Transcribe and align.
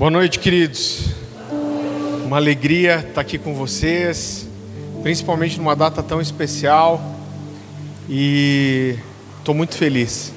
Boa 0.00 0.10
noite, 0.10 0.38
queridos. 0.38 1.10
Uma 2.24 2.38
alegria 2.38 3.04
estar 3.06 3.20
aqui 3.20 3.36
com 3.36 3.52
vocês, 3.52 4.48
principalmente 5.02 5.58
numa 5.58 5.76
data 5.76 6.02
tão 6.02 6.22
especial. 6.22 7.18
E 8.08 8.96
estou 9.38 9.54
muito 9.54 9.76
feliz. 9.76 10.32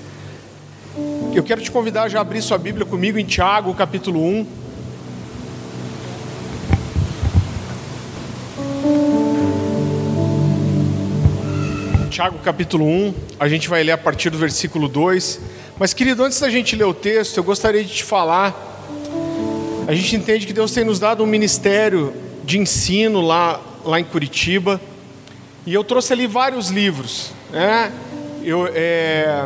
Eu 1.34 1.42
quero 1.44 1.62
te 1.62 1.72
convidar 1.72 2.04
a 2.04 2.10
já 2.10 2.20
abrir 2.20 2.42
sua 2.42 2.58
Bíblia 2.58 2.86
comigo 2.86 3.18
em 3.18 3.24
Tiago, 3.24 3.74
capítulo 3.74 4.22
1. 4.22 4.48
Tiago, 12.10 12.38
capítulo 12.40 12.86
1, 12.86 13.14
a 13.40 13.48
gente 13.48 13.70
vai 13.70 13.82
ler 13.82 13.94
a 13.94 13.98
partir 13.98 14.30
do 14.30 14.38
versículo 14.38 14.90
2. 14.90 15.40
Mas, 15.80 15.94
querido, 15.94 16.22
antes 16.22 16.38
da 16.42 16.50
gente 16.50 16.76
ler 16.76 16.84
o 16.84 16.94
texto, 16.94 17.38
eu 17.38 17.46
gostaria 17.46 17.82
de 17.82 17.94
te 17.94 18.04
falar. 18.04 18.73
A 19.86 19.94
gente 19.94 20.16
entende 20.16 20.48
que 20.48 20.54
Deus 20.54 20.72
tem 20.72 20.86
nos 20.86 20.98
dado 20.98 21.24
um 21.24 21.28
ministério 21.28 22.14
de 22.46 22.58
ensino 22.58 23.20
lá, 23.20 23.60
lá 23.84 24.00
em 24.00 24.04
Curitiba. 24.06 24.80
E 25.66 25.74
eu 25.74 25.84
trouxe 25.84 26.14
ali 26.14 26.26
vários 26.26 26.70
livros. 26.70 27.32
Né? 27.52 27.92
Eu, 28.46 28.70
é, 28.74 29.46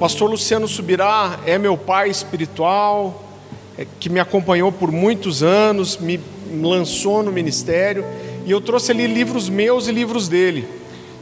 Pastor 0.00 0.30
Luciano 0.30 0.66
Subirá 0.66 1.38
é 1.44 1.58
meu 1.58 1.76
pai 1.76 2.08
espiritual, 2.08 3.30
é, 3.76 3.86
que 4.00 4.08
me 4.08 4.18
acompanhou 4.18 4.72
por 4.72 4.90
muitos 4.90 5.42
anos, 5.42 5.98
me 5.98 6.18
lançou 6.62 7.22
no 7.22 7.30
ministério. 7.30 8.06
E 8.46 8.50
eu 8.50 8.62
trouxe 8.62 8.92
ali 8.92 9.06
livros 9.06 9.50
meus 9.50 9.86
e 9.86 9.92
livros 9.92 10.28
dele. 10.28 10.66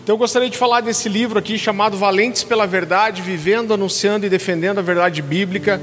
Então 0.05 0.15
eu 0.15 0.19
gostaria 0.19 0.49
de 0.49 0.57
falar 0.57 0.83
desse 0.83 1.09
livro 1.09 1.37
aqui 1.37 1.59
chamado 1.59 1.97
Valentes 1.97 2.45
pela 2.45 2.65
Verdade, 2.65 3.23
vivendo, 3.23 3.75
anunciando 3.75 4.25
e 4.25 4.29
defendendo 4.29 4.79
a 4.79 4.83
verdade 4.83 5.21
bíblica. 5.21 5.83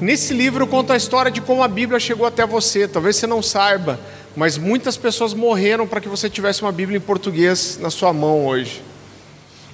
Nesse 0.00 0.32
livro 0.32 0.64
conta 0.64 0.94
a 0.94 0.96
história 0.96 1.28
de 1.28 1.40
como 1.40 1.60
a 1.60 1.66
Bíblia 1.66 1.98
chegou 1.98 2.24
até 2.24 2.46
você. 2.46 2.86
Talvez 2.86 3.16
você 3.16 3.26
não 3.26 3.42
saiba, 3.42 3.98
mas 4.36 4.56
muitas 4.56 4.96
pessoas 4.96 5.34
morreram 5.34 5.88
para 5.88 6.00
que 6.00 6.08
você 6.08 6.30
tivesse 6.30 6.62
uma 6.62 6.70
Bíblia 6.70 6.98
em 6.98 7.00
português 7.00 7.78
na 7.80 7.90
sua 7.90 8.12
mão 8.12 8.46
hoje. 8.46 8.80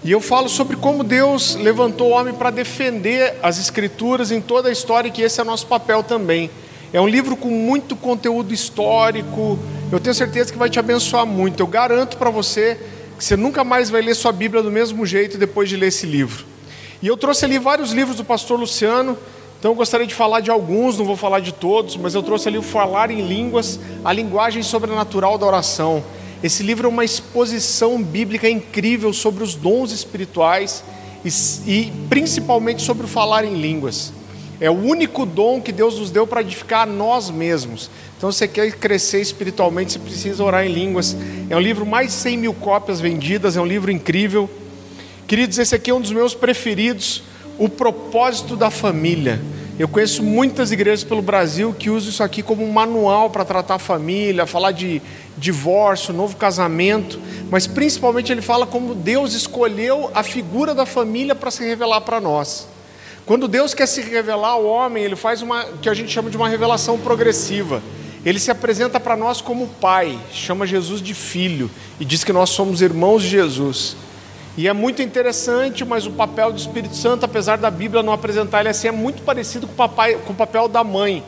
E 0.03 0.11
eu 0.11 0.23
falo 0.23 0.49
sobre 0.49 0.77
como 0.77 1.05
Deus 1.05 1.57
levantou 1.57 2.09
o 2.09 2.11
homem 2.13 2.33
para 2.33 2.51
defender 2.51 3.39
as 3.43 3.59
Escrituras 3.59 4.31
em 4.31 4.41
toda 4.41 4.71
a 4.71 4.73
história, 4.73 5.09
e 5.09 5.11
que 5.11 5.21
esse 5.21 5.43
é 5.43 5.45
nosso 5.45 5.67
papel 5.67 6.03
também. 6.03 6.51
É 6.91 7.01
um 7.01 7.09
livro 7.09 7.37
com 7.37 7.51
muito 7.51 7.95
conteúdo 7.95 8.55
histórico. 8.55 9.59
Eu 9.93 10.01
tenho 10.01 10.15
certeza 10.15 10.51
que 10.51 10.59
vai 10.59 10.71
te 10.71 10.79
abençoar 10.79 11.27
muito. 11.27 11.63
Eu 11.63 11.67
garanto 11.67 12.17
para 12.17 12.31
você 12.31 12.79
que 13.19 13.25
você 13.25 13.37
nunca 13.37 13.63
mais 13.63 13.91
vai 13.91 14.01
ler 14.01 14.15
sua 14.15 14.33
Bíblia 14.33 14.63
do 14.63 14.71
mesmo 14.71 15.05
jeito 15.05 15.37
depois 15.37 15.69
de 15.69 15.77
ler 15.77 15.89
esse 15.89 16.07
livro. 16.07 16.47
E 17.03 17.07
eu 17.07 17.17
trouxe 17.17 17.45
ali 17.45 17.59
vários 17.59 17.93
livros 17.93 18.17
do 18.17 18.25
pastor 18.25 18.59
Luciano, 18.59 19.19
então 19.65 19.73
eu 19.73 19.77
gostaria 19.77 20.07
de 20.07 20.15
falar 20.15 20.41
de 20.41 20.51
alguns, 20.51 20.99
não 20.99 21.07
vou 21.07 21.17
falar 21.17 21.41
de 21.41 21.51
todos, 21.51 21.97
mas 21.97 22.15
eu 22.15 22.23
trouxe 22.23 22.47
ali 22.49 22.59
o 22.59 22.63
Falar 22.63 23.11
em 23.11 23.27
Línguas, 23.27 23.81
a 24.05 24.13
linguagem 24.13 24.63
sobrenatural 24.63 25.39
da 25.39 25.47
oração. 25.47 26.05
Esse 26.43 26.63
livro 26.63 26.87
é 26.87 26.91
uma 26.91 27.03
exposição 27.03 28.03
bíblica 28.03 28.47
incrível 28.47 29.11
sobre 29.15 29.43
os 29.43 29.55
dons 29.55 29.91
espirituais 29.91 30.85
e, 31.25 31.31
e 31.67 31.93
principalmente 32.11 32.83
sobre 32.83 33.07
o 33.07 33.09
falar 33.09 33.47
em 33.47 33.55
línguas. 33.55 34.13
É 34.61 34.69
o 34.69 34.75
único 34.75 35.25
dom 35.25 35.63
que 35.63 35.73
Deus 35.73 35.99
nos 35.99 36.11
deu 36.11 36.27
para 36.27 36.43
edificar 36.43 36.87
nós 36.87 37.31
mesmos. 37.31 37.91
Então, 38.19 38.31
se 38.31 38.41
você 38.41 38.49
quer 38.49 38.71
crescer 38.73 39.23
espiritualmente, 39.23 39.93
você 39.93 39.99
precisa 39.99 40.45
orar 40.45 40.67
em 40.67 40.71
línguas. 40.71 41.17
É 41.49 41.57
um 41.57 41.61
livro 41.61 41.87
mais 41.87 42.09
de 42.09 42.13
100 42.13 42.37
mil 42.37 42.53
cópias 42.53 43.01
vendidas, 43.01 43.57
é 43.57 43.63
um 43.63 43.67
livro 43.67 43.91
incrível. 43.91 44.47
Queridos, 45.27 45.59
esse 45.59 45.75
aqui 45.75 45.91
é 45.91 45.95
um 45.95 46.03
dos 46.03 46.13
meus 46.13 46.35
preferidos, 46.35 47.23
O 47.59 47.69
Propósito 47.69 48.57
da 48.57 48.71
Família. 48.71 49.41
Eu 49.77 49.89
conheço 49.89 50.23
muitas 50.23 50.71
igrejas 50.71 51.03
pelo 51.03 51.21
Brasil 51.21 51.75
que 51.77 51.91
usam 51.91 52.11
isso 52.11 52.23
aqui 52.23 52.43
como 52.43 52.65
um 52.65 52.71
manual 52.71 53.29
para 53.31 53.45
tratar 53.45 53.75
a 53.75 53.79
família, 53.79 54.47
falar 54.47 54.71
de 54.71 55.03
divórcio, 55.37 56.15
novo 56.15 56.37
casamento, 56.37 57.19
mas 57.51 57.67
principalmente 57.67 58.31
ele 58.31 58.41
fala 58.41 58.67
como 58.67 58.95
Deus 58.95 59.35
escolheu 59.35 60.11
a 60.15 60.23
figura 60.23 60.75
da 60.75 60.87
família 60.87 61.35
para 61.35 61.51
se 61.51 61.65
revelar 61.65 62.03
para 62.03 62.21
nós. 62.21 62.69
Quando 63.27 63.49
Deus 63.49 63.75
quer 63.75 63.87
se 63.87 64.01
revelar 64.01 64.51
ao 64.51 64.65
homem, 64.65 65.03
ele 65.03 65.17
faz 65.17 65.43
uma 65.43 65.65
que 65.83 65.89
a 65.89 65.95
gente 65.95 66.13
chama 66.13 66.31
de 66.31 66.37
uma 66.37 66.49
revelação 66.49 66.99
progressiva. 66.99 67.83
Ele 68.25 68.39
se 68.39 68.51
apresenta 68.51 69.01
para 69.01 69.17
nós 69.17 69.41
como 69.41 69.67
pai, 69.67 70.19
chama 70.33 70.67
Jesus 70.67 71.03
de 71.03 71.15
filho 71.15 71.71
e 71.99 72.05
diz 72.05 72.23
que 72.23 72.33
nós 72.33 72.51
somos 72.51 72.81
irmãos 72.81 73.23
de 73.23 73.29
Jesus. 73.29 73.97
E 74.57 74.69
é 74.69 74.73
muito 74.73 75.03
interessante, 75.03 75.85
mas 75.85 76.07
o 76.07 76.13
papel 76.13 76.53
do 76.53 76.59
Espírito 76.59 76.95
Santo, 76.95 77.25
apesar 77.25 77.59
da 77.59 77.71
Bíblia 77.71 78.03
não 78.03 78.13
apresentar 78.13 78.61
ele 78.61 78.69
assim, 78.69 78.87
é 78.87 78.93
muito 78.93 79.23
parecido 79.23 79.67
com 79.67 79.73
o, 79.73 79.77
papai, 79.77 80.15
com 80.15 80.33
o 80.33 80.37
papel 80.37 80.69
da 80.69 80.85
mãe, 80.85 81.25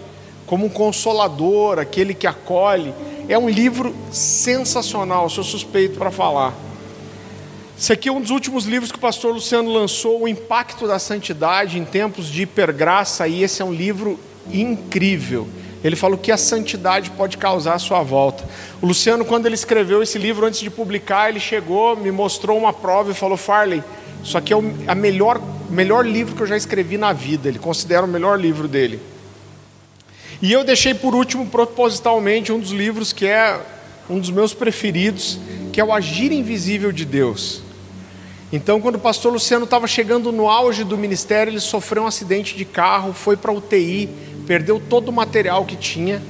como 0.47 0.67
um 0.67 0.69
consolador, 0.69 1.81
aquele 1.81 2.15
que 2.15 2.27
acolhe. 2.27 2.95
É 3.29 3.37
um 3.37 3.49
livro 3.49 3.93
sensacional, 4.13 5.29
sou 5.29 5.43
suspeito 5.43 5.99
para 5.99 6.13
falar. 6.13 6.55
Esse 7.77 7.93
aqui 7.93 8.09
é 8.09 8.13
um 8.13 8.21
dos 8.21 8.31
últimos 8.31 8.65
livros 8.65 8.93
que 8.93 8.99
o 8.99 9.01
pastor 9.01 9.35
Luciano 9.35 9.71
lançou, 9.73 10.23
O 10.23 10.29
Impacto 10.29 10.87
da 10.87 10.99
Santidade 10.99 11.79
em 11.79 11.85
Tempos 11.85 12.29
de 12.29 12.43
Hipergraça, 12.43 13.27
e 13.27 13.43
esse 13.43 13.61
é 13.61 13.65
um 13.65 13.73
livro 13.73 14.21
incrível. 14.53 15.49
Ele 15.85 15.95
fala 15.97 16.15
o 16.15 16.19
que 16.19 16.33
a 16.33 16.37
santidade 16.37 17.11
pode 17.11 17.37
causar 17.37 17.75
à 17.75 17.79
sua 17.79 18.03
volta. 18.03 18.45
O 18.81 18.87
Luciano, 18.87 19.25
quando 19.25 19.47
ele 19.47 19.55
escreveu 19.55 20.03
esse 20.03 20.19
livro 20.19 20.47
antes 20.47 20.61
de 20.61 20.71
publicar, 20.71 21.29
ele 21.29 21.41
chegou, 21.41 21.97
me 21.97 22.11
mostrou 22.11 22.59
uma 22.59 22.73
prova 22.73 23.11
e 23.11 23.15
falou: 23.15 23.37
Farley, 23.37 23.83
isso 24.23 24.37
aqui 24.37 24.53
é 24.53 24.57
o 24.57 24.75
a 24.87 24.95
melhor, 24.95 25.41
melhor 25.71 26.05
livro 26.05 26.35
que 26.35 26.43
eu 26.43 26.47
já 26.47 26.57
escrevi 26.57 26.99
na 26.99 27.13
vida. 27.13 27.49
Ele 27.49 27.59
considera 27.59 28.05
o 28.05 28.09
melhor 28.09 28.41
livro 28.41 28.67
dele. 28.67 29.01
E 30.43 30.53
eu 30.53 30.65
deixei 30.65 30.93
por 30.93 31.15
último, 31.15 31.47
propositalmente, 31.47 32.53
um 32.53 32.59
dos 32.59 32.71
livros 32.71 33.13
que 33.13 33.27
é 33.27 33.59
um 34.09 34.19
dos 34.19 34.31
meus 34.31 34.53
preferidos, 34.53 35.39
que 35.73 35.81
é 35.81 35.85
o 35.85 35.93
Agir 35.93 36.33
Invisível 36.33 36.93
de 36.93 37.05
Deus. 37.05 37.63
Então, 38.53 38.81
quando 38.81 38.95
o 38.95 39.01
pastor 39.01 39.33
Luciano 39.33 39.65
estava 39.65 39.87
chegando 39.89 40.31
no 40.31 40.49
auge 40.49 40.85
do 40.85 40.97
ministério, 40.97 41.51
ele 41.51 41.61
sofreu 41.61 42.05
um 42.05 42.07
acidente 42.07 42.57
de 42.57 42.65
carro, 42.65 43.13
foi 43.13 43.37
para 43.37 43.51
UTI, 43.51 44.09
perdeu 44.47 44.81
todo 44.81 45.09
o 45.09 45.13
material 45.13 45.65
que 45.65 45.77
tinha 45.77 46.23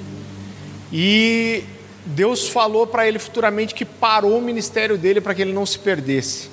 e 0.93 1.65
Deus 2.04 2.49
falou 2.49 2.87
para 2.87 3.06
ele 3.06 3.19
futuramente 3.19 3.75
que 3.75 3.84
parou 3.84 4.38
o 4.38 4.43
ministério 4.43 4.97
dele 4.97 5.21
para 5.21 5.34
que 5.34 5.43
ele 5.43 5.53
não 5.53 5.66
se 5.66 5.78
perdesse. 5.78 6.49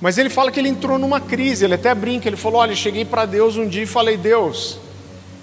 Mas 0.00 0.18
ele 0.18 0.30
fala 0.30 0.52
que 0.52 0.60
ele 0.60 0.68
entrou 0.68 0.98
numa 0.98 1.20
crise, 1.20 1.64
ele 1.64 1.74
até 1.74 1.94
brinca, 1.94 2.28
ele 2.28 2.36
falou: 2.36 2.60
Olha, 2.60 2.74
cheguei 2.74 3.04
para 3.04 3.26
Deus 3.26 3.56
um 3.56 3.66
dia 3.66 3.82
e 3.82 3.86
falei: 3.86 4.16
Deus, 4.16 4.78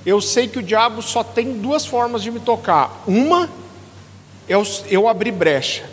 eu 0.06 0.22
sei 0.22 0.48
que 0.48 0.60
o 0.60 0.64
diabo 0.64 1.02
só 1.02 1.24
tem 1.24 1.54
duas 1.54 1.86
formas 1.86 2.22
de 2.22 2.32
me 2.32 2.40
tocar. 2.40 3.04
Uma 3.08 3.50
é 4.48 4.54
eu 4.90 5.08
abrir 5.08 5.32
brecha, 5.32 5.84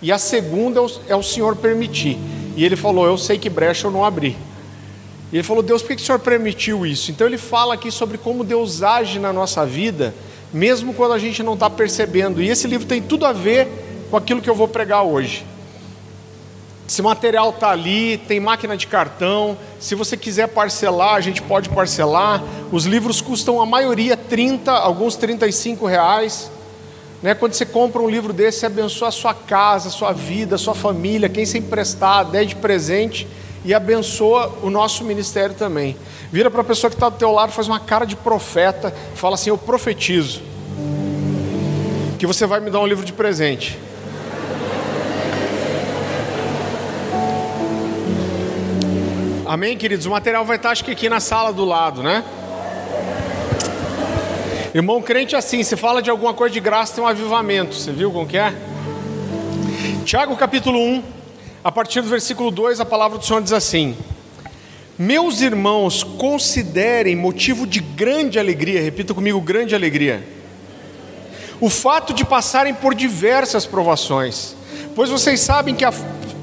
e 0.00 0.12
a 0.12 0.18
segunda 0.18 0.80
é 1.08 1.16
o 1.16 1.22
Senhor 1.22 1.56
permitir. 1.56 2.18
E 2.56 2.64
ele 2.64 2.76
falou: 2.76 3.06
Eu 3.06 3.18
sei 3.18 3.38
que 3.38 3.50
brecha 3.50 3.86
eu 3.86 3.90
não 3.90 4.04
abri. 4.04 4.36
E 5.34 5.38
ele 5.38 5.42
falou: 5.42 5.64
Deus, 5.64 5.82
por 5.82 5.88
que 5.88 6.00
o 6.00 6.06
Senhor 6.06 6.20
permitiu 6.20 6.86
isso? 6.86 7.10
Então 7.10 7.26
ele 7.26 7.36
fala 7.36 7.74
aqui 7.74 7.90
sobre 7.90 8.16
como 8.16 8.44
Deus 8.44 8.84
age 8.84 9.18
na 9.18 9.32
nossa 9.32 9.66
vida, 9.66 10.14
mesmo 10.52 10.94
quando 10.94 11.12
a 11.12 11.18
gente 11.18 11.42
não 11.42 11.54
está 11.54 11.68
percebendo. 11.68 12.40
E 12.40 12.48
esse 12.48 12.68
livro 12.68 12.86
tem 12.86 13.02
tudo 13.02 13.26
a 13.26 13.32
ver 13.32 13.66
com 14.12 14.16
aquilo 14.16 14.40
que 14.40 14.48
eu 14.48 14.54
vou 14.54 14.68
pregar 14.68 15.02
hoje. 15.02 15.44
Esse 16.88 17.02
material 17.02 17.50
está 17.50 17.70
ali, 17.70 18.16
tem 18.16 18.38
máquina 18.38 18.76
de 18.76 18.86
cartão. 18.86 19.58
Se 19.80 19.96
você 19.96 20.16
quiser 20.16 20.46
parcelar, 20.46 21.16
a 21.16 21.20
gente 21.20 21.42
pode 21.42 21.68
parcelar. 21.68 22.40
Os 22.70 22.84
livros 22.84 23.20
custam 23.20 23.60
a 23.60 23.66
maioria 23.66 24.16
30, 24.16 24.70
alguns 24.70 25.16
35 25.16 25.84
reais. 25.84 26.48
Né? 27.20 27.34
Quando 27.34 27.54
você 27.54 27.66
compra 27.66 28.00
um 28.00 28.08
livro 28.08 28.32
desse, 28.32 28.60
você 28.60 28.66
abençoa 28.66 29.08
a 29.08 29.10
sua 29.10 29.34
casa, 29.34 29.88
a 29.88 29.90
sua 29.90 30.12
vida, 30.12 30.54
a 30.54 30.58
sua 30.58 30.76
família, 30.76 31.28
quem 31.28 31.44
você 31.44 31.58
emprestar, 31.58 32.24
der 32.24 32.44
de 32.44 32.54
presente 32.54 33.26
e 33.64 33.72
abençoa 33.72 34.58
o 34.62 34.68
nosso 34.68 35.04
ministério 35.04 35.54
também. 35.54 35.96
Vira 36.30 36.50
para 36.50 36.60
a 36.60 36.64
pessoa 36.64 36.90
que 36.90 36.96
está 36.96 37.08
do 37.08 37.16
teu 37.16 37.32
lado, 37.32 37.52
faz 37.52 37.66
uma 37.66 37.80
cara 37.80 38.04
de 38.04 38.16
profeta, 38.16 38.94
fala 39.14 39.34
assim: 39.34 39.50
Eu 39.50 39.58
profetizo 39.58 40.42
que 42.18 42.26
você 42.26 42.46
vai 42.46 42.60
me 42.60 42.70
dar 42.70 42.80
um 42.80 42.86
livro 42.86 43.04
de 43.04 43.12
presente. 43.12 43.78
Amém, 49.46 49.76
queridos? 49.76 50.06
O 50.06 50.10
material 50.10 50.44
vai 50.44 50.56
estar, 50.56 50.70
acho 50.70 50.84
que 50.84 50.90
aqui 50.90 51.08
na 51.08 51.20
sala 51.20 51.52
do 51.52 51.64
lado, 51.64 52.02
né? 52.02 52.24
Irmão 54.74 55.00
crente 55.00 55.36
é 55.36 55.38
assim, 55.38 55.62
se 55.62 55.76
fala 55.76 56.02
de 56.02 56.10
alguma 56.10 56.34
coisa 56.34 56.52
de 56.52 56.58
graça, 56.58 56.94
tem 56.94 57.04
um 57.04 57.06
avivamento. 57.06 57.74
Você 57.74 57.92
viu 57.92 58.10
como 58.10 58.26
que 58.26 58.36
é? 58.36 58.52
Tiago 60.04 60.34
capítulo 60.36 60.78
1, 60.78 61.02
a 61.64 61.72
partir 61.72 62.02
do 62.02 62.08
versículo 62.08 62.50
2, 62.50 62.78
a 62.78 62.84
palavra 62.84 63.16
do 63.16 63.24
Senhor 63.24 63.40
diz 63.40 63.54
assim: 63.54 63.96
Meus 64.98 65.40
irmãos, 65.40 66.02
considerem 66.02 67.16
motivo 67.16 67.66
de 67.66 67.80
grande 67.80 68.38
alegria, 68.38 68.82
repita 68.82 69.14
comigo, 69.14 69.40
grande 69.40 69.74
alegria, 69.74 70.22
o 71.58 71.70
fato 71.70 72.12
de 72.12 72.22
passarem 72.22 72.74
por 72.74 72.94
diversas 72.94 73.64
provações, 73.64 74.54
pois 74.94 75.08
vocês 75.08 75.40
sabem 75.40 75.74
que 75.74 75.86
a 75.86 75.92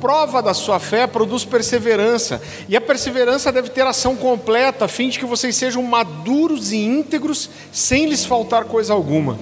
prova 0.01 0.41
da 0.41 0.55
sua 0.55 0.79
fé 0.79 1.05
produz 1.05 1.45
perseverança, 1.45 2.41
e 2.67 2.75
a 2.75 2.81
perseverança 2.81 3.51
deve 3.51 3.69
ter 3.69 3.85
ação 3.85 4.15
completa, 4.15 4.85
a 4.85 4.87
fim 4.87 5.07
de 5.07 5.19
que 5.19 5.25
vocês 5.25 5.55
sejam 5.55 5.83
maduros 5.83 6.71
e 6.71 6.77
íntegros, 6.77 7.47
sem 7.71 8.07
lhes 8.07 8.25
faltar 8.25 8.63
coisa 8.63 8.91
alguma. 8.93 9.37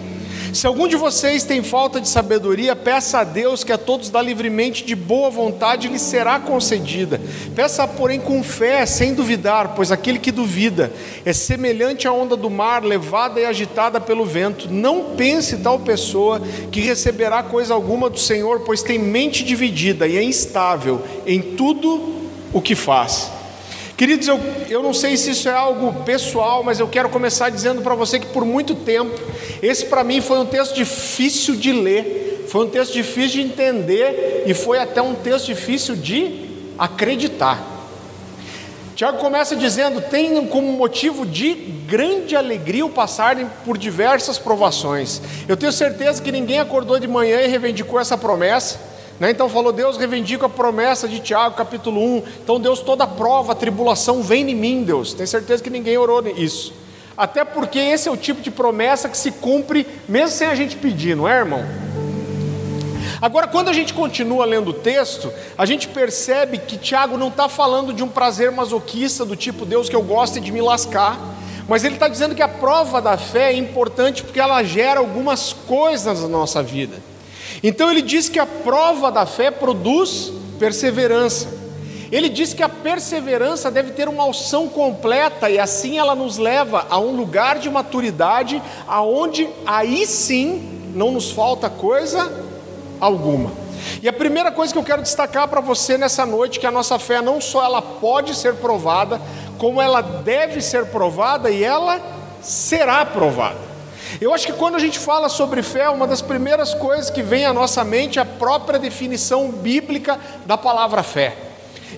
Se 0.54 0.66
algum 0.66 0.88
de 0.88 0.96
vocês 0.96 1.44
tem 1.44 1.62
falta 1.62 2.02
de 2.02 2.10
sabedoria, 2.10 2.76
peça 2.76 3.20
a 3.20 3.24
Deus 3.24 3.64
que 3.64 3.72
a 3.72 3.78
todos 3.78 4.10
dá 4.10 4.22
livremente 4.22 4.84
de 4.84 4.96
boa 4.96 5.30
vontade 5.30 5.88
e 5.88 5.92
lhe 5.92 6.00
será 6.00 6.40
concedida. 6.40 7.22
Peça, 7.56 7.88
porém, 7.88 8.20
com 8.20 8.44
fé, 8.44 8.86
sem 8.86 9.14
duvidar, 9.14 9.74
pois 9.76 9.92
aquele 9.92 10.18
que 10.18 10.32
duvida 10.32 10.92
é 11.24 11.34
semelhante 11.34 12.08
à 12.08 12.12
onda 12.12 12.36
do 12.36 12.50
mar, 12.50 12.84
levada 12.84 13.40
e 13.40 13.46
agitada 13.46 14.02
pelo 14.02 14.26
vento. 14.26 14.68
Não 14.72 15.16
pense 15.16 15.58
tal 15.58 15.80
pessoa 15.80 16.42
que 16.72 16.82
receberá 16.82 17.44
coisa 17.44 17.74
alguma 17.74 18.10
do 18.10 18.20
Senhor, 18.20 18.62
pois 18.62 18.82
tem 18.82 18.98
mente 18.98 19.44
dividida 19.44 20.08
e 20.08 20.18
é 20.18 20.24
instável 20.24 21.02
em 21.26 21.42
tudo 21.42 22.16
o 22.52 22.62
que 22.62 22.76
faz. 22.76 23.39
Queridos, 24.00 24.30
eu, 24.30 24.40
eu 24.70 24.82
não 24.82 24.94
sei 24.94 25.18
se 25.18 25.32
isso 25.32 25.50
é 25.50 25.52
algo 25.52 26.06
pessoal, 26.06 26.64
mas 26.64 26.80
eu 26.80 26.88
quero 26.88 27.10
começar 27.10 27.50
dizendo 27.50 27.82
para 27.82 27.96
você 27.96 28.18
que 28.18 28.28
por 28.28 28.46
muito 28.46 28.74
tempo, 28.74 29.14
esse 29.62 29.88
para 29.88 30.06
mim 30.06 30.22
foi 30.22 30.40
um 30.40 30.46
texto 30.46 30.74
difícil 30.74 31.58
de 31.58 31.74
ler, 31.74 32.46
foi 32.48 32.66
um 32.66 32.70
texto 32.70 32.94
difícil 32.94 33.42
de 33.42 33.48
entender 33.50 34.46
e 34.48 34.54
foi 34.54 34.80
até 34.80 35.02
um 35.02 35.14
texto 35.14 35.48
difícil 35.48 35.98
de 35.98 36.46
acreditar. 36.78 37.62
Tiago 38.96 39.18
começa 39.18 39.54
dizendo: 39.54 40.00
tenham 40.00 40.48
como 40.48 40.72
motivo 40.72 41.26
de 41.26 41.54
grande 41.54 42.38
alegria 42.38 42.86
o 42.86 42.90
passarem 42.90 43.50
por 43.66 43.78
diversas 43.78 44.38
provações. 44.40 45.22
Eu 45.46 45.58
tenho 45.58 45.74
certeza 45.74 46.22
que 46.22 46.32
ninguém 46.32 46.62
acordou 46.62 46.98
de 47.00 47.08
manhã 47.08 47.42
e 47.42 47.48
reivindicou 47.48 48.00
essa 48.00 48.18
promessa. 48.18 48.80
Né? 49.20 49.32
Então 49.32 49.50
falou, 49.50 49.72
Deus 49.74 49.98
reivindica 49.98 50.46
a 50.46 50.50
promessa 50.50 51.08
de 51.08 51.20
Tiago, 51.20 51.56
capítulo 51.56 52.02
1. 52.02 52.24
Então 52.44 52.60
Deus, 52.60 52.80
toda 52.80 53.06
prova, 53.06 53.54
tribulação, 53.54 54.24
vem 54.24 54.50
em 54.50 54.56
mim, 54.56 54.84
Deus. 54.84 55.14
Tenho 55.14 55.28
certeza 55.28 55.62
que 55.62 55.70
ninguém 55.70 55.98
orou 55.98 56.26
isso. 56.28 56.74
Até 57.18 57.44
porque 57.44 57.78
esse 57.78 58.08
é 58.08 58.12
o 58.12 58.16
tipo 58.16 58.42
de 58.42 58.50
promessa 58.50 59.10
que 59.10 59.18
se 59.18 59.32
cumpre 59.32 59.86
mesmo 60.08 60.30
sem 60.30 60.48
a 60.48 60.56
gente 60.56 60.78
pedir, 60.78 61.18
não 61.18 61.28
é, 61.28 61.38
irmão? 61.38 61.66
Agora, 63.22 63.46
quando 63.48 63.68
a 63.68 63.74
gente 63.74 63.94
continua 63.94 64.46
lendo 64.46 64.70
o 64.70 64.74
texto, 64.74 65.30
a 65.58 65.66
gente 65.66 65.90
percebe 65.90 66.58
que 66.58 66.78
Tiago 66.78 67.18
não 67.18 67.28
está 67.28 67.50
falando 67.50 67.94
de 67.94 68.02
um 68.02 68.08
prazer 68.08 68.50
masoquista 68.50 69.26
do 69.26 69.36
tipo 69.36 69.66
Deus 69.66 69.90
que 69.90 69.96
eu 69.96 70.02
gosto 70.02 70.40
de 70.40 70.50
me 70.54 70.62
lascar, 70.62 71.20
mas 71.68 71.84
ele 71.84 71.96
está 71.96 72.08
dizendo 72.08 72.34
que 72.34 72.42
a 72.42 72.48
prova 72.48 73.02
da 73.02 73.18
fé 73.18 73.52
é 73.52 73.58
importante 73.58 74.24
porque 74.24 74.40
ela 74.40 74.64
gera 74.64 75.02
algumas 75.02 75.52
coisas 75.52 76.22
na 76.22 76.30
nossa 76.30 76.64
vida. 76.64 77.09
Então 77.64 77.92
ele 77.92 78.02
diz 78.02 78.30
que 78.30 78.40
a 78.40 78.46
prova 78.46 79.12
da 79.12 79.26
fé 79.26 79.52
produz 79.52 80.32
perseverança. 80.58 81.60
Ele 82.12 82.28
diz 82.28 82.54
que 82.54 82.64
a 82.64 82.70
perseverança 82.70 83.70
deve 83.70 83.92
ter 83.92 84.10
uma 84.10 84.30
ação 84.30 84.68
completa 84.68 85.50
e 85.50 85.60
assim 85.60 86.00
ela 86.00 86.16
nos 86.16 86.38
leva 86.38 86.88
a 86.90 87.00
um 87.00 87.16
lugar 87.16 87.60
de 87.60 87.70
maturidade 87.70 88.62
aonde 88.88 89.48
aí 89.66 90.08
sim 90.08 90.92
não 90.96 91.12
nos 91.12 91.32
falta 91.32 91.70
coisa 91.70 92.32
alguma. 93.00 93.52
E 94.02 94.10
a 94.10 94.14
primeira 94.14 94.52
coisa 94.52 94.74
que 94.74 94.80
eu 94.80 94.84
quero 94.84 95.04
destacar 95.04 95.48
para 95.48 95.62
você 95.62 95.98
nessa 95.98 96.26
noite 96.26 96.58
é 96.58 96.62
que 96.62 96.68
a 96.68 96.72
nossa 96.72 96.98
fé 96.98 97.22
não 97.22 97.40
só 97.40 97.64
ela 97.64 97.82
pode 97.82 98.36
ser 98.36 98.56
provada, 98.56 99.22
como 99.58 99.82
ela 99.82 100.02
deve 100.02 100.62
ser 100.62 100.88
provada 100.88 101.52
e 101.52 101.64
ela 101.64 102.02
será 102.42 103.06
provada. 103.06 103.69
Eu 104.22 104.34
acho 104.34 104.46
que 104.46 104.52
quando 104.52 104.76
a 104.76 104.80
gente 104.80 105.00
fala 105.00 105.30
sobre 105.30 105.64
fé, 105.64 105.90
uma 105.90 106.06
das 106.06 106.22
primeiras 106.22 106.74
coisas 106.74 107.10
que 107.10 107.22
vem 107.22 107.46
à 107.46 107.54
nossa 107.54 107.86
mente 107.86 108.20
é 108.20 108.22
a 108.22 108.26
própria 108.26 108.78
definição 108.78 109.50
bíblica 109.50 110.20
da 110.46 110.58
palavra 110.58 111.02
fé. 111.04 111.38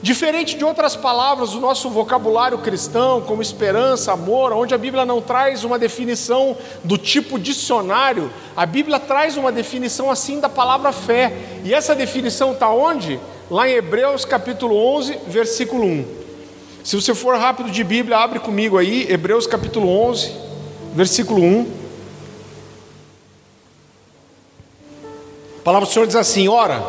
Diferente 0.03 0.55
de 0.55 0.63
outras 0.63 0.95
palavras 0.95 1.49
do 1.51 1.59
nosso 1.59 1.89
vocabulário 1.89 2.59
cristão, 2.59 3.21
como 3.21 3.41
esperança, 3.41 4.11
amor, 4.11 4.53
onde 4.53 4.73
a 4.73 4.77
Bíblia 4.77 5.03
não 5.03 5.19
traz 5.19 5.63
uma 5.63 5.79
definição 5.79 6.55
do 6.83 6.95
tipo 6.95 7.39
dicionário, 7.39 8.31
a 8.55 8.67
Bíblia 8.67 8.99
traz 8.99 9.35
uma 9.35 9.51
definição 9.51 10.11
assim 10.11 10.39
da 10.39 10.47
palavra 10.47 10.91
fé. 10.91 11.33
E 11.63 11.73
essa 11.73 11.95
definição 11.95 12.51
está 12.51 12.69
onde? 12.69 13.19
Lá 13.49 13.67
em 13.67 13.73
Hebreus 13.73 14.25
capítulo 14.25 14.75
11, 14.75 15.17
versículo 15.27 15.85
1. 15.85 16.05
Se 16.83 16.95
você 16.95 17.15
for 17.15 17.35
rápido 17.35 17.71
de 17.71 17.83
Bíblia, 17.83 18.17
abre 18.17 18.39
comigo 18.39 18.77
aí, 18.77 19.07
Hebreus 19.09 19.47
capítulo 19.47 19.89
11, 19.89 20.31
versículo 20.93 21.41
1. 21.41 21.80
A 25.61 25.63
palavra 25.63 25.87
do 25.87 25.93
Senhor 25.93 26.07
diz 26.07 26.15
assim: 26.15 26.47
ora, 26.47 26.83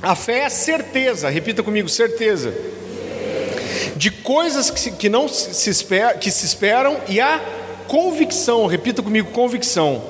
a 0.00 0.14
fé 0.14 0.44
é 0.44 0.48
certeza, 0.48 1.28
repita 1.28 1.64
comigo, 1.64 1.88
certeza, 1.88 2.54
de 3.96 4.12
coisas 4.12 4.70
que, 4.70 4.92
que 4.92 5.08
não 5.08 5.26
se, 5.26 5.68
espera, 5.68 6.16
que 6.16 6.30
se 6.30 6.46
esperam, 6.46 6.96
e 7.08 7.20
a 7.20 7.40
convicção, 7.88 8.66
repita 8.66 9.02
comigo, 9.02 9.32
convicção, 9.32 10.00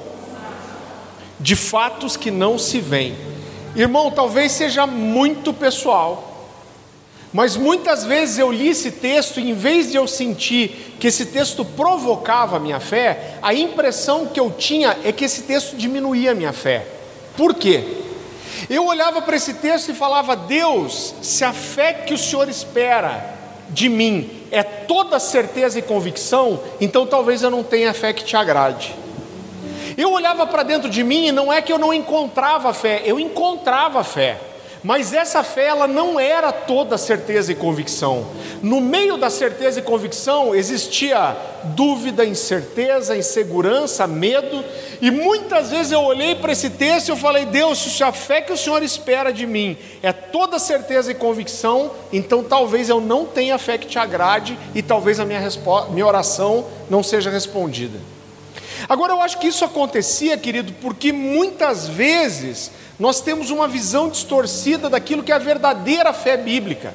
de 1.40 1.56
fatos 1.56 2.14
que 2.14 2.30
não 2.30 2.58
se 2.58 2.78
veem. 2.78 3.16
Irmão, 3.74 4.10
talvez 4.10 4.52
seja 4.52 4.86
muito 4.86 5.54
pessoal, 5.54 6.46
mas 7.32 7.56
muitas 7.56 8.04
vezes 8.04 8.36
eu 8.36 8.52
li 8.52 8.68
esse 8.68 8.90
texto 8.90 9.40
e 9.40 9.48
em 9.48 9.54
vez 9.54 9.90
de 9.90 9.96
eu 9.96 10.06
sentir 10.06 10.94
que 11.00 11.06
esse 11.06 11.24
texto 11.24 11.64
provocava 11.64 12.58
a 12.58 12.60
minha 12.60 12.80
fé, 12.80 13.38
a 13.40 13.54
impressão 13.54 14.26
que 14.26 14.38
eu 14.38 14.50
tinha 14.50 14.94
é 15.02 15.10
que 15.10 15.24
esse 15.24 15.44
texto 15.44 15.74
diminuía 15.74 16.32
a 16.32 16.34
minha 16.34 16.52
fé. 16.52 16.97
Por 17.38 17.54
quê? 17.54 17.84
Eu 18.68 18.84
olhava 18.84 19.22
para 19.22 19.36
esse 19.36 19.54
texto 19.54 19.90
e 19.90 19.94
falava: 19.94 20.34
Deus, 20.34 21.14
se 21.22 21.44
a 21.44 21.52
fé 21.52 21.92
que 21.92 22.12
o 22.12 22.18
Senhor 22.18 22.48
espera 22.48 23.38
de 23.70 23.88
mim 23.88 24.28
é 24.50 24.64
toda 24.64 25.20
certeza 25.20 25.78
e 25.78 25.82
convicção, 25.82 26.60
então 26.80 27.06
talvez 27.06 27.44
eu 27.44 27.50
não 27.50 27.62
tenha 27.62 27.94
fé 27.94 28.12
que 28.12 28.24
te 28.24 28.36
agrade. 28.36 28.92
Eu 29.96 30.10
olhava 30.10 30.48
para 30.48 30.64
dentro 30.64 30.90
de 30.90 31.04
mim 31.04 31.28
e 31.28 31.32
não 31.32 31.52
é 31.52 31.62
que 31.62 31.72
eu 31.72 31.78
não 31.78 31.94
encontrava 31.94 32.74
fé, 32.74 33.02
eu 33.04 33.20
encontrava 33.20 34.02
fé. 34.02 34.40
Mas 34.88 35.12
essa 35.12 35.44
fé 35.44 35.66
ela 35.66 35.86
não 35.86 36.18
era 36.18 36.50
toda 36.50 36.96
certeza 36.96 37.52
e 37.52 37.54
convicção. 37.54 38.26
No 38.62 38.80
meio 38.80 39.18
da 39.18 39.28
certeza 39.28 39.80
e 39.80 39.82
convicção 39.82 40.54
existia 40.54 41.36
dúvida, 41.62 42.24
incerteza, 42.24 43.14
insegurança, 43.14 44.06
medo, 44.06 44.64
e 45.02 45.10
muitas 45.10 45.70
vezes 45.70 45.92
eu 45.92 46.00
olhei 46.00 46.36
para 46.36 46.52
esse 46.52 46.70
texto 46.70 47.08
e 47.08 47.10
eu 47.10 47.18
falei: 47.18 47.44
"Deus, 47.44 47.78
se 47.78 48.02
a 48.02 48.12
fé 48.12 48.40
que 48.40 48.50
o 48.50 48.56
Senhor 48.56 48.82
espera 48.82 49.30
de 49.30 49.46
mim 49.46 49.76
é 50.02 50.10
toda 50.10 50.58
certeza 50.58 51.10
e 51.10 51.14
convicção, 51.14 51.90
então 52.10 52.42
talvez 52.42 52.88
eu 52.88 52.98
não 52.98 53.26
tenha 53.26 53.58
fé 53.58 53.76
que 53.76 53.86
te 53.86 53.98
agrade 53.98 54.58
e 54.74 54.80
talvez 54.80 55.20
a 55.20 55.26
minha, 55.26 55.46
minha 55.90 56.06
oração 56.06 56.64
não 56.88 57.02
seja 57.02 57.28
respondida". 57.28 57.98
Agora 58.88 59.12
eu 59.12 59.20
acho 59.20 59.38
que 59.38 59.48
isso 59.48 59.66
acontecia, 59.66 60.38
querido, 60.38 60.72
porque 60.80 61.12
muitas 61.12 61.86
vezes 61.86 62.70
nós 62.98 63.20
temos 63.20 63.50
uma 63.50 63.68
visão 63.68 64.08
distorcida 64.08 64.90
daquilo 64.90 65.22
que 65.22 65.32
é 65.32 65.34
a 65.34 65.38
verdadeira 65.38 66.12
fé 66.12 66.36
bíblica. 66.36 66.94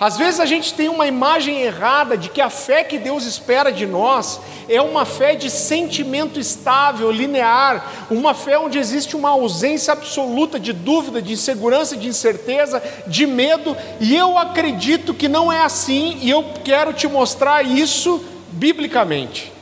Às 0.00 0.16
vezes 0.16 0.40
a 0.40 0.46
gente 0.46 0.74
tem 0.74 0.88
uma 0.88 1.06
imagem 1.06 1.62
errada 1.62 2.16
de 2.16 2.28
que 2.28 2.40
a 2.40 2.50
fé 2.50 2.82
que 2.82 2.98
Deus 2.98 3.24
espera 3.24 3.70
de 3.70 3.86
nós 3.86 4.40
é 4.68 4.80
uma 4.80 5.04
fé 5.04 5.34
de 5.34 5.48
sentimento 5.50 6.40
estável, 6.40 7.10
linear, 7.12 8.06
uma 8.10 8.34
fé 8.34 8.58
onde 8.58 8.78
existe 8.78 9.14
uma 9.14 9.30
ausência 9.30 9.92
absoluta 9.92 10.58
de 10.58 10.72
dúvida, 10.72 11.22
de 11.22 11.34
insegurança, 11.34 11.96
de 11.96 12.08
incerteza, 12.08 12.82
de 13.06 13.26
medo, 13.26 13.76
e 14.00 14.16
eu 14.16 14.36
acredito 14.36 15.14
que 15.14 15.28
não 15.28 15.52
é 15.52 15.60
assim, 15.60 16.18
e 16.22 16.30
eu 16.30 16.44
quero 16.64 16.92
te 16.92 17.06
mostrar 17.06 17.62
isso 17.62 18.24
biblicamente. 18.50 19.52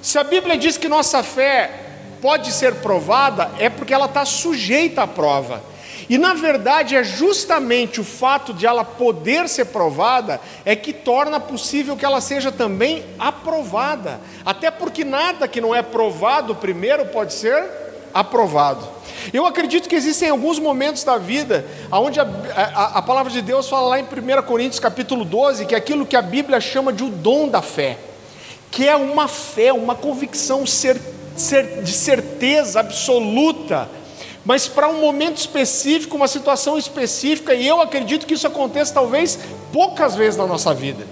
Se 0.00 0.18
a 0.18 0.24
Bíblia 0.24 0.56
diz 0.56 0.76
que 0.76 0.88
nossa 0.88 1.22
fé 1.22 1.91
pode 2.22 2.52
ser 2.52 2.76
provada 2.76 3.50
é 3.58 3.68
porque 3.68 3.92
ela 3.92 4.06
está 4.06 4.24
sujeita 4.24 5.02
à 5.02 5.06
prova. 5.08 5.60
E 6.08 6.16
na 6.16 6.34
verdade 6.34 6.94
é 6.94 7.02
justamente 7.02 8.00
o 8.00 8.04
fato 8.04 8.54
de 8.54 8.64
ela 8.64 8.84
poder 8.84 9.48
ser 9.48 9.66
provada 9.66 10.40
é 10.64 10.76
que 10.76 10.92
torna 10.92 11.40
possível 11.40 11.96
que 11.96 12.04
ela 12.04 12.20
seja 12.20 12.52
também 12.52 13.04
aprovada. 13.18 14.20
Até 14.44 14.70
porque 14.70 15.04
nada 15.04 15.48
que 15.48 15.60
não 15.60 15.74
é 15.74 15.82
provado 15.82 16.54
primeiro 16.54 17.06
pode 17.06 17.32
ser 17.34 17.64
aprovado. 18.14 18.86
Eu 19.32 19.46
acredito 19.46 19.88
que 19.88 19.94
existem 19.94 20.28
alguns 20.28 20.58
momentos 20.58 21.02
da 21.02 21.18
vida 21.18 21.64
onde 21.90 22.20
a, 22.20 22.26
a, 22.54 22.98
a 22.98 23.02
palavra 23.02 23.32
de 23.32 23.42
Deus 23.42 23.68
fala 23.68 23.88
lá 23.88 24.00
em 24.00 24.04
1 24.04 24.42
Coríntios 24.42 24.80
capítulo 24.80 25.24
12 25.24 25.66
que 25.66 25.74
é 25.74 25.78
aquilo 25.78 26.06
que 26.06 26.16
a 26.16 26.22
Bíblia 26.22 26.60
chama 26.60 26.92
de 26.92 27.02
o 27.02 27.08
dom 27.08 27.48
da 27.48 27.62
fé, 27.62 27.98
que 28.70 28.88
é 28.88 28.94
uma 28.94 29.28
fé, 29.28 29.72
uma 29.72 29.94
convicção 29.94 30.66
certeira 30.66 31.21
de 31.82 31.92
certeza 31.92 32.80
absoluta, 32.80 33.88
mas 34.44 34.66
para 34.66 34.88
um 34.88 35.00
momento 35.00 35.38
específico, 35.38 36.16
uma 36.16 36.28
situação 36.28 36.76
específica, 36.76 37.54
e 37.54 37.66
eu 37.66 37.80
acredito 37.80 38.26
que 38.26 38.34
isso 38.34 38.46
aconteça 38.46 38.94
talvez 38.94 39.38
poucas 39.72 40.14
vezes 40.14 40.36
na 40.36 40.46
nossa 40.46 40.74
vida. 40.74 41.06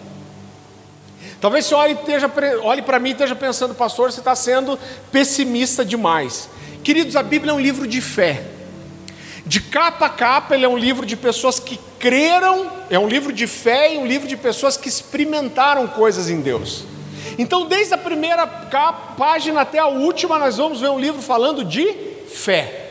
Talvez 1.41 1.65
você 1.65 1.75
olhe, 1.75 1.97
olhe 2.63 2.83
para 2.83 2.99
mim 2.99 3.11
e 3.11 3.13
esteja 3.13 3.35
pensando, 3.35 3.75
pastor, 3.75 4.13
você 4.13 4.21
está 4.21 4.35
sendo 4.35 4.79
pessimista 5.11 5.85
demais. 5.85 6.51
Queridos, 6.85 7.17
a 7.17 7.23
Bíblia 7.23 7.53
é 7.53 7.55
um 7.55 7.61
livro 7.61 7.87
de 7.87 8.01
fé. 8.01 8.43
De 9.47 9.61
capa 9.61 10.07
a 10.07 10.11
capa, 10.11 10.55
ele 10.55 10.65
é 10.67 10.69
um 10.69 10.77
livro 10.77 11.07
de 11.07 11.17
pessoas 11.17 11.59
que 11.59 11.81
creram, 11.99 12.71
é 12.91 12.99
um 12.99 13.09
livro 13.09 13.33
de 13.33 13.47
fé 13.47 13.95
e 13.95 13.99
um 13.99 14.07
livro 14.07 14.29
de 14.29 14.37
pessoas 14.37 14.77
que 14.77 14.89
experimentaram 14.89 15.87
coisas 15.87 16.29
em 16.29 16.41
Deus. 16.41 16.85
Então, 17.39 17.67
desde 17.67 17.95
a 17.95 17.99
primeira 17.99 18.47
página 18.47 19.61
até 19.61 19.79
a 19.79 19.87
última, 19.87 20.39
nós 20.39 20.57
vamos 20.57 20.81
ver 20.81 20.91
um 20.91 20.99
livro 20.99 21.21
falando 21.21 21.65
de 21.65 21.93
fé. 22.33 22.89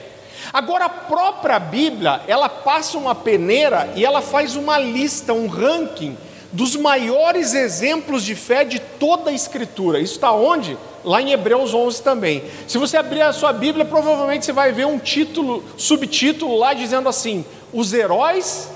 Agora, 0.52 0.86
a 0.86 0.90
própria 0.90 1.60
Bíblia, 1.60 2.22
ela 2.28 2.50
passa 2.50 2.98
uma 2.98 3.14
peneira 3.14 3.92
e 3.96 4.04
ela 4.04 4.22
faz 4.22 4.56
uma 4.56 4.80
lista, 4.80 5.34
um 5.34 5.48
ranking 5.48 6.18
dos 6.52 6.76
maiores 6.76 7.54
exemplos 7.54 8.24
de 8.24 8.34
fé 8.34 8.64
de 8.64 8.80
toda 8.80 9.30
a 9.30 9.34
Escritura. 9.34 10.00
Isso 10.00 10.16
está 10.16 10.32
onde? 10.32 10.78
Lá 11.04 11.22
em 11.22 11.32
Hebreus 11.32 11.74
11 11.74 12.02
também. 12.02 12.44
Se 12.68 12.78
você 12.78 12.98
abrir 12.98 13.22
a 13.22 13.32
sua 13.32 13.54
Bíblia, 13.54 13.86
provavelmente 13.86 14.46
você 14.46 14.52
vai 14.52 14.72
ver 14.72 14.88
um 14.88 14.98
título, 14.98 15.64
subtítulo 15.78 16.58
lá 16.58 16.74
dizendo 16.74 17.08
assim: 17.08 17.46
Os 17.72 17.94
heróis 17.94 18.70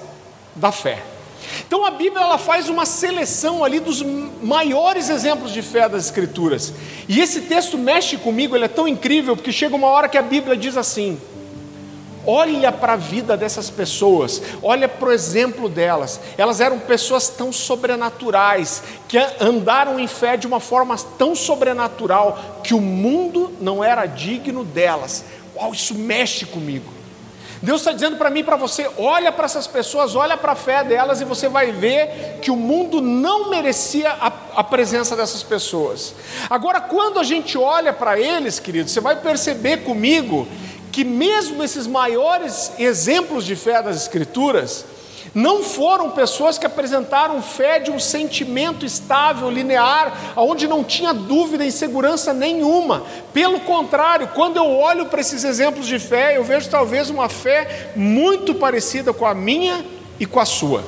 da 0.55 0.71
fé. 0.71 1.12
Então 1.67 1.85
a 1.85 1.91
Bíblia 1.91 2.23
ela 2.23 2.37
faz 2.37 2.69
uma 2.69 2.85
seleção 2.85 3.63
ali 3.63 3.79
dos 3.79 4.01
maiores 4.41 5.09
exemplos 5.09 5.51
de 5.51 5.61
fé 5.61 5.87
das 5.87 6.05
Escrituras. 6.05 6.73
E 7.07 7.19
esse 7.19 7.41
texto 7.41 7.77
mexe 7.77 8.17
comigo, 8.17 8.55
ele 8.55 8.65
é 8.65 8.69
tão 8.69 8.87
incrível, 8.87 9.35
porque 9.35 9.51
chega 9.51 9.75
uma 9.75 9.87
hora 9.87 10.07
que 10.07 10.17
a 10.17 10.21
Bíblia 10.21 10.55
diz 10.55 10.77
assim: 10.77 11.19
Olha 12.25 12.71
para 12.71 12.93
a 12.93 12.97
vida 12.97 13.35
dessas 13.35 13.69
pessoas, 13.69 14.41
olha 14.61 14.87
para 14.87 15.09
o 15.09 15.11
exemplo 15.11 15.67
delas. 15.67 16.21
Elas 16.37 16.61
eram 16.61 16.79
pessoas 16.79 17.27
tão 17.27 17.51
sobrenaturais, 17.51 18.81
que 19.09 19.17
andaram 19.41 19.99
em 19.99 20.07
fé 20.07 20.37
de 20.37 20.47
uma 20.47 20.61
forma 20.61 20.95
tão 21.17 21.35
sobrenatural, 21.35 22.61
que 22.63 22.73
o 22.73 22.79
mundo 22.79 23.51
não 23.59 23.83
era 23.83 24.05
digno 24.05 24.63
delas. 24.63 25.25
Uau, 25.53 25.73
isso 25.73 25.93
mexe 25.93 26.45
comigo. 26.45 27.02
Deus 27.63 27.79
está 27.79 27.93
dizendo 27.93 28.17
para 28.17 28.29
mim 28.29 28.41
e 28.41 28.43
para 28.43 28.57
você: 28.57 28.89
olha 28.97 29.31
para 29.31 29.45
essas 29.45 29.67
pessoas, 29.67 30.17
olha 30.17 30.35
para 30.35 30.51
a 30.51 30.55
fé 30.55 30.83
delas, 30.83 31.21
e 31.21 31.25
você 31.25 31.47
vai 31.47 31.71
ver 31.71 32.39
que 32.41 32.51
o 32.51 32.57
mundo 32.57 32.99
não 32.99 33.49
merecia 33.49 34.09
a, 34.11 34.33
a 34.57 34.63
presença 34.65 35.15
dessas 35.15 35.43
pessoas. 35.43 36.13
Agora, 36.49 36.81
quando 36.81 37.21
a 37.21 37.23
gente 37.23 37.57
olha 37.57 37.93
para 37.93 38.19
eles, 38.19 38.59
querido, 38.59 38.89
você 38.89 38.99
vai 38.99 39.15
perceber 39.15 39.77
comigo 39.77 40.45
que 40.91 41.05
mesmo 41.05 41.63
esses 41.63 41.87
maiores 41.87 42.73
exemplos 42.77 43.45
de 43.45 43.55
fé 43.55 43.81
das 43.81 43.95
Escrituras, 43.95 44.85
não 45.33 45.63
foram 45.63 46.11
pessoas 46.11 46.57
que 46.59 46.65
apresentaram 46.65 47.41
fé 47.41 47.79
de 47.79 47.89
um 47.89 47.99
sentimento 47.99 48.85
estável, 48.85 49.49
linear, 49.49 50.33
onde 50.35 50.67
não 50.67 50.83
tinha 50.83 51.11
dúvida 51.11 51.65
e 51.65 51.71
segurança 51.71 52.33
nenhuma. 52.33 53.03
Pelo 53.33 53.59
contrário, 53.61 54.29
quando 54.35 54.57
eu 54.57 54.69
olho 54.69 55.07
para 55.07 55.21
esses 55.21 55.43
exemplos 55.43 55.87
de 55.87 55.97
fé, 55.97 56.37
eu 56.37 56.43
vejo 56.43 56.69
talvez 56.69 57.09
uma 57.09 57.29
fé 57.29 57.91
muito 57.95 58.53
parecida 58.53 59.11
com 59.11 59.25
a 59.25 59.33
minha 59.33 59.83
e 60.19 60.25
com 60.25 60.39
a 60.39 60.45
sua. 60.45 60.83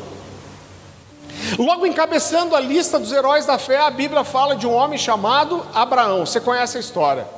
Logo 1.58 1.86
encabeçando 1.86 2.56
a 2.56 2.60
lista 2.60 3.00
dos 3.00 3.12
heróis 3.12 3.46
da 3.46 3.58
fé, 3.58 3.80
a 3.80 3.90
Bíblia 3.90 4.24
fala 4.24 4.56
de 4.56 4.68
um 4.68 4.74
homem 4.74 4.98
chamado 4.98 5.66
Abraão. 5.74 6.25
Você 6.25 6.40
conhece 6.40 6.78
a 6.78 6.80
história? 6.80 7.35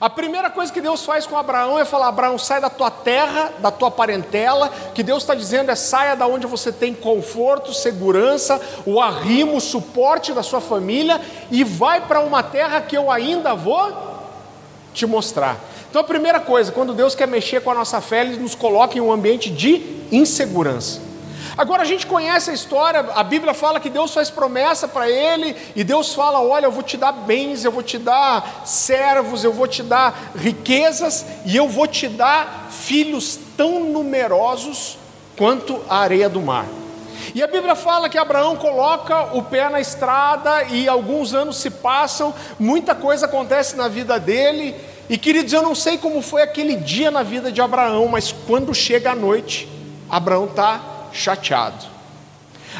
A 0.00 0.10
primeira 0.10 0.50
coisa 0.50 0.72
que 0.72 0.80
Deus 0.80 1.04
faz 1.04 1.26
com 1.26 1.36
Abraão 1.36 1.78
é 1.78 1.84
falar: 1.84 2.08
Abraão, 2.08 2.38
sai 2.38 2.60
da 2.60 2.68
tua 2.68 2.90
terra, 2.90 3.52
da 3.58 3.70
tua 3.70 3.90
parentela. 3.90 4.70
Que 4.94 5.02
Deus 5.02 5.22
está 5.22 5.34
dizendo 5.34 5.70
é 5.70 5.74
saia 5.74 6.14
da 6.14 6.26
onde 6.26 6.46
você 6.46 6.70
tem 6.70 6.92
conforto, 6.92 7.72
segurança, 7.72 8.60
o 8.84 9.00
arrimo, 9.00 9.56
o 9.56 9.60
suporte 9.60 10.32
da 10.32 10.42
sua 10.42 10.60
família 10.60 11.20
e 11.50 11.64
vai 11.64 12.00
para 12.06 12.20
uma 12.20 12.42
terra 12.42 12.80
que 12.80 12.96
eu 12.96 13.10
ainda 13.10 13.54
vou 13.54 13.92
te 14.92 15.06
mostrar. 15.06 15.58
Então 15.88 16.00
a 16.00 16.04
primeira 16.04 16.40
coisa, 16.40 16.72
quando 16.72 16.92
Deus 16.92 17.14
quer 17.14 17.26
mexer 17.26 17.62
com 17.62 17.70
a 17.70 17.74
nossa 17.74 18.00
fé, 18.00 18.20
Ele 18.20 18.36
nos 18.36 18.54
coloca 18.54 18.98
em 18.98 19.00
um 19.00 19.10
ambiente 19.10 19.50
de 19.50 20.04
insegurança. 20.12 21.00
Agora 21.56 21.82
a 21.82 21.86
gente 21.86 22.06
conhece 22.06 22.50
a 22.50 22.52
história, 22.52 23.00
a 23.14 23.22
Bíblia 23.22 23.54
fala 23.54 23.80
que 23.80 23.88
Deus 23.88 24.12
faz 24.12 24.28
promessa 24.28 24.86
para 24.86 25.08
ele, 25.08 25.56
e 25.74 25.82
Deus 25.82 26.12
fala: 26.12 26.40
Olha, 26.42 26.66
eu 26.66 26.72
vou 26.72 26.82
te 26.82 26.98
dar 26.98 27.12
bens, 27.12 27.64
eu 27.64 27.72
vou 27.72 27.82
te 27.82 27.96
dar 27.96 28.62
servos, 28.66 29.42
eu 29.42 29.52
vou 29.52 29.66
te 29.66 29.82
dar 29.82 30.32
riquezas, 30.36 31.24
e 31.46 31.56
eu 31.56 31.66
vou 31.66 31.86
te 31.86 32.08
dar 32.08 32.68
filhos 32.70 33.38
tão 33.56 33.80
numerosos 33.84 34.98
quanto 35.36 35.80
a 35.88 35.98
areia 35.98 36.28
do 36.28 36.42
mar. 36.42 36.66
E 37.34 37.42
a 37.42 37.46
Bíblia 37.46 37.74
fala 37.74 38.08
que 38.08 38.18
Abraão 38.18 38.56
coloca 38.56 39.34
o 39.34 39.42
pé 39.42 39.68
na 39.70 39.80
estrada 39.80 40.64
e 40.64 40.86
alguns 40.86 41.34
anos 41.34 41.56
se 41.56 41.70
passam, 41.70 42.34
muita 42.58 42.94
coisa 42.94 43.26
acontece 43.26 43.76
na 43.76 43.88
vida 43.88 44.18
dele. 44.20 44.74
E 45.08 45.16
queridos, 45.16 45.52
eu 45.52 45.62
não 45.62 45.74
sei 45.74 45.98
como 45.98 46.20
foi 46.20 46.42
aquele 46.42 46.76
dia 46.76 47.10
na 47.10 47.22
vida 47.22 47.50
de 47.50 47.60
Abraão, 47.60 48.08
mas 48.08 48.32
quando 48.46 48.74
chega 48.74 49.12
a 49.12 49.14
noite, 49.14 49.68
Abraão 50.08 50.44
está 50.46 50.95
chateado. 51.16 51.96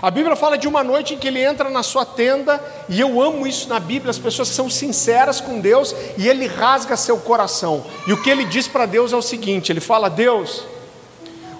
A 0.02 0.10
Bíblia 0.10 0.36
fala 0.36 0.58
de 0.58 0.68
uma 0.68 0.84
noite 0.84 1.14
em 1.14 1.18
que 1.18 1.26
ele 1.26 1.42
entra 1.42 1.70
na 1.70 1.82
sua 1.82 2.04
tenda, 2.04 2.62
e 2.88 3.00
eu 3.00 3.20
amo 3.20 3.46
isso 3.46 3.68
na 3.68 3.80
Bíblia, 3.80 4.10
as 4.10 4.18
pessoas 4.18 4.48
são 4.48 4.68
sinceras 4.68 5.40
com 5.40 5.58
Deus, 5.58 5.94
e 6.18 6.28
ele 6.28 6.46
rasga 6.46 6.96
seu 6.96 7.16
coração. 7.16 7.84
E 8.06 8.12
o 8.12 8.22
que 8.22 8.28
ele 8.28 8.44
diz 8.44 8.68
para 8.68 8.84
Deus 8.84 9.12
é 9.12 9.16
o 9.16 9.22
seguinte: 9.22 9.72
ele 9.72 9.80
fala, 9.80 10.10
Deus, 10.10 10.64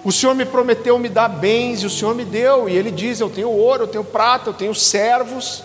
o 0.03 0.11
Senhor 0.11 0.35
me 0.35 0.45
prometeu 0.45 0.99
me 0.99 1.09
dar 1.09 1.27
bens, 1.27 1.81
e 1.81 1.87
o 1.87 1.89
Senhor 1.89 2.13
me 2.13 2.23
deu, 2.23 2.69
e 2.69 2.77
ele 2.77 2.91
diz: 2.91 3.19
Eu 3.19 3.29
tenho 3.29 3.49
ouro, 3.49 3.83
eu 3.83 3.87
tenho 3.87 4.03
prata, 4.03 4.49
eu 4.49 4.53
tenho 4.53 4.75
servos. 4.75 5.63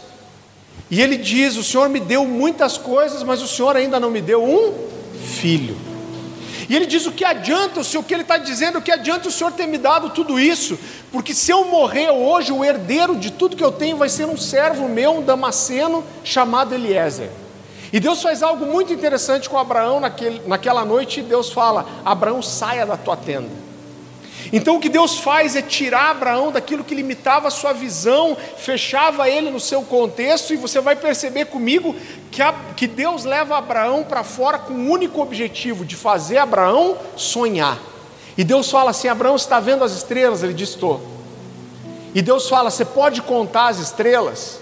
E 0.91 1.01
ele 1.01 1.19
diz: 1.19 1.57
O 1.57 1.63
Senhor 1.63 1.89
me 1.91 2.01
deu 2.01 2.25
muitas 2.25 2.79
coisas, 2.79 3.23
mas 3.23 3.43
o 3.43 3.49
Senhor 3.49 3.77
ainda 3.77 4.01
não 4.01 4.11
me 4.11 4.21
deu 4.23 4.43
um 4.43 4.73
filho. 5.25 5.92
E 6.73 6.75
ele 6.75 6.87
diz: 6.87 7.05
o 7.05 7.13
que 7.13 7.23
adianta, 7.23 7.81
o 7.81 7.85
Senhor, 7.85 8.01
o 8.01 8.03
que 8.03 8.15
ele 8.15 8.23
está 8.23 8.39
dizendo, 8.39 8.79
o 8.79 8.81
que 8.81 8.91
adianta 8.91 9.29
o 9.29 9.31
Senhor 9.31 9.53
ter 9.53 9.67
me 9.67 9.77
dado 9.77 10.09
tudo 10.09 10.41
isso? 10.41 10.79
Porque 11.13 11.35
se 11.35 11.51
eu 11.51 11.67
morrer 11.67 12.09
hoje, 12.09 12.51
o 12.51 12.65
herdeiro 12.65 13.15
de 13.15 13.31
tudo 13.31 13.55
que 13.55 13.63
eu 13.63 13.71
tenho 13.71 13.99
vai 13.99 14.09
ser 14.09 14.25
um 14.25 14.39
servo 14.39 14.89
meu, 14.89 15.19
um 15.19 15.23
damasceno, 15.23 16.03
chamado 16.25 16.75
Eliezer. 16.75 17.29
E 17.93 18.01
Deus 18.01 18.23
faz 18.23 18.43
algo 18.43 18.65
muito 18.65 18.91
interessante 18.91 19.51
com 19.51 19.59
Abraão 19.59 20.01
naquele, 20.01 20.41
naquela 20.47 20.83
noite, 20.83 21.21
Deus 21.21 21.53
fala: 21.53 21.85
Abraão, 22.07 22.41
saia 22.41 22.87
da 22.87 22.97
tua 22.97 23.19
tenda. 23.19 23.51
Então 24.53 24.77
o 24.77 24.81
que 24.81 24.91
Deus 24.91 25.19
faz 25.19 25.57
é 25.57 25.63
tirar 25.63 26.11
Abraão 26.11 26.53
daquilo 26.53 26.85
que 26.85 26.95
limitava 26.95 27.49
a 27.49 27.51
sua 27.51 27.73
visão, 27.73 28.37
fechava 28.59 29.29
ele 29.29 29.51
no 29.51 29.59
seu 29.59 29.83
contexto, 29.83 30.53
e 30.53 30.57
você 30.57 30.79
vai 30.79 30.95
perceber 30.95 31.47
comigo 31.47 31.97
que, 32.31 32.43
a, 32.43 32.53
que 32.77 32.87
Deus 32.87 33.25
leva 33.25 33.57
Abraão 33.57 34.05
para 34.05 34.23
fora 34.23 34.59
com 34.59 34.75
o 34.75 34.91
único 34.91 35.23
objetivo 35.23 35.87
de 35.87 35.97
fazer 35.97 36.37
Abraão 36.37 36.99
sonhar. 37.17 37.79
E 38.37 38.45
Deus 38.45 38.71
fala 38.71 38.91
assim: 38.91 39.09
Abraão 39.09 39.37
está 39.37 39.59
vendo 39.59 39.85
as 39.85 39.93
estrelas? 39.93 40.43
Ele 40.43 40.53
diz: 40.53 40.71
Estou. 40.71 41.01
E 42.15 42.21
Deus 42.21 42.49
fala: 42.49 42.71
Você 42.71 42.85
pode 42.85 43.23
contar 43.23 43.69
as 43.69 43.79
estrelas? 43.79 44.61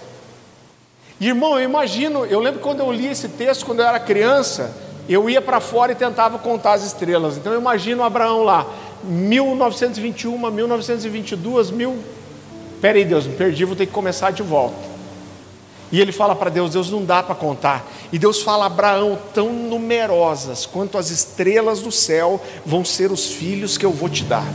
Irmão, 1.19 1.59
eu 1.59 1.65
imagino, 1.65 2.25
eu 2.25 2.39
lembro 2.39 2.61
quando 2.61 2.79
eu 2.79 2.91
li 2.91 3.07
esse 3.07 3.29
texto, 3.29 3.65
quando 3.65 3.79
eu 3.79 3.85
era 3.85 3.99
criança, 3.99 4.75
eu 5.07 5.29
ia 5.29 5.41
para 5.41 5.59
fora 5.59 5.91
e 5.91 5.95
tentava 5.95 6.39
contar 6.39 6.73
as 6.73 6.83
estrelas. 6.83 7.37
Então 7.37 7.53
eu 7.53 7.59
imagino 7.59 8.03
Abraão 8.03 8.43
lá, 8.43 8.65
1921, 9.03 10.51
1922, 10.51 11.71
mil. 11.71 11.97
Peraí, 12.81 13.05
Deus, 13.05 13.27
me 13.27 13.35
perdi, 13.35 13.65
vou 13.65 13.75
ter 13.75 13.85
que 13.85 13.91
começar 13.91 14.31
de 14.31 14.41
volta. 14.41 14.91
E 15.91 15.99
ele 15.99 16.11
fala 16.11 16.35
para 16.35 16.49
Deus: 16.49 16.71
Deus 16.71 16.89
não 16.89 17.03
dá 17.03 17.21
para 17.21 17.35
contar. 17.35 17.85
E 18.11 18.17
Deus 18.17 18.41
fala: 18.41 18.65
Abraão, 18.65 19.19
tão 19.33 19.51
numerosas 19.51 20.65
quanto 20.65 20.97
as 20.97 21.09
estrelas 21.09 21.81
do 21.81 21.91
céu 21.91 22.41
vão 22.65 22.85
ser 22.85 23.11
os 23.11 23.33
filhos 23.33 23.77
que 23.77 23.85
eu 23.85 23.91
vou 23.91 24.09
te 24.09 24.23
dar. 24.23 24.45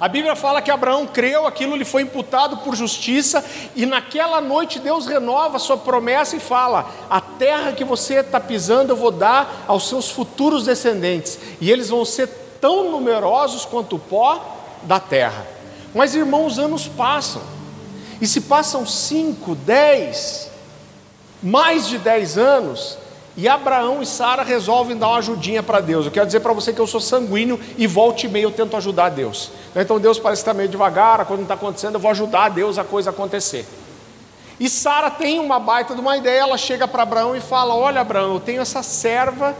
A 0.00 0.08
Bíblia 0.08 0.34
fala 0.34 0.60
que 0.60 0.70
Abraão 0.70 1.06
creu, 1.06 1.46
aquilo 1.46 1.76
lhe 1.76 1.84
foi 1.84 2.02
imputado 2.02 2.56
por 2.56 2.74
justiça, 2.74 3.44
e 3.76 3.86
naquela 3.86 4.40
noite 4.40 4.80
Deus 4.80 5.06
renova 5.06 5.56
a 5.56 5.60
sua 5.60 5.76
promessa 5.76 6.36
e 6.36 6.40
fala: 6.40 6.90
A 7.08 7.20
terra 7.20 7.72
que 7.72 7.84
você 7.84 8.16
está 8.16 8.40
pisando 8.40 8.92
eu 8.92 8.96
vou 8.96 9.10
dar 9.10 9.64
aos 9.66 9.88
seus 9.88 10.10
futuros 10.10 10.64
descendentes, 10.64 11.38
e 11.60 11.70
eles 11.70 11.88
vão 11.88 12.04
ser 12.04 12.41
tão 12.62 12.92
numerosos 12.92 13.64
quanto 13.64 13.96
o 13.96 13.98
pó 13.98 14.40
da 14.84 15.00
terra. 15.00 15.44
Mas 15.92 16.14
irmãos, 16.14 16.60
anos 16.60 16.86
passam, 16.86 17.42
e 18.20 18.26
se 18.26 18.42
passam 18.42 18.86
cinco, 18.86 19.56
dez, 19.56 20.48
mais 21.42 21.88
de 21.88 21.98
dez 21.98 22.38
anos, 22.38 22.96
e 23.36 23.48
Abraão 23.48 24.00
e 24.00 24.06
Sara 24.06 24.44
resolvem 24.44 24.96
dar 24.96 25.08
uma 25.08 25.18
ajudinha 25.18 25.60
para 25.60 25.80
Deus. 25.80 26.06
Eu 26.06 26.12
quero 26.12 26.26
dizer 26.26 26.38
para 26.38 26.52
você 26.52 26.72
que 26.72 26.80
eu 26.80 26.86
sou 26.86 27.00
sanguíneo 27.00 27.58
e 27.76 27.86
volte 27.86 28.26
e 28.26 28.28
meio 28.28 28.46
eu 28.46 28.52
tento 28.52 28.76
ajudar 28.76 29.08
Deus. 29.08 29.50
Então 29.74 29.98
Deus 29.98 30.18
parece 30.20 30.42
estar 30.42 30.54
meio 30.54 30.68
devagar, 30.68 31.24
coisa 31.26 31.38
não 31.38 31.42
está 31.42 31.54
acontecendo, 31.54 31.94
eu 31.94 32.00
vou 32.00 32.10
ajudar 32.12 32.50
Deus 32.50 32.78
a 32.78 32.84
coisa 32.84 33.10
acontecer. 33.10 33.66
E 34.60 34.68
Sara 34.68 35.10
tem 35.10 35.40
uma 35.40 35.58
baita 35.58 35.94
de 35.94 36.00
uma 36.00 36.16
ideia, 36.16 36.42
ela 36.42 36.56
chega 36.56 36.86
para 36.86 37.02
Abraão 37.02 37.34
e 37.34 37.40
fala: 37.40 37.74
Olha, 37.74 38.02
Abraão, 38.02 38.34
eu 38.34 38.40
tenho 38.40 38.62
essa 38.62 38.84
serva 38.84 39.56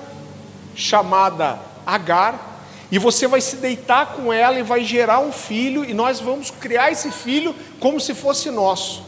chamada 0.76 1.58
Agar, 1.84 2.51
e 2.92 2.98
você 2.98 3.26
vai 3.26 3.40
se 3.40 3.56
deitar 3.56 4.12
com 4.12 4.30
ela 4.30 4.58
e 4.58 4.62
vai 4.62 4.84
gerar 4.84 5.18
um 5.20 5.32
filho, 5.32 5.82
e 5.82 5.94
nós 5.94 6.20
vamos 6.20 6.50
criar 6.50 6.92
esse 6.92 7.10
filho 7.10 7.56
como 7.80 7.98
se 7.98 8.12
fosse 8.12 8.50
nosso. 8.50 9.02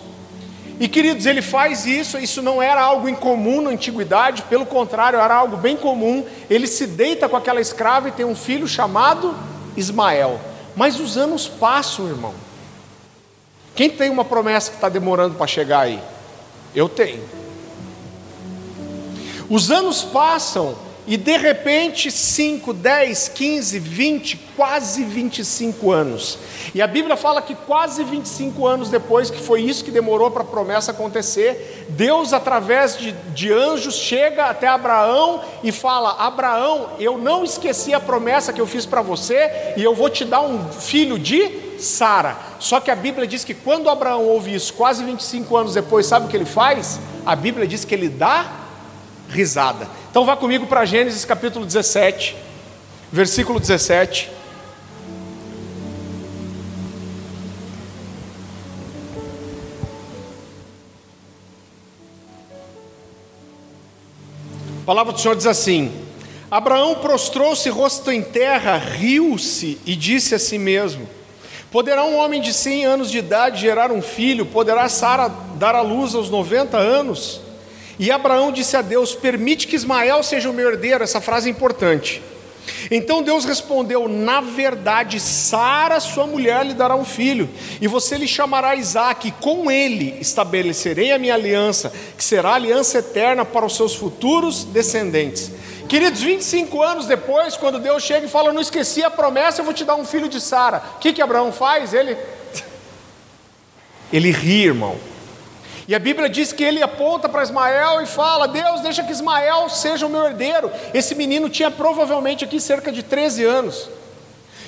E 0.80 0.88
queridos, 0.88 1.26
ele 1.26 1.42
faz 1.42 1.84
isso, 1.84 2.16
isso 2.16 2.40
não 2.40 2.62
era 2.62 2.80
algo 2.80 3.06
incomum 3.10 3.60
na 3.60 3.68
antiguidade, 3.68 4.40
pelo 4.44 4.64
contrário, 4.64 5.20
era 5.20 5.34
algo 5.34 5.58
bem 5.58 5.76
comum. 5.76 6.24
Ele 6.48 6.66
se 6.66 6.86
deita 6.86 7.28
com 7.28 7.36
aquela 7.36 7.60
escrava 7.60 8.08
e 8.08 8.12
tem 8.12 8.24
um 8.24 8.34
filho 8.34 8.66
chamado 8.66 9.36
Ismael. 9.76 10.40
Mas 10.74 10.98
os 10.98 11.18
anos 11.18 11.46
passam, 11.46 12.08
irmão. 12.08 12.32
Quem 13.74 13.90
tem 13.90 14.08
uma 14.08 14.24
promessa 14.24 14.70
que 14.70 14.78
está 14.78 14.88
demorando 14.88 15.34
para 15.34 15.46
chegar 15.46 15.80
aí? 15.80 16.00
Eu 16.74 16.88
tenho. 16.88 17.22
Os 19.50 19.70
anos 19.70 20.02
passam 20.02 20.74
e 21.06 21.18
de 21.18 21.36
repente, 21.36 22.10
5, 22.10 22.72
10, 22.72 23.28
15, 23.28 23.78
20, 23.78 24.36
quase 24.56 25.04
25 25.04 25.92
anos. 25.92 26.38
E 26.74 26.80
a 26.80 26.86
Bíblia 26.86 27.14
fala 27.14 27.42
que 27.42 27.54
quase 27.54 28.02
25 28.02 28.66
anos 28.66 28.88
depois, 28.88 29.28
que 29.28 29.38
foi 29.38 29.60
isso 29.60 29.84
que 29.84 29.90
demorou 29.90 30.30
para 30.30 30.42
a 30.42 30.46
promessa 30.46 30.92
acontecer, 30.92 31.86
Deus, 31.90 32.32
através 32.32 32.96
de, 32.96 33.12
de 33.34 33.52
anjos, 33.52 33.96
chega 33.96 34.46
até 34.46 34.66
Abraão 34.66 35.42
e 35.62 35.70
fala: 35.70 36.12
Abraão, 36.18 36.90
eu 36.98 37.18
não 37.18 37.44
esqueci 37.44 37.92
a 37.92 38.00
promessa 38.00 38.52
que 38.52 38.60
eu 38.60 38.66
fiz 38.66 38.86
para 38.86 39.02
você, 39.02 39.74
e 39.76 39.82
eu 39.82 39.94
vou 39.94 40.08
te 40.08 40.24
dar 40.24 40.40
um 40.40 40.70
filho 40.72 41.18
de 41.18 41.78
Sara. 41.78 42.38
Só 42.58 42.80
que 42.80 42.90
a 42.90 42.96
Bíblia 42.96 43.26
diz 43.26 43.44
que 43.44 43.52
quando 43.52 43.90
Abraão 43.90 44.24
ouve 44.24 44.54
isso, 44.54 44.72
quase 44.72 45.04
25 45.04 45.54
anos 45.54 45.74
depois, 45.74 46.06
sabe 46.06 46.24
o 46.24 46.28
que 46.30 46.36
ele 46.36 46.46
faz? 46.46 46.98
A 47.26 47.36
Bíblia 47.36 47.66
diz 47.66 47.84
que 47.84 47.94
ele 47.94 48.08
dá 48.08 48.63
risada. 49.28 49.88
Então 50.10 50.24
vá 50.24 50.36
comigo 50.36 50.66
para 50.66 50.84
Gênesis 50.84 51.24
capítulo 51.24 51.64
17, 51.64 52.36
versículo 53.12 53.58
17. 53.58 54.30
A 64.82 64.86
palavra 64.86 65.14
do 65.14 65.18
Senhor 65.18 65.34
diz 65.34 65.46
assim: 65.46 65.90
Abraão 66.50 66.96
prostrou-se 66.96 67.68
rosto 67.70 68.12
em 68.12 68.22
terra, 68.22 68.76
riu-se 68.76 69.78
e 69.86 69.96
disse 69.96 70.34
a 70.34 70.38
si 70.38 70.58
mesmo: 70.58 71.08
Poderá 71.70 72.04
um 72.04 72.16
homem 72.16 72.40
de 72.40 72.52
100 72.52 72.84
anos 72.84 73.10
de 73.10 73.18
idade 73.18 73.62
gerar 73.62 73.90
um 73.90 74.00
filho? 74.00 74.46
Poderá 74.46 74.88
Sara 74.88 75.28
dar 75.56 75.74
à 75.74 75.80
luz 75.80 76.14
aos 76.14 76.30
90 76.30 76.76
anos? 76.76 77.40
E 77.98 78.10
Abraão 78.10 78.50
disse 78.50 78.76
a 78.76 78.82
Deus: 78.82 79.14
Permite 79.14 79.66
que 79.66 79.76
Ismael 79.76 80.22
seja 80.22 80.50
o 80.50 80.52
meu 80.52 80.70
herdeiro. 80.70 81.04
Essa 81.04 81.20
frase 81.20 81.48
é 81.48 81.52
importante. 81.52 82.22
Então 82.90 83.22
Deus 83.22 83.44
respondeu: 83.44 84.08
Na 84.08 84.40
verdade, 84.40 85.20
Sara, 85.20 86.00
sua 86.00 86.26
mulher, 86.26 86.64
lhe 86.64 86.74
dará 86.74 86.94
um 86.94 87.04
filho, 87.04 87.48
e 87.80 87.86
você 87.86 88.16
lhe 88.16 88.26
chamará 88.26 88.74
Isaac, 88.74 89.28
e 89.28 89.32
com 89.32 89.70
ele 89.70 90.16
estabelecerei 90.20 91.12
a 91.12 91.18
minha 91.18 91.34
aliança, 91.34 91.92
que 92.16 92.24
será 92.24 92.54
aliança 92.54 92.98
eterna 92.98 93.44
para 93.44 93.66
os 93.66 93.76
seus 93.76 93.94
futuros 93.94 94.64
descendentes. 94.64 95.50
Queridos, 95.88 96.22
25 96.22 96.82
anos 96.82 97.06
depois, 97.06 97.56
quando 97.56 97.78
Deus 97.78 98.02
chega 98.02 98.26
e 98.26 98.30
fala: 98.30 98.52
Não 98.52 98.62
esqueci 98.62 99.02
a 99.02 99.10
promessa, 99.10 99.60
eu 99.60 99.64
vou 99.64 99.74
te 99.74 99.84
dar 99.84 99.96
um 99.96 100.04
filho 100.04 100.28
de 100.28 100.40
Sara. 100.40 100.82
O 100.96 100.98
que, 100.98 101.12
que 101.12 101.22
Abraão 101.22 101.52
faz? 101.52 101.92
Ele. 101.92 102.16
Ele 104.12 104.30
ri, 104.30 104.64
irmão. 104.64 104.96
E 105.86 105.94
a 105.94 105.98
Bíblia 105.98 106.28
diz 106.28 106.52
que 106.52 106.64
ele 106.64 106.82
aponta 106.82 107.28
para 107.28 107.42
Ismael 107.42 108.00
e 108.00 108.06
fala: 108.06 108.48
Deus, 108.48 108.80
deixa 108.80 109.02
que 109.02 109.12
Ismael 109.12 109.68
seja 109.68 110.06
o 110.06 110.10
meu 110.10 110.24
herdeiro. 110.24 110.70
Esse 110.94 111.14
menino 111.14 111.48
tinha 111.48 111.70
provavelmente 111.70 112.44
aqui 112.44 112.58
cerca 112.58 112.90
de 112.90 113.02
13 113.02 113.44
anos. 113.44 113.88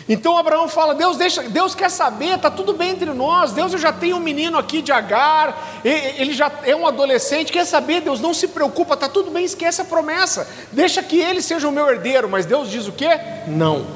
Então 0.08 0.36
Abraão 0.36 0.68
fala: 0.68 0.94
Deus, 0.94 1.16
deixa, 1.16 1.42
Deus 1.42 1.74
quer 1.74 1.90
saber, 1.90 2.34
está 2.34 2.50
tudo 2.50 2.74
bem 2.74 2.90
entre 2.90 3.12
nós. 3.12 3.52
Deus, 3.52 3.72
eu 3.72 3.78
já 3.78 3.92
tenho 3.92 4.16
um 4.16 4.20
menino 4.20 4.58
aqui 4.58 4.82
de 4.82 4.92
Agar, 4.92 5.80
ele 5.82 6.34
já 6.34 6.52
é 6.64 6.76
um 6.76 6.86
adolescente. 6.86 7.50
Quer 7.50 7.64
saber, 7.64 8.02
Deus, 8.02 8.20
não 8.20 8.34
se 8.34 8.48
preocupa, 8.48 8.94
está 8.94 9.08
tudo 9.08 9.30
bem, 9.30 9.44
esquece 9.44 9.80
a 9.80 9.84
promessa. 9.84 10.46
Deixa 10.70 11.02
que 11.02 11.18
ele 11.18 11.40
seja 11.40 11.66
o 11.66 11.72
meu 11.72 11.88
herdeiro. 11.88 12.28
Mas 12.28 12.44
Deus 12.44 12.70
diz 12.70 12.86
o 12.86 12.92
quê? 12.92 13.08
Não. 13.48 13.86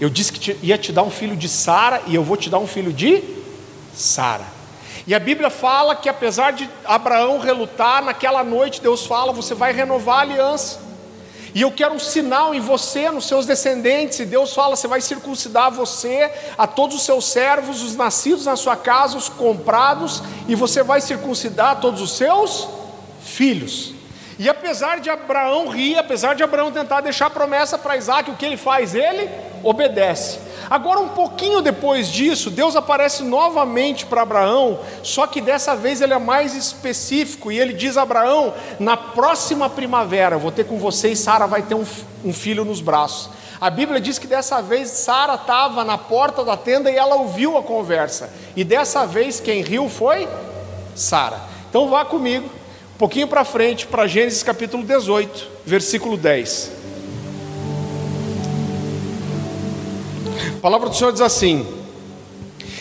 Eu 0.00 0.10
disse 0.10 0.32
que 0.32 0.58
ia 0.62 0.76
te 0.76 0.92
dar 0.92 1.02
um 1.02 1.10
filho 1.10 1.36
de 1.36 1.48
Sara 1.48 2.02
e 2.06 2.14
eu 2.14 2.24
vou 2.24 2.36
te 2.36 2.50
dar 2.50 2.58
um 2.58 2.66
filho 2.66 2.92
de 2.92 3.22
Sara. 3.94 4.63
E 5.06 5.14
a 5.14 5.18
Bíblia 5.18 5.50
fala 5.50 5.94
que 5.94 6.08
apesar 6.08 6.52
de 6.52 6.68
Abraão 6.84 7.38
relutar, 7.38 8.02
naquela 8.02 8.42
noite 8.42 8.80
Deus 8.80 9.06
fala: 9.06 9.32
você 9.32 9.54
vai 9.54 9.72
renovar 9.72 10.18
a 10.18 10.22
aliança. 10.22 10.84
E 11.54 11.60
eu 11.60 11.70
quero 11.70 11.94
um 11.94 12.00
sinal 12.00 12.52
em 12.52 12.58
você, 12.58 13.08
nos 13.10 13.28
seus 13.28 13.46
descendentes. 13.46 14.18
E 14.18 14.26
Deus 14.26 14.52
fala: 14.52 14.74
você 14.74 14.88
vai 14.88 15.00
circuncidar 15.00 15.70
você, 15.70 16.32
a 16.58 16.66
todos 16.66 16.96
os 16.96 17.02
seus 17.02 17.26
servos, 17.26 17.82
os 17.82 17.94
nascidos 17.94 18.46
na 18.46 18.56
sua 18.56 18.76
casa, 18.76 19.16
os 19.16 19.28
comprados, 19.28 20.22
e 20.48 20.54
você 20.54 20.82
vai 20.82 21.00
circuncidar 21.00 21.80
todos 21.80 22.00
os 22.00 22.16
seus 22.16 22.66
filhos. 23.22 23.93
E 24.38 24.48
apesar 24.48 25.00
de 25.00 25.08
Abraão 25.08 25.68
rir, 25.68 25.96
apesar 25.96 26.34
de 26.34 26.42
Abraão 26.42 26.72
tentar 26.72 27.00
deixar 27.00 27.26
a 27.26 27.30
promessa 27.30 27.78
para 27.78 27.96
Isaac, 27.96 28.30
o 28.30 28.36
que 28.36 28.44
ele 28.44 28.56
faz? 28.56 28.94
Ele 28.94 29.30
obedece. 29.62 30.38
Agora, 30.68 31.00
um 31.00 31.08
pouquinho 31.08 31.60
depois 31.60 32.08
disso, 32.08 32.50
Deus 32.50 32.74
aparece 32.74 33.22
novamente 33.22 34.06
para 34.06 34.22
Abraão, 34.22 34.80
só 35.02 35.26
que 35.26 35.40
dessa 35.40 35.76
vez 35.76 36.00
ele 36.00 36.14
é 36.14 36.18
mais 36.18 36.54
específico 36.54 37.52
e 37.52 37.58
ele 37.58 37.72
diz 37.72 37.96
a 37.96 38.02
Abraão: 38.02 38.54
na 38.78 38.96
próxima 38.96 39.68
primavera, 39.68 40.38
vou 40.38 40.50
ter 40.50 40.64
com 40.64 40.78
você 40.78 41.10
e 41.10 41.16
Sara 41.16 41.46
vai 41.46 41.62
ter 41.62 41.74
um, 41.74 41.84
um 42.24 42.32
filho 42.32 42.64
nos 42.64 42.80
braços. 42.80 43.30
A 43.60 43.70
Bíblia 43.70 44.00
diz 44.00 44.18
que 44.18 44.26
dessa 44.26 44.60
vez 44.60 44.90
Sara 44.90 45.34
estava 45.34 45.84
na 45.84 45.96
porta 45.96 46.44
da 46.44 46.56
tenda 46.56 46.90
e 46.90 46.96
ela 46.96 47.14
ouviu 47.14 47.56
a 47.56 47.62
conversa. 47.62 48.30
E 48.56 48.64
dessa 48.64 49.06
vez 49.06 49.38
quem 49.40 49.62
riu 49.62 49.88
foi 49.88 50.28
Sara. 50.94 51.40
Então 51.70 51.88
vá 51.88 52.04
comigo 52.04 52.50
um 52.94 52.96
pouquinho 52.96 53.26
para 53.26 53.44
frente, 53.44 53.88
para 53.88 54.06
Gênesis 54.06 54.44
capítulo 54.44 54.84
18, 54.84 55.48
versículo 55.66 56.16
10. 56.16 56.70
A 60.56 60.60
palavra 60.62 60.88
do 60.88 60.94
Senhor 60.94 61.10
diz 61.10 61.20
assim: 61.20 61.66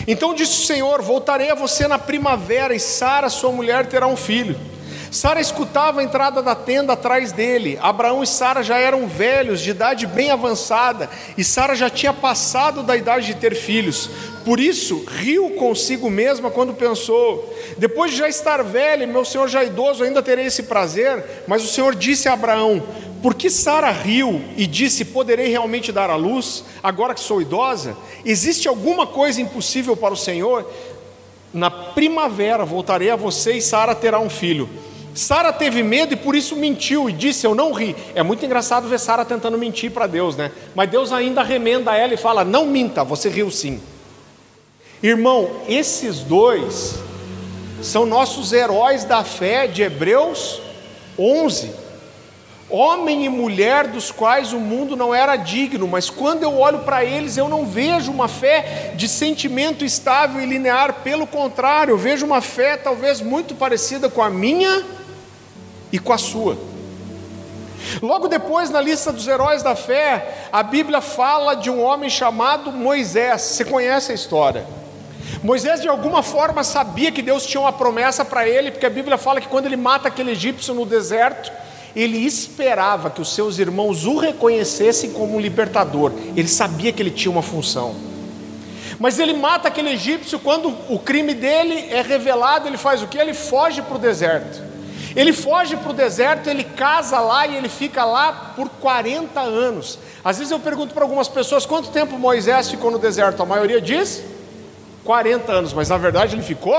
Então 0.07 0.35
disse 0.35 0.63
o 0.63 0.65
Senhor: 0.67 1.01
Voltarei 1.01 1.49
a 1.49 1.55
você 1.55 1.87
na 1.87 1.97
primavera, 1.97 2.75
e 2.75 2.79
Sara, 2.79 3.27
sua 3.27 3.51
mulher, 3.51 3.87
terá 3.87 4.05
um 4.05 4.15
filho. 4.15 4.55
Sara 5.13 5.39
escutava 5.39 6.01
a 6.01 6.03
entrada 6.03 6.41
da 6.41 6.55
tenda 6.55 6.93
atrás 6.93 7.31
dele. 7.31 7.77
Abraão 7.79 8.23
e 8.23 8.27
Sara 8.27 8.63
já 8.63 8.79
eram 8.79 9.05
velhos, 9.05 9.61
de 9.61 9.69
idade 9.69 10.07
bem 10.07 10.31
avançada, 10.31 11.07
e 11.37 11.43
Sara 11.43 11.75
já 11.75 11.87
tinha 11.87 12.11
passado 12.11 12.81
da 12.81 12.97
idade 12.97 13.27
de 13.27 13.35
ter 13.35 13.53
filhos. 13.53 14.09
Por 14.43 14.59
isso, 14.59 15.05
riu 15.07 15.51
consigo 15.51 16.09
mesma 16.09 16.49
quando 16.49 16.73
pensou: 16.73 17.55
depois 17.77 18.09
de 18.09 18.17
já 18.17 18.27
estar 18.27 18.63
velho, 18.63 19.07
meu 19.07 19.23
senhor 19.23 19.47
já 19.47 19.63
idoso, 19.63 20.03
ainda 20.03 20.19
terei 20.23 20.47
esse 20.47 20.63
prazer. 20.63 21.43
Mas 21.45 21.63
o 21.63 21.67
Senhor 21.67 21.93
disse 21.93 22.27
a 22.27 22.33
Abraão: 22.33 22.81
Por 23.21 23.35
que 23.35 23.51
Sara 23.51 23.91
riu 23.91 24.41
e 24.57 24.65
disse: 24.65 25.05
Poderei 25.05 25.47
realmente 25.47 25.91
dar 25.91 26.09
à 26.09 26.15
luz, 26.15 26.63
agora 26.81 27.13
que 27.13 27.19
sou 27.19 27.39
idosa? 27.39 27.95
Existe 28.25 28.67
alguma 28.67 29.05
coisa 29.05 29.39
impossível 29.39 29.95
para 29.95 30.15
o 30.15 30.17
Senhor? 30.17 30.67
Na 31.53 31.69
primavera 31.69 32.65
voltarei 32.65 33.11
a 33.11 33.15
você 33.15 33.53
e 33.53 33.61
Sara 33.61 33.93
terá 33.93 34.19
um 34.19 34.29
filho. 34.29 34.67
Sara 35.15 35.53
teve 35.53 35.83
medo 35.83 36.13
e 36.13 36.17
por 36.17 36.35
isso 36.35 36.55
mentiu 36.55 37.09
e 37.09 37.13
disse: 37.13 37.45
Eu 37.45 37.53
não 37.53 37.71
ri. 37.71 37.95
É 38.15 38.23
muito 38.23 38.45
engraçado 38.45 38.87
ver 38.87 38.99
Sara 38.99 39.23
tentando 39.23 39.57
mentir 39.57 39.91
para 39.91 40.07
Deus, 40.07 40.35
né? 40.35 40.51
Mas 40.73 40.89
Deus 40.89 41.11
ainda 41.11 41.43
remenda 41.43 41.95
ela 41.95 42.13
e 42.13 42.17
fala: 42.17 42.43
Não 42.43 42.65
minta, 42.65 43.03
você 43.03 43.29
riu 43.29 43.51
sim. 43.51 43.79
Irmão, 45.01 45.49
esses 45.67 46.19
dois 46.19 46.95
são 47.81 48.05
nossos 48.05 48.53
heróis 48.53 49.03
da 49.03 49.23
fé 49.23 49.67
de 49.67 49.83
Hebreus 49.83 50.61
11. 51.19 51.83
Homem 52.69 53.25
e 53.25 53.29
mulher 53.29 53.87
dos 53.87 54.11
quais 54.11 54.51
o 54.51 54.59
mundo 54.59 54.95
não 54.95 55.13
era 55.13 55.35
digno, 55.35 55.87
mas 55.87 56.09
quando 56.09 56.41
eu 56.41 56.57
olho 56.57 56.79
para 56.79 57.05
eles, 57.05 57.37
eu 57.37 57.47
não 57.47 57.67
vejo 57.67 58.09
uma 58.09 58.27
fé 58.27 58.93
de 58.95 59.07
sentimento 59.07 59.85
estável 59.85 60.41
e 60.41 60.45
linear, 60.45 61.01
pelo 61.03 61.27
contrário, 61.27 61.91
eu 61.91 61.97
vejo 61.97 62.25
uma 62.25 62.41
fé 62.41 62.75
talvez 62.77 63.21
muito 63.21 63.53
parecida 63.53 64.09
com 64.09 64.23
a 64.23 64.29
minha 64.29 64.83
e 65.93 65.99
com 65.99 66.11
a 66.11 66.17
sua. 66.17 66.57
Logo 68.01 68.27
depois, 68.27 68.71
na 68.71 68.81
lista 68.81 69.11
dos 69.11 69.27
heróis 69.27 69.61
da 69.61 69.75
fé, 69.75 70.47
a 70.51 70.63
Bíblia 70.63 70.99
fala 71.01 71.53
de 71.53 71.69
um 71.69 71.81
homem 71.81 72.09
chamado 72.09 72.71
Moisés. 72.71 73.41
Você 73.41 73.63
conhece 73.63 74.11
a 74.11 74.15
história? 74.15 74.65
Moisés, 75.43 75.81
de 75.81 75.87
alguma 75.87 76.23
forma, 76.23 76.63
sabia 76.63 77.11
que 77.11 77.21
Deus 77.21 77.45
tinha 77.45 77.61
uma 77.61 77.71
promessa 77.71 78.25
para 78.25 78.47
ele, 78.47 78.71
porque 78.71 78.85
a 78.85 78.89
Bíblia 78.89 79.17
fala 79.17 79.39
que 79.39 79.47
quando 79.47 79.67
ele 79.67 79.75
mata 79.75 80.07
aquele 80.07 80.31
egípcio 80.31 80.73
no 80.73 80.85
deserto, 80.85 81.51
ele 81.95 82.17
esperava 82.17 83.11
que 83.11 83.21
os 83.21 83.35
seus 83.35 83.59
irmãos 83.59 84.05
o 84.05 84.17
reconhecessem 84.17 85.11
como 85.11 85.35
um 85.35 85.39
libertador. 85.39 86.11
Ele 86.35 86.47
sabia 86.47 86.91
que 86.91 87.01
ele 87.03 87.11
tinha 87.11 87.31
uma 87.31 87.43
função. 87.43 87.93
Mas 88.97 89.19
ele 89.19 89.33
mata 89.33 89.67
aquele 89.67 89.91
egípcio, 89.91 90.39
quando 90.39 90.73
o 90.89 90.97
crime 90.97 91.33
dele 91.33 91.87
é 91.91 92.01
revelado, 92.01 92.67
ele 92.67 92.77
faz 92.77 93.03
o 93.03 93.07
que? 93.07 93.17
Ele 93.17 93.33
foge 93.33 93.81
para 93.81 93.95
o 93.95 93.99
deserto. 93.99 94.72
Ele 95.15 95.31
foge 95.31 95.77
para 95.77 95.91
o 95.91 95.93
deserto, 95.93 96.49
ele 96.49 96.63
casa 96.63 97.19
lá 97.19 97.45
e 97.45 97.55
ele 97.55 97.69
fica 97.69 98.03
lá 98.03 98.53
por 98.55 98.67
40 98.69 99.39
anos. 99.39 99.99
Às 100.23 100.37
vezes 100.37 100.51
eu 100.51 100.59
pergunto 100.59 100.93
para 100.93 101.03
algumas 101.03 101.27
pessoas 101.27 101.65
quanto 101.65 101.89
tempo 101.89 102.17
Moisés 102.17 102.69
ficou 102.69 102.89
no 102.89 102.97
deserto. 102.97 103.41
A 103.43 103.45
maioria 103.45 103.79
diz 103.79 104.23
40 105.03 105.51
anos, 105.51 105.73
mas 105.73 105.89
na 105.89 105.97
verdade 105.97 106.35
ele 106.35 106.43
ficou 106.43 106.73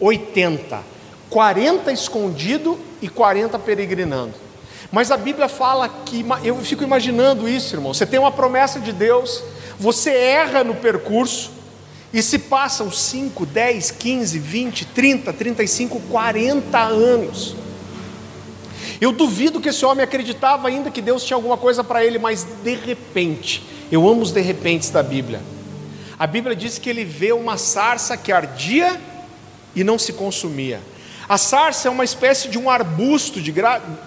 80. 0.00 0.94
40 1.30 1.92
escondido 1.92 2.78
e 3.00 3.08
40 3.08 3.58
peregrinando. 3.58 4.34
Mas 4.90 5.10
a 5.10 5.16
Bíblia 5.16 5.48
fala 5.48 5.88
que, 5.88 6.24
eu 6.44 6.56
fico 6.58 6.84
imaginando 6.84 7.48
isso, 7.48 7.74
irmão. 7.74 7.92
Você 7.92 8.06
tem 8.06 8.18
uma 8.18 8.30
promessa 8.30 8.78
de 8.78 8.92
Deus, 8.92 9.42
você 9.78 10.10
erra 10.10 10.62
no 10.62 10.74
percurso, 10.74 11.50
e 12.14 12.22
se 12.22 12.38
passam 12.38 12.92
5, 12.92 13.44
10, 13.44 13.90
15, 13.90 14.38
20, 14.38 14.84
30, 14.84 15.32
35, 15.32 16.00
40 16.08 16.78
anos. 16.78 17.56
Eu 19.00 19.10
duvido 19.10 19.60
que 19.60 19.70
esse 19.70 19.84
homem 19.84 20.04
acreditava 20.04 20.68
ainda 20.68 20.92
que 20.92 21.02
Deus 21.02 21.24
tinha 21.24 21.36
alguma 21.36 21.56
coisa 21.56 21.82
para 21.82 22.04
ele, 22.04 22.16
mas 22.20 22.46
de 22.62 22.76
repente, 22.76 23.64
eu 23.90 24.08
amo 24.08 24.22
os 24.22 24.30
de 24.30 24.40
repentes 24.40 24.90
da 24.90 25.02
Bíblia. 25.02 25.42
A 26.16 26.24
Bíblia 26.24 26.54
diz 26.54 26.78
que 26.78 26.88
ele 26.88 27.04
vê 27.04 27.32
uma 27.32 27.58
sarça 27.58 28.16
que 28.16 28.30
ardia 28.30 29.00
e 29.74 29.82
não 29.82 29.98
se 29.98 30.12
consumia. 30.12 30.80
A 31.28 31.36
sarça 31.36 31.88
é 31.88 31.90
uma 31.90 32.04
espécie 32.04 32.48
de 32.48 32.56
um 32.56 32.70
arbusto 32.70 33.40
de 33.40 33.52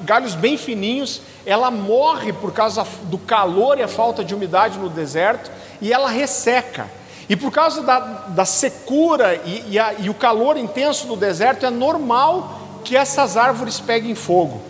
galhos 0.05 0.33
bem 0.33 0.57
fininhos, 0.57 1.21
ela 1.45 1.69
morre 1.69 2.31
por 2.31 2.53
causa 2.53 2.87
do 3.03 3.17
calor 3.17 3.77
e 3.77 3.83
a 3.83 3.87
falta 3.87 4.23
de 4.23 4.33
umidade 4.33 4.79
no 4.79 4.89
deserto 4.89 5.51
e 5.81 5.91
ela 5.91 6.09
resseca. 6.09 6.89
E 7.29 7.35
por 7.35 7.51
causa 7.51 7.81
da, 7.81 7.99
da 7.99 8.45
secura 8.45 9.35
e, 9.45 9.71
e, 9.71 9.79
a, 9.79 9.93
e 9.99 10.09
o 10.09 10.13
calor 10.13 10.57
intenso 10.57 11.07
no 11.07 11.17
deserto, 11.17 11.65
é 11.65 11.69
normal 11.69 12.61
que 12.83 12.95
essas 12.95 13.35
árvores 13.35 13.79
peguem 13.79 14.15
fogo. 14.15 14.61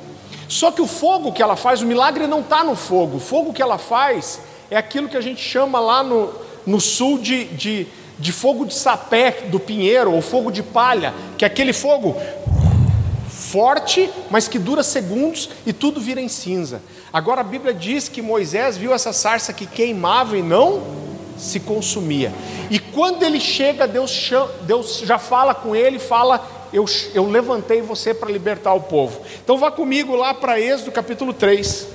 Só 0.49 0.71
que 0.71 0.81
o 0.81 0.87
fogo 0.87 1.31
que 1.31 1.43
ela 1.43 1.55
faz, 1.55 1.81
o 1.81 1.85
milagre 1.85 2.25
não 2.25 2.39
está 2.39 2.63
no 2.63 2.75
fogo, 2.75 3.17
o 3.17 3.19
fogo 3.19 3.53
que 3.53 3.61
ela 3.61 3.77
faz 3.77 4.39
é 4.71 4.77
aquilo 4.77 5.09
que 5.09 5.17
a 5.17 5.21
gente 5.21 5.41
chama 5.41 5.79
lá 5.79 6.01
no, 6.01 6.33
no 6.65 6.79
sul 6.81 7.19
de, 7.19 7.45
de 7.45 7.87
de 8.19 8.31
fogo 8.31 8.65
de 8.65 8.73
sapé 8.73 9.31
do 9.49 9.59
pinheiro 9.59 10.11
ou 10.11 10.21
fogo 10.21 10.51
de 10.51 10.63
palha, 10.63 11.13
que 11.37 11.45
é 11.45 11.47
aquele 11.47 11.73
fogo 11.73 12.15
forte, 13.29 14.09
mas 14.29 14.47
que 14.47 14.57
dura 14.57 14.81
segundos 14.81 15.49
e 15.65 15.71
tudo 15.71 16.01
vira 16.01 16.19
em 16.19 16.27
cinza. 16.27 16.81
Agora 17.13 17.41
a 17.41 17.43
Bíblia 17.43 17.73
diz 17.73 18.09
que 18.09 18.21
Moisés 18.21 18.75
viu 18.75 18.93
essa 18.93 19.13
sarça 19.13 19.53
que 19.53 19.65
queimava 19.65 20.37
e 20.37 20.41
não 20.41 20.81
se 21.37 21.59
consumia. 21.59 22.33
E 22.69 22.79
quando 22.79 23.23
ele 23.23 23.39
chega, 23.39 23.87
Deus, 23.87 24.11
chama, 24.11 24.51
Deus 24.61 24.99
já 24.99 25.17
fala 25.17 25.53
com 25.53 25.75
ele, 25.75 25.99
fala: 25.99 26.57
eu, 26.73 26.85
eu 27.13 27.29
levantei 27.29 27.81
você 27.81 28.13
para 28.13 28.31
libertar 28.31 28.73
o 28.73 28.81
povo. 28.81 29.21
Então 29.43 29.57
vá 29.57 29.71
comigo 29.71 30.15
lá 30.15 30.33
para 30.33 30.59
Êxodo 30.59 30.91
capítulo 30.91 31.33
3, 31.33 31.87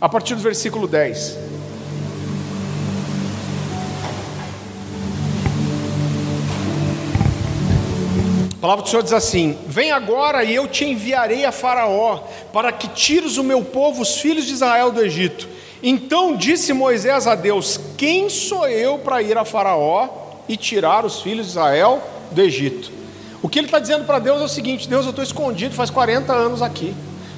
a 0.00 0.08
partir 0.08 0.34
do 0.34 0.40
versículo 0.40 0.88
10. 0.88 1.46
A 8.52 8.58
palavra 8.58 8.82
do 8.82 8.88
Senhor 8.88 9.02
diz 9.02 9.12
assim: 9.12 9.56
Vem 9.66 9.92
agora 9.92 10.42
e 10.42 10.54
eu 10.54 10.66
te 10.66 10.84
enviarei 10.84 11.44
a 11.44 11.52
Faraó, 11.52 12.24
para 12.52 12.72
que 12.72 12.88
tires 12.88 13.36
o 13.36 13.44
meu 13.44 13.62
povo, 13.62 14.02
os 14.02 14.16
filhos 14.16 14.46
de 14.46 14.54
Israel, 14.54 14.90
do 14.90 15.00
Egito. 15.00 15.55
Então 15.82 16.36
disse 16.36 16.72
Moisés 16.72 17.26
a 17.26 17.34
Deus: 17.34 17.78
Quem 17.96 18.28
sou 18.28 18.66
eu 18.68 18.98
para 18.98 19.22
ir 19.22 19.36
a 19.36 19.44
Faraó 19.44 20.08
e 20.48 20.56
tirar 20.56 21.04
os 21.04 21.20
filhos 21.20 21.46
de 21.46 21.52
Israel 21.52 22.02
do 22.30 22.40
Egito? 22.40 22.90
O 23.42 23.48
que 23.48 23.58
ele 23.58 23.66
está 23.66 23.78
dizendo 23.78 24.04
para 24.04 24.18
Deus 24.18 24.40
é 24.40 24.44
o 24.44 24.48
seguinte: 24.48 24.88
Deus, 24.88 25.04
eu 25.04 25.10
estou 25.10 25.24
escondido 25.24 25.74
faz 25.74 25.90
40 25.90 26.32
anos 26.32 26.62
aqui. 26.62 26.94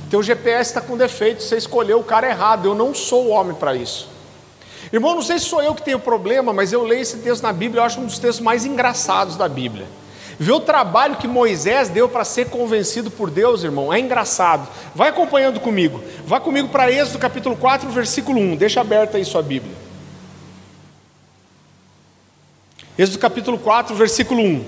Teu 0.08 0.22
GPS 0.22 0.70
está 0.70 0.80
com 0.80 0.96
defeito, 0.96 1.42
você 1.42 1.56
escolheu 1.56 1.98
o 1.98 2.04
cara 2.04 2.28
errado. 2.28 2.66
Eu 2.66 2.74
não 2.74 2.94
sou 2.94 3.26
o 3.26 3.28
homem 3.28 3.54
para 3.54 3.74
isso. 3.74 4.08
Irmão, 4.90 5.14
não 5.14 5.22
sei 5.22 5.38
se 5.38 5.44
sou 5.44 5.62
eu 5.62 5.74
que 5.74 5.82
tenho 5.82 5.98
problema, 5.98 6.52
mas 6.52 6.72
eu 6.72 6.82
leio 6.82 7.02
esse 7.02 7.18
texto 7.18 7.42
na 7.42 7.52
Bíblia, 7.52 7.80
eu 7.80 7.84
acho 7.84 8.00
um 8.00 8.06
dos 8.06 8.18
textos 8.18 8.40
mais 8.40 8.64
engraçados 8.64 9.36
da 9.36 9.48
Bíblia. 9.48 9.86
Ver 10.38 10.52
o 10.52 10.60
trabalho 10.60 11.16
que 11.16 11.26
Moisés 11.26 11.88
deu 11.88 12.08
para 12.08 12.24
ser 12.24 12.48
convencido 12.48 13.10
por 13.10 13.28
Deus, 13.28 13.64
irmão, 13.64 13.92
é 13.92 13.98
engraçado. 13.98 14.68
Vai 14.94 15.08
acompanhando 15.08 15.58
comigo. 15.58 16.00
Vá 16.24 16.38
comigo 16.38 16.68
para 16.68 16.92
Êxodo 16.92 17.18
capítulo 17.18 17.56
4, 17.56 17.90
versículo 17.90 18.38
1. 18.38 18.56
Deixa 18.56 18.80
aberta 18.80 19.16
aí 19.16 19.24
sua 19.24 19.42
Bíblia. 19.42 19.74
Êxodo 22.96 23.18
capítulo 23.18 23.58
4, 23.58 23.96
versículo 23.96 24.40
1. 24.40 24.64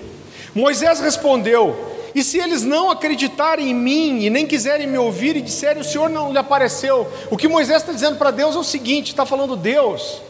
Moisés 0.56 0.98
respondeu: 0.98 1.94
E 2.16 2.24
se 2.24 2.38
eles 2.38 2.64
não 2.64 2.90
acreditarem 2.90 3.70
em 3.70 3.74
mim 3.74 4.24
e 4.24 4.30
nem 4.30 4.48
quiserem 4.48 4.88
me 4.88 4.98
ouvir 4.98 5.36
e 5.36 5.40
disserem 5.40 5.82
o 5.82 5.84
Senhor 5.84 6.10
não 6.10 6.32
lhe 6.32 6.38
apareceu? 6.38 7.06
O 7.30 7.36
que 7.36 7.46
Moisés 7.46 7.82
está 7.82 7.92
dizendo 7.92 8.18
para 8.18 8.32
Deus 8.32 8.56
é 8.56 8.58
o 8.58 8.64
seguinte: 8.64 9.10
está 9.10 9.24
falando 9.24 9.54
Deus, 9.54 10.20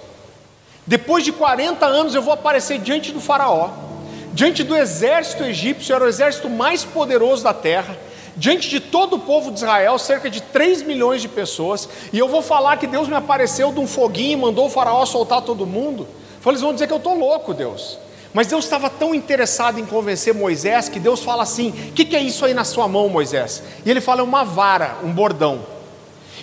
depois 0.87 1.24
de 1.24 1.33
40 1.33 1.87
anos 1.87 2.14
eu 2.14 2.20
vou 2.20 2.35
aparecer 2.35 2.79
diante 2.79 3.11
do 3.11 3.22
Faraó 3.22 3.88
diante 4.33 4.62
do 4.62 4.77
exército 4.77 5.45
egípcio, 5.45 5.95
era 5.95 6.05
o 6.05 6.09
exército 6.09 6.49
mais 6.49 6.85
poderoso 6.85 7.43
da 7.43 7.55
terra, 7.55 7.97
diante 8.37 8.69
de 8.69 8.81
todo 8.81 9.16
o 9.16 9.19
povo 9.19 9.51
de 9.51 9.59
Israel, 9.59 9.99
cerca 9.99 10.31
de 10.31 10.40
3 10.40 10.83
milhões 10.83 11.21
de 11.21 11.29
pessoas, 11.29 11.88
e 12.12 12.19
eu 12.19 12.29
vou 12.29 12.43
falar 12.43 12.77
que 12.77 12.87
Deus 12.87 13.09
me 13.09 13.14
apareceu 13.14 13.73
de 13.73 13.81
um 13.81 13.87
foguinho 13.87 14.33
e 14.33 14.37
mandou 14.37 14.66
o 14.66 14.71
faraó 14.71 15.05
soltar 15.05 15.43
todo 15.43 15.66
mundo. 15.66 16.07
Eles 16.47 16.61
vão 16.61 16.73
dizer 16.73 16.87
que 16.87 16.93
eu 16.93 16.99
estou 16.99 17.19
louco, 17.19 17.53
Deus. 17.53 17.99
Mas 18.33 18.47
Deus 18.47 18.64
estava 18.64 18.88
tão 18.88 19.14
interessado 19.14 19.79
em 19.79 19.85
convencer 19.85 20.33
Moisés 20.33 20.88
que 20.88 21.01
Deus 21.01 21.21
fala 21.21 21.43
assim: 21.43 21.71
o 21.88 21.93
que, 21.93 22.05
que 22.05 22.16
é 22.16 22.23
isso 22.23 22.45
aí 22.45 22.55
na 22.55 22.64
sua 22.64 22.87
mão, 22.87 23.09
Moisés? 23.09 23.62
E 23.85 23.90
ele 23.90 24.01
fala: 24.01 24.21
é 24.21 24.25
uma 24.25 24.45
vara, 24.45 24.97
um 25.03 25.12
bordão. 25.12 25.61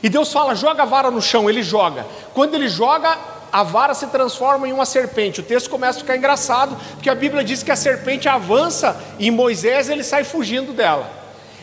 E 0.04 0.10
Deus 0.10 0.32
fala: 0.32 0.54
joga 0.54 0.84
a 0.84 0.86
vara 0.86 1.10
no 1.10 1.22
chão, 1.22 1.50
ele 1.50 1.64
joga. 1.64 2.06
Quando 2.34 2.56
ele 2.56 2.68
joga, 2.68 3.18
a 3.58 3.64
vara 3.64 3.96
se 3.96 4.06
transforma 4.06 4.68
em 4.68 4.72
uma 4.72 4.86
serpente. 4.86 5.40
O 5.40 5.44
texto 5.44 5.68
começa 5.68 5.98
a 5.98 6.02
ficar 6.02 6.16
engraçado, 6.16 6.78
porque 6.94 7.10
a 7.10 7.16
Bíblia 7.16 7.44
diz 7.44 7.64
que 7.64 7.72
a 7.72 7.76
serpente 7.76 8.30
avança 8.30 8.96
e 9.18 9.32
Moisés 9.32 9.90
ele 9.90 10.04
sai 10.04 10.24
fugindo 10.24 10.74
dela. 10.74 11.10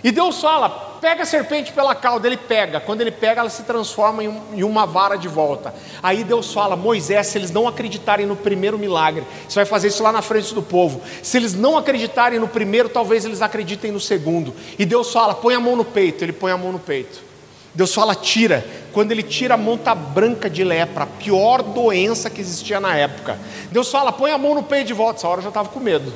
E 0.03 0.11
Deus 0.11 0.41
fala: 0.41 0.69
pega 1.01 1.23
a 1.23 1.27
serpente 1.27 1.73
pela 1.73 1.95
cauda, 1.95 2.27
ele 2.27 2.37
pega. 2.37 2.81
Quando 2.81 3.01
ele 3.01 3.13
pega, 3.13 3.43
ela 3.43 3.49
se 3.49 3.63
transforma 3.63 4.25
em, 4.25 4.27
um, 4.27 4.43
em 4.55 4.65
uma 4.65 4.85
vara 4.87 5.17
de 5.17 5.29
volta. 5.29 5.73
Aí 6.03 6.25
Deus 6.25 6.53
fala: 6.53 6.75
Moisés, 6.75 7.29
se 7.29 7.39
eles 7.39 7.53
não 7.53 7.69
acreditarem 7.69 8.27
no 8.27 8.35
primeiro 8.35 8.77
milagre, 8.77 9.23
você 9.49 9.61
vai 9.61 9.65
fazer 9.65 9.87
isso 9.87 10.03
lá 10.03 10.11
na 10.11 10.21
frente 10.21 10.53
do 10.53 10.63
povo. 10.65 11.01
Se 11.23 11.37
eles 11.37 11.55
não 11.55 11.79
acreditarem 11.79 12.41
no 12.41 12.49
primeiro, 12.49 12.89
talvez 12.89 13.25
eles 13.25 13.41
acreditem 13.41 13.93
no 13.93 14.01
segundo. 14.01 14.53
E 14.77 14.85
Deus 14.85 15.13
fala: 15.13 15.33
põe 15.33 15.55
a 15.55 15.61
mão 15.61 15.77
no 15.77 15.85
peito. 15.85 16.25
Ele 16.25 16.33
põe 16.33 16.51
a 16.51 16.59
mão 16.59 16.73
no 16.73 16.81
peito. 16.81 17.34
Deus 17.75 17.93
fala 17.93 18.15
tira, 18.15 18.65
quando 18.93 19.11
ele 19.11 19.23
tira 19.23 19.55
a 19.55 19.57
mão 19.57 19.77
tá 19.77 19.95
branca 19.95 20.49
de 20.49 20.63
lepra, 20.63 21.05
a 21.05 21.07
pior 21.07 21.63
doença 21.63 22.31
que 22.31 22.41
existia 22.41 22.79
na 22.79 22.95
época. 22.97 23.37
Deus 23.73 23.91
fala, 23.91 24.13
põe 24.13 24.31
a 24.31 24.39
mão 24.39 24.55
no 24.55 24.63
peito 24.63 24.87
de 24.87 24.93
volta, 24.93 25.19
essa 25.19 25.29
hora 25.29 25.41
eu 25.41 25.45
já 25.45 25.49
estava 25.49 25.69
com 25.69 25.81
medo. 25.81 26.13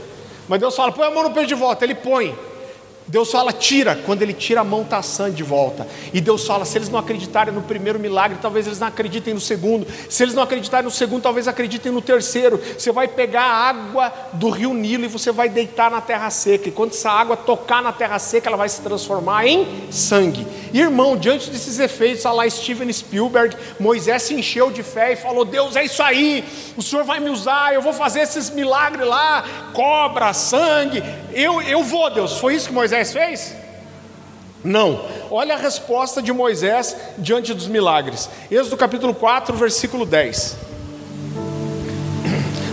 Mas 0.49 0.61
Deus 0.61 0.77
fala, 0.77 0.93
põe 0.93 1.07
a 1.07 1.11
mão 1.11 1.25
no 1.25 1.31
peito 1.33 1.49
de 1.49 1.55
volta, 1.55 1.85
ele 1.85 1.97
põe. 1.97 2.37
Deus 3.09 3.31
fala, 3.31 3.53
tira, 3.53 3.97
quando 4.05 4.21
ele 4.21 4.35
tira 4.35 4.61
a 4.61 4.65
mão 4.65 4.83
está 4.83 5.03
sã 5.03 5.31
de 5.31 5.43
volta. 5.43 5.87
E 6.13 6.21
Deus 6.21 6.47
fala, 6.47 6.67
se 6.67 6.77
eles 6.77 6.91
não 6.91 6.99
acreditarem 6.99 7.53
no 7.55 7.63
primeiro 7.63 7.99
milagre, 7.99 8.39
talvez 8.41 8.67
eles 8.67 8.79
não 8.79 8.87
acreditem 8.87 9.33
no 9.33 9.41
segundo. 9.41 9.87
Se 10.11 10.23
eles 10.23 10.35
não 10.35 10.43
acreditarem 10.43 10.85
no 10.85 10.91
segundo, 10.91 11.23
talvez 11.23 11.49
acreditem 11.49 11.91
no 11.91 12.03
terceiro. 12.03 12.61
Você 12.77 12.93
vai 12.93 13.09
pegar 13.09 13.45
a 13.45 13.69
água 13.69 14.13
do 14.35 14.51
rio 14.51 14.75
Nilo 14.75 15.05
e 15.05 15.09
você 15.09 15.33
vai 15.33 15.49
deitar 15.49 15.91
na 15.91 16.03
terra 16.03 16.29
seca. 16.29 16.69
E 16.69 16.73
quando 16.73 16.91
essa 16.91 17.11
água 17.11 17.37
tocar 17.37 17.83
na 17.83 17.93
terra 17.93 18.19
seca, 18.19 18.49
ela 18.49 18.57
vai 18.59 18.69
se 18.69 18.83
transformar 18.83 19.47
em 19.47 19.91
sangue. 19.91 20.47
Irmão, 20.75 21.17
diante 21.17 21.51
desses 21.51 21.79
efeitos, 21.79 22.27
a 22.27 22.33
lá 22.33 22.49
Steven 22.49 22.93
Spielberg, 22.93 23.57
Moisés 23.81 24.23
se 24.25 24.35
encheu 24.35 24.71
de 24.71 24.83
fé 24.83 25.13
e 25.13 25.17
falou: 25.17 25.45
Deus, 25.45 25.77
é 25.77 25.85
isso 25.85 26.03
aí, 26.03 26.45
o 26.77 26.83
Senhor 26.83 27.05
vai 27.05 27.21
me 27.21 27.31
usar, 27.31 27.73
eu 27.73 27.81
vou 27.81 27.93
fazer 27.93 28.21
esses 28.21 28.51
milagres 28.51 29.07
lá, 29.07 29.45
cobra, 29.73 30.33
sangue. 30.33 31.03
Eu, 31.33 31.63
eu 31.63 31.83
vou, 31.83 32.11
Deus. 32.11 32.39
Foi 32.39 32.55
isso 32.55 32.69
que 32.69 32.75
Moisés 32.75 32.98
Moisés 32.99 33.13
fez? 33.13 33.55
Não. 34.65 35.01
Olha 35.31 35.55
a 35.55 35.59
resposta 35.59 36.21
de 36.21 36.33
Moisés 36.33 36.97
diante 37.17 37.55
dos 37.55 37.69
milagres. 37.69 38.29
Êxodo 38.51 38.77
capítulo 38.77 39.15
4, 39.15 39.57
versículo 39.57 40.05
10. 40.05 40.57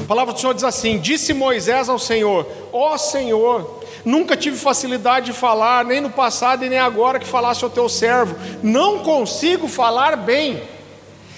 A 0.04 0.08
palavra 0.08 0.34
do 0.34 0.40
Senhor 0.40 0.56
diz 0.56 0.64
assim: 0.64 0.98
Disse 0.98 1.32
Moisés 1.32 1.90
ao 1.90 2.00
Senhor: 2.00 2.48
Ó 2.74 2.94
oh, 2.94 2.98
Senhor, 2.98 3.84
nunca 4.04 4.36
tive 4.36 4.58
facilidade 4.58 5.28
de 5.28 5.34
falar, 5.34 5.86
nem 5.86 6.02
no 6.02 6.10
passado 6.10 6.66
e 6.66 6.70
nem 6.70 6.80
agora 6.80 7.20
que 7.20 7.28
falasse 7.28 7.64
ao 7.64 7.70
teu 7.70 7.88
servo. 7.88 8.36
Não 8.64 9.04
consigo 9.04 9.68
falar 9.68 10.18
bem. 10.18 10.64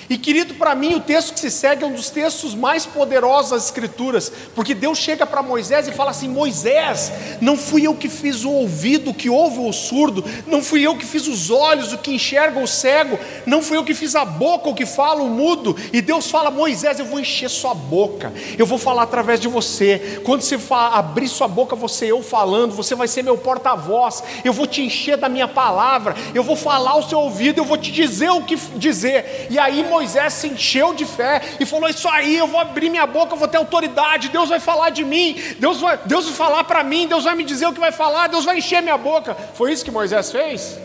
E 0.09 0.17
querido, 0.17 0.53
para 0.53 0.73
mim 0.73 0.95
o 0.95 1.01
texto 1.01 1.33
que 1.33 1.39
se 1.39 1.51
segue 1.51 1.83
é 1.83 1.87
um 1.87 1.91
dos 1.91 2.09
textos 2.09 2.55
mais 2.55 2.85
poderosos 2.85 3.51
das 3.51 3.65
Escrituras, 3.65 4.31
porque 4.55 4.73
Deus 4.73 4.97
chega 4.97 5.25
para 5.25 5.41
Moisés 5.41 5.87
e 5.87 5.91
fala 5.91 6.11
assim: 6.11 6.29
Moisés, 6.29 7.11
não 7.41 7.57
fui 7.57 7.85
eu 7.85 7.93
que 7.93 8.07
fiz 8.07 8.45
o 8.45 8.49
ouvido 8.49 9.13
que 9.13 9.29
ouve 9.29 9.59
o 9.59 9.73
surdo, 9.73 10.23
não 10.45 10.63
fui 10.63 10.81
eu 10.81 10.95
que 10.95 11.05
fiz 11.05 11.27
os 11.27 11.49
olhos, 11.49 11.91
o 11.91 11.97
que 11.97 12.13
enxerga 12.13 12.59
o 12.59 12.67
cego, 12.67 13.19
não 13.45 13.61
fui 13.61 13.77
eu 13.77 13.83
que 13.83 13.93
fiz 13.93 14.15
a 14.15 14.23
boca, 14.23 14.69
o 14.69 14.73
que 14.73 14.85
fala 14.85 15.21
o 15.21 15.29
mudo. 15.29 15.75
E 15.91 16.01
Deus 16.01 16.31
fala: 16.31 16.49
Moisés, 16.49 16.99
eu 16.99 17.05
vou 17.05 17.19
encher 17.19 17.49
sua 17.49 17.73
boca, 17.73 18.31
eu 18.57 18.65
vou 18.65 18.77
falar 18.77 19.03
através 19.03 19.41
de 19.41 19.49
você. 19.49 20.21
Quando 20.23 20.41
você 20.41 20.57
abrir 20.71 21.27
sua 21.27 21.49
boca, 21.49 21.75
você 21.75 22.11
eu 22.11 22.23
falando, 22.23 22.73
você 22.73 22.95
vai 22.95 23.09
ser 23.09 23.23
meu 23.23 23.37
porta-voz, 23.37 24.23
eu 24.45 24.53
vou 24.53 24.65
te 24.65 24.81
encher 24.81 25.17
da 25.17 25.27
minha 25.27 25.49
palavra, 25.49 26.15
eu 26.33 26.43
vou 26.43 26.55
falar 26.55 26.91
ao 26.91 27.03
seu 27.07 27.19
ouvido, 27.19 27.59
eu 27.59 27.65
vou 27.65 27.77
te 27.77 27.91
dizer 27.91 28.29
o 28.29 28.43
que 28.43 28.55
dizer. 28.75 29.47
E 29.49 29.59
aí, 29.59 29.83
Moisés, 29.83 29.96
Moisés 29.97 30.33
se 30.33 30.47
encheu 30.47 30.93
de 30.93 31.05
fé 31.05 31.41
e 31.59 31.65
falou: 31.65 31.89
Isso 31.89 32.07
aí, 32.07 32.37
eu 32.37 32.47
vou 32.47 32.59
abrir 32.59 32.89
minha 32.89 33.07
boca, 33.07 33.33
eu 33.33 33.37
vou 33.37 33.47
ter 33.47 33.57
autoridade, 33.57 34.29
Deus 34.29 34.49
vai 34.49 34.59
falar 34.59 34.91
de 34.91 35.03
mim, 35.03 35.35
Deus 35.57 35.79
vai, 35.79 35.99
Deus 36.05 36.25
vai 36.25 36.33
falar 36.35 36.63
para 36.65 36.83
mim, 36.83 37.07
Deus 37.07 37.23
vai 37.23 37.35
me 37.35 37.43
dizer 37.43 37.65
o 37.65 37.73
que 37.73 37.79
vai 37.79 37.91
falar, 37.91 38.27
Deus 38.27 38.45
vai 38.45 38.57
encher 38.59 38.81
minha 38.81 38.97
boca. 38.97 39.35
Foi 39.55 39.71
isso 39.71 39.83
que 39.83 39.89
Moisés 39.89 40.31
fez? 40.31 40.79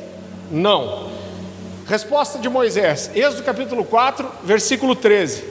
Não. 0.50 1.10
Resposta 1.86 2.38
de 2.38 2.48
Moisés, 2.48 3.10
Êxodo 3.14 3.42
capítulo 3.42 3.84
4, 3.84 4.30
versículo 4.44 4.96
13. 4.96 5.44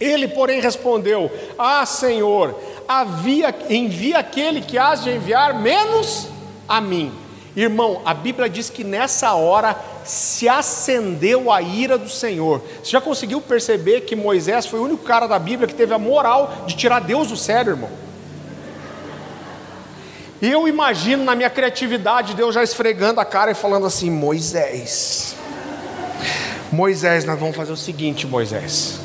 Ele, 0.00 0.26
porém, 0.26 0.60
respondeu: 0.60 1.30
Ah, 1.58 1.84
Senhor, 1.84 2.58
havia, 2.88 3.54
envia 3.68 4.20
aquele 4.20 4.62
que 4.62 4.78
has 4.78 5.04
de 5.04 5.10
enviar, 5.10 5.60
menos 5.60 6.28
a 6.66 6.80
mim. 6.80 7.12
Irmão, 7.54 8.00
a 8.04 8.14
Bíblia 8.14 8.48
diz 8.48 8.70
que 8.70 8.82
nessa 8.82 9.34
hora 9.34 9.76
se 10.04 10.48
acendeu 10.48 11.52
a 11.52 11.60
ira 11.60 11.98
do 11.98 12.08
Senhor. 12.08 12.62
Você 12.82 12.90
já 12.90 13.00
conseguiu 13.00 13.40
perceber 13.40 14.02
que 14.02 14.16
Moisés 14.16 14.66
foi 14.66 14.80
o 14.80 14.84
único 14.84 15.04
cara 15.04 15.26
da 15.26 15.38
Bíblia 15.38 15.68
que 15.68 15.74
teve 15.74 15.92
a 15.92 15.98
moral 15.98 16.64
de 16.66 16.74
tirar 16.74 17.00
Deus 17.00 17.28
do 17.28 17.36
sério, 17.36 17.72
irmão? 17.72 17.90
Eu 20.40 20.66
imagino 20.66 21.22
na 21.22 21.36
minha 21.36 21.50
criatividade 21.50 22.34
Deus 22.34 22.54
já 22.54 22.64
esfregando 22.64 23.20
a 23.20 23.24
cara 23.24 23.52
e 23.52 23.54
falando 23.54 23.86
assim: 23.86 24.10
Moisés, 24.10 25.36
Moisés, 26.72 27.24
nós 27.24 27.38
vamos 27.38 27.54
fazer 27.54 27.72
o 27.72 27.76
seguinte, 27.76 28.26
Moisés. 28.26 28.98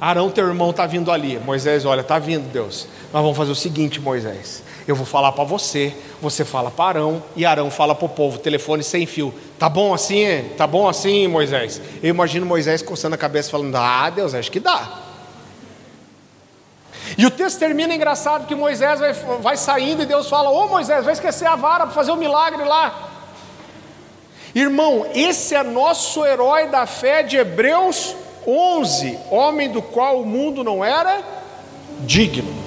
Arão, 0.00 0.30
teu 0.30 0.46
irmão, 0.46 0.70
está 0.70 0.86
vindo 0.86 1.12
ali. 1.12 1.38
Moisés, 1.38 1.84
olha, 1.84 2.00
está 2.00 2.18
vindo, 2.18 2.50
Deus. 2.50 2.86
Nós 3.12 3.22
vamos 3.22 3.36
fazer 3.36 3.50
o 3.50 3.56
seguinte, 3.56 4.00
Moisés. 4.00 4.62
Eu 4.90 4.96
vou 4.96 5.06
falar 5.06 5.30
para 5.30 5.44
você, 5.44 5.94
você 6.20 6.44
fala 6.44 6.68
para 6.68 6.98
Arão 6.98 7.22
e 7.36 7.46
Arão 7.46 7.70
fala 7.70 7.94
para 7.94 8.06
o 8.06 8.08
povo, 8.08 8.38
telefone 8.38 8.82
sem 8.82 9.06
fio. 9.06 9.32
Tá 9.56 9.68
bom 9.68 9.94
assim? 9.94 10.50
Tá 10.56 10.66
bom 10.66 10.88
assim, 10.88 11.28
Moisés? 11.28 11.80
Eu 12.02 12.10
imagino 12.10 12.44
Moisés 12.44 12.82
coçando 12.82 13.14
a 13.14 13.18
cabeça 13.18 13.48
falando: 13.52 13.76
"Ah, 13.76 14.10
Deus, 14.10 14.34
acho 14.34 14.50
que 14.50 14.58
dá". 14.58 14.98
E 17.16 17.24
o 17.24 17.30
texto 17.30 17.60
termina 17.60 17.94
engraçado 17.94 18.48
que 18.48 18.54
Moisés 18.56 18.98
vai, 18.98 19.12
vai 19.40 19.56
saindo 19.56 20.02
e 20.02 20.06
Deus 20.06 20.28
fala: 20.28 20.50
Ô 20.50 20.66
Moisés, 20.66 21.04
vai 21.04 21.14
esquecer 21.14 21.46
a 21.46 21.54
vara 21.54 21.84
para 21.84 21.94
fazer 21.94 22.10
o 22.10 22.14
um 22.14 22.18
milagre 22.18 22.64
lá. 22.64 23.10
Irmão, 24.52 25.06
esse 25.14 25.54
é 25.54 25.62
nosso 25.62 26.26
herói 26.26 26.66
da 26.66 26.84
fé 26.84 27.22
de 27.22 27.36
Hebreus 27.36 28.16
11, 28.44 29.16
homem 29.30 29.70
do 29.70 29.80
qual 29.80 30.20
o 30.20 30.26
mundo 30.26 30.64
não 30.64 30.84
era 30.84 31.22
digno. 32.00 32.59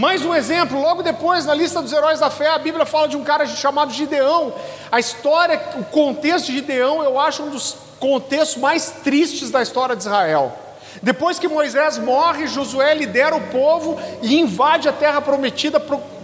Mais 0.00 0.24
um 0.24 0.34
exemplo, 0.34 0.80
logo 0.80 1.02
depois, 1.02 1.44
na 1.44 1.52
lista 1.52 1.82
dos 1.82 1.92
heróis 1.92 2.18
da 2.18 2.30
fé, 2.30 2.48
a 2.48 2.58
Bíblia 2.58 2.86
fala 2.86 3.06
de 3.06 3.18
um 3.18 3.22
cara 3.22 3.46
chamado 3.46 3.92
Gideão. 3.92 4.50
A 4.90 4.98
história, 4.98 5.60
o 5.78 5.84
contexto 5.84 6.46
de 6.46 6.54
Gideão, 6.54 7.02
eu 7.02 7.20
acho 7.20 7.42
um 7.42 7.50
dos 7.50 7.76
contextos 7.98 8.56
mais 8.56 8.90
tristes 9.04 9.50
da 9.50 9.60
história 9.60 9.94
de 9.94 10.00
Israel. 10.00 10.56
Depois 11.02 11.38
que 11.38 11.46
Moisés 11.46 11.98
morre, 11.98 12.46
Josué 12.46 12.94
lidera 12.94 13.36
o 13.36 13.48
povo 13.48 14.00
e 14.22 14.40
invade 14.40 14.88
a 14.88 14.92
terra 14.92 15.20
prometida, 15.20 15.78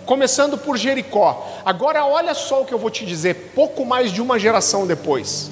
começando 0.06 0.56
por 0.56 0.78
Jericó. 0.78 1.46
Agora, 1.62 2.02
olha 2.06 2.32
só 2.32 2.62
o 2.62 2.64
que 2.64 2.72
eu 2.72 2.78
vou 2.78 2.88
te 2.88 3.04
dizer: 3.04 3.52
pouco 3.54 3.84
mais 3.84 4.10
de 4.10 4.22
uma 4.22 4.38
geração 4.38 4.86
depois, 4.86 5.50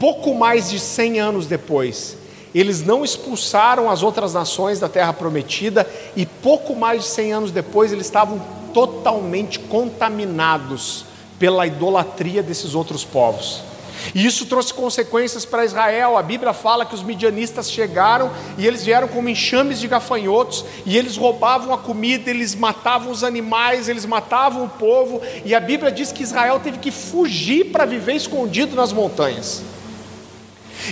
pouco 0.00 0.34
mais 0.34 0.70
de 0.70 0.80
100 0.80 1.20
anos 1.20 1.46
depois, 1.46 2.15
eles 2.60 2.82
não 2.82 3.04
expulsaram 3.04 3.90
as 3.90 4.02
outras 4.02 4.32
nações 4.32 4.80
da 4.80 4.88
terra 4.88 5.12
prometida, 5.12 5.86
e 6.16 6.24
pouco 6.24 6.74
mais 6.74 7.02
de 7.02 7.08
100 7.08 7.32
anos 7.32 7.50
depois, 7.50 7.92
eles 7.92 8.06
estavam 8.06 8.40
totalmente 8.72 9.58
contaminados 9.58 11.04
pela 11.38 11.66
idolatria 11.66 12.42
desses 12.42 12.74
outros 12.74 13.04
povos. 13.04 13.62
E 14.14 14.24
isso 14.24 14.46
trouxe 14.46 14.72
consequências 14.72 15.44
para 15.44 15.64
Israel. 15.64 16.16
A 16.16 16.22
Bíblia 16.22 16.52
fala 16.52 16.86
que 16.86 16.94
os 16.94 17.02
midianistas 17.02 17.70
chegaram 17.70 18.30
e 18.56 18.66
eles 18.66 18.84
vieram 18.84 19.08
como 19.08 19.28
enxames 19.28 19.78
de 19.78 19.88
gafanhotos, 19.88 20.64
e 20.84 20.96
eles 20.96 21.16
roubavam 21.16 21.74
a 21.74 21.78
comida, 21.78 22.30
eles 22.30 22.54
matavam 22.54 23.10
os 23.10 23.24
animais, 23.24 23.88
eles 23.88 24.06
matavam 24.06 24.64
o 24.64 24.68
povo, 24.68 25.20
e 25.44 25.54
a 25.54 25.60
Bíblia 25.60 25.90
diz 25.90 26.12
que 26.12 26.22
Israel 26.22 26.60
teve 26.60 26.78
que 26.78 26.90
fugir 26.90 27.66
para 27.66 27.84
viver 27.84 28.14
escondido 28.14 28.76
nas 28.76 28.92
montanhas. 28.92 29.62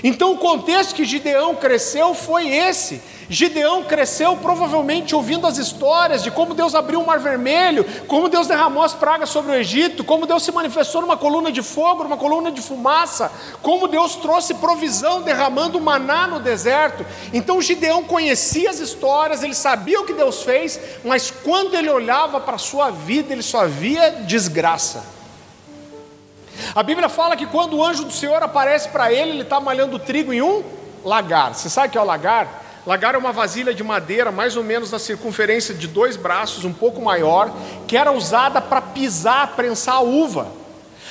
Então 0.02 0.32
o 0.32 0.38
contexto 0.38 0.94
que 0.94 1.04
Gideão 1.04 1.54
cresceu 1.54 2.14
foi 2.14 2.48
esse. 2.48 3.00
Gideão 3.28 3.84
cresceu 3.84 4.36
provavelmente 4.36 5.14
ouvindo 5.14 5.46
as 5.46 5.56
histórias 5.56 6.22
de 6.22 6.30
como 6.30 6.54
Deus 6.54 6.74
abriu 6.74 7.00
o 7.00 7.06
mar 7.06 7.18
vermelho, 7.18 7.84
como 8.06 8.28
Deus 8.28 8.46
derramou 8.46 8.82
as 8.82 8.92
pragas 8.92 9.30
sobre 9.30 9.52
o 9.52 9.54
Egito, 9.54 10.04
como 10.04 10.26
Deus 10.26 10.42
se 10.42 10.52
manifestou 10.52 11.00
numa 11.00 11.16
coluna 11.16 11.50
de 11.50 11.62
fogo, 11.62 12.02
numa 12.02 12.16
coluna 12.16 12.50
de 12.50 12.60
fumaça, 12.60 13.32
como 13.62 13.88
Deus 13.88 14.16
trouxe 14.16 14.54
provisão 14.54 15.22
derramando 15.22 15.80
maná 15.80 16.26
no 16.26 16.40
deserto. 16.40 17.04
Então 17.32 17.62
Gideão 17.62 18.04
conhecia 18.04 18.70
as 18.70 18.78
histórias, 18.78 19.42
ele 19.42 19.54
sabia 19.54 20.00
o 20.00 20.04
que 20.04 20.12
Deus 20.12 20.42
fez, 20.42 20.78
mas 21.04 21.30
quando 21.30 21.74
ele 21.74 21.90
olhava 21.90 22.40
para 22.40 22.56
a 22.56 22.58
sua 22.58 22.90
vida, 22.90 23.32
ele 23.32 23.42
só 23.42 23.66
via 23.66 24.10
desgraça. 24.26 25.14
A 26.74 26.82
Bíblia 26.82 27.08
fala 27.08 27.36
que 27.36 27.46
quando 27.46 27.76
o 27.76 27.84
anjo 27.84 28.04
do 28.04 28.12
Senhor 28.12 28.42
aparece 28.42 28.88
para 28.88 29.12
ele, 29.12 29.30
ele 29.30 29.42
está 29.42 29.60
malhando 29.60 29.96
trigo 29.96 30.32
em 30.32 30.42
um 30.42 30.64
lagar. 31.04 31.54
Você 31.54 31.70
sabe 31.70 31.86
o 31.86 31.90
que 31.92 31.98
é 31.98 32.00
o 32.00 32.04
lagar? 32.04 32.64
Lagar 32.84 33.14
é 33.14 33.18
uma 33.18 33.30
vasilha 33.30 33.72
de 33.72 33.84
madeira, 33.84 34.32
mais 34.32 34.56
ou 34.56 34.64
menos 34.64 34.90
na 34.90 34.98
circunferência 34.98 35.72
de 35.72 35.86
dois 35.86 36.16
braços, 36.16 36.64
um 36.64 36.72
pouco 36.72 37.00
maior, 37.00 37.48
que 37.86 37.96
era 37.96 38.10
usada 38.10 38.60
para 38.60 38.82
pisar, 38.82 39.54
prensar 39.54 39.94
a 39.94 40.00
uva. 40.00 40.48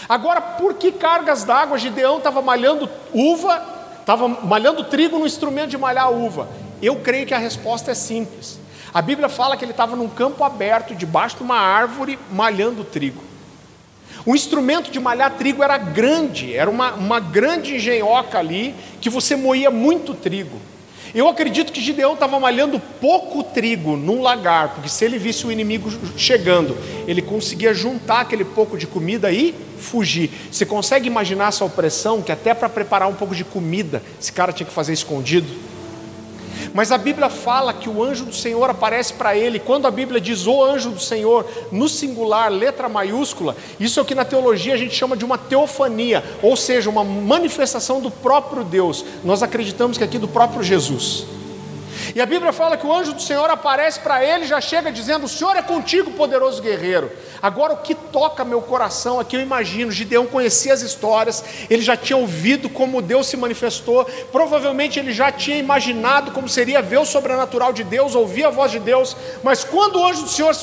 Agora, 0.10 0.42
por 0.42 0.74
que 0.74 0.92
cargas 0.92 1.46
d'água 1.46 1.78
Gideão 1.78 2.18
estava 2.18 2.42
malhando 2.42 2.90
uva, 3.14 3.64
estava 4.02 4.28
malhando 4.28 4.84
trigo 4.84 5.18
no 5.18 5.26
instrumento 5.26 5.70
de 5.70 5.78
malhar 5.78 6.12
uva? 6.12 6.46
Eu 6.82 6.98
creio 6.98 7.26
que 7.26 7.34
a 7.34 7.38
resposta 7.38 7.92
é 7.92 7.96
simples. 7.96 8.60
A 8.94 9.02
Bíblia 9.02 9.30
fala 9.30 9.56
que 9.56 9.64
ele 9.64 9.72
estava 9.72 9.96
num 9.96 10.10
campo 10.10 10.44
aberto, 10.44 10.94
debaixo 10.94 11.38
de 11.38 11.44
uma 11.44 11.58
árvore, 11.58 12.20
malhando 12.30 12.84
trigo. 12.84 13.33
O 14.26 14.36
instrumento 14.36 14.90
de 14.90 15.00
malhar 15.00 15.32
trigo 15.32 15.62
era 15.62 15.78
grande, 15.78 16.56
era 16.56 16.70
uma, 16.70 16.94
uma 16.94 17.20
grande 17.20 17.76
engenhoca 17.76 18.40
ali, 18.40 18.74
que 19.02 19.10
você 19.10 19.36
moía 19.36 19.70
muito 19.70 20.14
trigo. 20.14 20.58
Eu 21.14 21.28
acredito 21.28 21.72
que 21.72 21.82
Gideão 21.82 22.14
estava 22.14 22.40
malhando 22.40 22.80
pouco 22.80 23.44
trigo 23.44 23.96
num 23.96 24.22
lagar, 24.22 24.70
porque 24.70 24.90
se 24.90 25.06
ele 25.06 25.20
visse 25.20 25.46
o 25.46 25.52
inimigo 25.52 25.92
chegando, 26.18 26.76
ele 27.06 27.22
conseguia 27.22 27.74
juntar 27.74 28.22
aquele 28.22 28.44
pouco 28.44 28.78
de 28.78 28.88
comida 28.88 29.32
e 29.32 29.54
fugir. 29.78 30.32
Você 30.52 30.66
consegue 30.66 31.06
imaginar 31.06 31.50
essa 31.50 31.66
opressão 31.66 32.22
que 32.22 32.32
até 32.32 32.54
para 32.54 32.70
preparar 32.70 33.08
um 33.10 33.14
pouco 33.14 33.36
de 33.36 33.44
comida, 33.44 34.02
esse 34.20 34.32
cara 34.32 34.52
tinha 34.52 34.66
que 34.66 34.74
fazer 34.74 34.94
escondido? 34.94 35.73
Mas 36.74 36.92
a 36.92 36.98
Bíblia 36.98 37.30
fala 37.30 37.74
que 37.74 37.90
o 37.90 38.04
anjo 38.04 38.26
do 38.26 38.34
Senhor 38.34 38.70
aparece 38.70 39.14
para 39.14 39.36
ele. 39.36 39.60
Quando 39.60 39.88
a 39.88 39.92
Bíblia 39.92 40.22
diz 40.22 40.46
o 40.46 40.64
anjo 40.64 40.92
do 40.92 41.00
Senhor, 41.00 41.46
no 41.72 41.90
singular, 41.90 42.52
letra 42.52 42.88
maiúscula, 42.88 43.56
isso 43.80 44.00
é 44.00 44.04
o 44.04 44.06
que 44.06 44.16
na 44.16 44.26
teologia 44.26 44.74
a 44.74 44.78
gente 44.78 44.96
chama 44.96 45.18
de 45.18 45.26
uma 45.26 45.38
teofania, 45.38 46.24
ou 46.42 46.56
seja, 46.56 46.90
uma 46.90 47.04
manifestação 47.04 48.00
do 48.00 48.12
próprio 48.12 48.64
Deus. 48.64 49.04
Nós 49.24 49.42
acreditamos 49.42 49.98
que 49.98 50.04
aqui 50.04 50.18
do 50.18 50.28
próprio 50.28 50.64
Jesus. 50.64 51.26
E 52.16 52.22
a 52.22 52.26
Bíblia 52.26 52.52
fala 52.52 52.78
que 52.78 52.86
o 52.86 52.94
anjo 52.94 53.14
do 53.14 53.22
Senhor 53.22 53.50
aparece 53.50 54.00
para 54.00 54.24
ele 54.24 54.46
já 54.46 54.60
chega 54.62 54.92
dizendo: 54.92 55.26
O 55.26 55.30
Senhor 55.30 55.56
é 55.56 55.62
contigo, 55.62 56.12
poderoso 56.12 56.62
guerreiro. 56.62 57.12
Agora, 57.44 57.74
o 57.74 57.78
que 57.78 57.94
toca 57.94 58.46
meu 58.46 58.62
coração 58.62 59.22
que 59.26 59.36
eu 59.36 59.42
imagino: 59.42 59.92
Gideão 59.92 60.26
conhecia 60.26 60.74
as 60.74 60.82
histórias, 60.82 61.44
ele 61.70 61.82
já 61.82 61.98
tinha 61.98 62.16
ouvido 62.16 62.70
como 62.70 63.02
Deus 63.02 63.28
se 63.28 63.36
manifestou, 63.36 64.06
provavelmente 64.32 64.98
ele 64.98 65.12
já 65.12 65.30
tinha 65.30 65.58
imaginado 65.58 66.32
como 66.32 66.48
seria 66.48 66.82
ver 66.82 67.00
o 67.00 67.06
sobrenatural 67.06 67.74
de 67.74 67.84
Deus, 67.84 68.16
ouvir 68.16 68.46
a 68.46 68.50
voz 68.50 68.72
de 68.72 68.80
Deus, 68.80 69.18
mas 69.44 69.62
quando 69.62 70.00
o 70.00 70.06
anjo 70.08 70.24
do 70.24 70.30
Senhor 70.30 70.56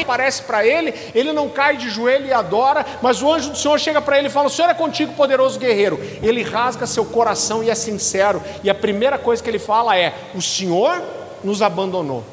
aparece 0.00 0.44
para 0.44 0.66
ele, 0.66 0.94
ele 1.14 1.30
não 1.30 1.50
cai 1.50 1.76
de 1.76 1.90
joelho 1.90 2.24
e 2.24 2.32
adora, 2.32 2.86
mas 3.02 3.20
o 3.20 3.30
anjo 3.30 3.50
do 3.50 3.58
Senhor 3.58 3.78
chega 3.78 4.00
para 4.00 4.16
ele 4.16 4.28
e 4.28 4.30
fala: 4.30 4.46
O 4.46 4.50
Senhor 4.50 4.70
é 4.70 4.74
contigo, 4.74 5.12
poderoso 5.12 5.58
guerreiro. 5.58 6.00
Ele 6.22 6.42
rasga 6.42 6.86
seu 6.86 7.04
coração 7.04 7.62
e 7.62 7.68
é 7.68 7.74
sincero, 7.74 8.42
e 8.64 8.70
a 8.70 8.74
primeira 8.74 9.18
coisa 9.18 9.42
que 9.42 9.50
ele 9.50 9.58
fala 9.58 9.94
é: 9.94 10.14
O 10.34 10.40
Senhor 10.40 11.02
nos 11.44 11.60
abandonou. 11.60 12.24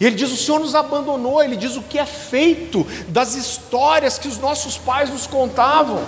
E 0.00 0.06
ele 0.06 0.16
diz: 0.16 0.30
O 0.32 0.36
Senhor 0.36 0.60
nos 0.60 0.74
abandonou. 0.74 1.42
Ele 1.42 1.56
diz 1.56 1.76
o 1.76 1.82
que 1.82 1.98
é 1.98 2.06
feito 2.06 2.86
das 3.08 3.34
histórias 3.34 4.18
que 4.18 4.28
os 4.28 4.38
nossos 4.38 4.76
pais 4.76 5.10
nos 5.10 5.26
contavam. 5.26 6.02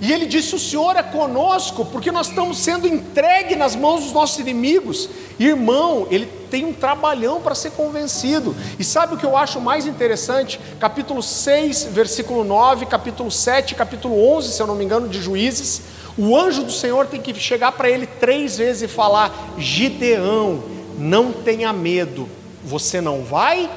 E 0.00 0.12
ele 0.12 0.26
disse: 0.26 0.54
O 0.54 0.58
Senhor 0.58 0.96
é 0.96 1.02
conosco, 1.02 1.84
porque 1.86 2.12
nós 2.12 2.28
estamos 2.28 2.58
sendo 2.58 2.86
entregue 2.86 3.56
nas 3.56 3.74
mãos 3.74 4.04
dos 4.04 4.12
nossos 4.12 4.38
inimigos. 4.38 5.08
Irmão, 5.38 6.06
ele 6.10 6.26
tem 6.50 6.64
um 6.64 6.72
trabalhão 6.72 7.40
para 7.40 7.54
ser 7.54 7.70
convencido. 7.72 8.54
E 8.78 8.84
sabe 8.84 9.14
o 9.14 9.16
que 9.16 9.26
eu 9.26 9.36
acho 9.36 9.60
mais 9.60 9.86
interessante? 9.86 10.60
Capítulo 10.78 11.22
6, 11.22 11.88
versículo 11.90 12.44
9, 12.44 12.86
capítulo 12.86 13.30
7, 13.30 13.74
capítulo 13.74 14.36
11, 14.36 14.52
se 14.52 14.62
eu 14.62 14.66
não 14.66 14.74
me 14.74 14.84
engano, 14.84 15.08
de 15.08 15.20
Juízes. 15.20 15.82
O 16.16 16.36
anjo 16.36 16.64
do 16.64 16.72
Senhor 16.72 17.06
tem 17.06 17.20
que 17.20 17.32
chegar 17.34 17.72
para 17.72 17.88
ele 17.88 18.06
três 18.06 18.58
vezes 18.58 18.82
e 18.82 18.88
falar: 18.88 19.54
Gideão, 19.58 20.62
não 20.96 21.32
tenha 21.32 21.72
medo, 21.72 22.28
você 22.64 23.00
não 23.00 23.22
vai 23.22 23.70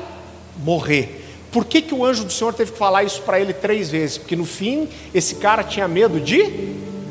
morrer. 0.57 1.25
Por 1.51 1.65
que, 1.65 1.81
que 1.81 1.93
o 1.93 2.05
anjo 2.05 2.23
do 2.23 2.31
Senhor 2.31 2.53
teve 2.53 2.71
que 2.71 2.77
falar 2.77 3.03
isso 3.03 3.21
para 3.23 3.39
ele 3.39 3.53
três 3.53 3.89
vezes? 3.89 4.17
Porque 4.17 4.35
no 4.35 4.45
fim, 4.45 4.87
esse 5.13 5.35
cara 5.35 5.63
tinha 5.63 5.87
medo 5.87 6.19
de 6.19 6.43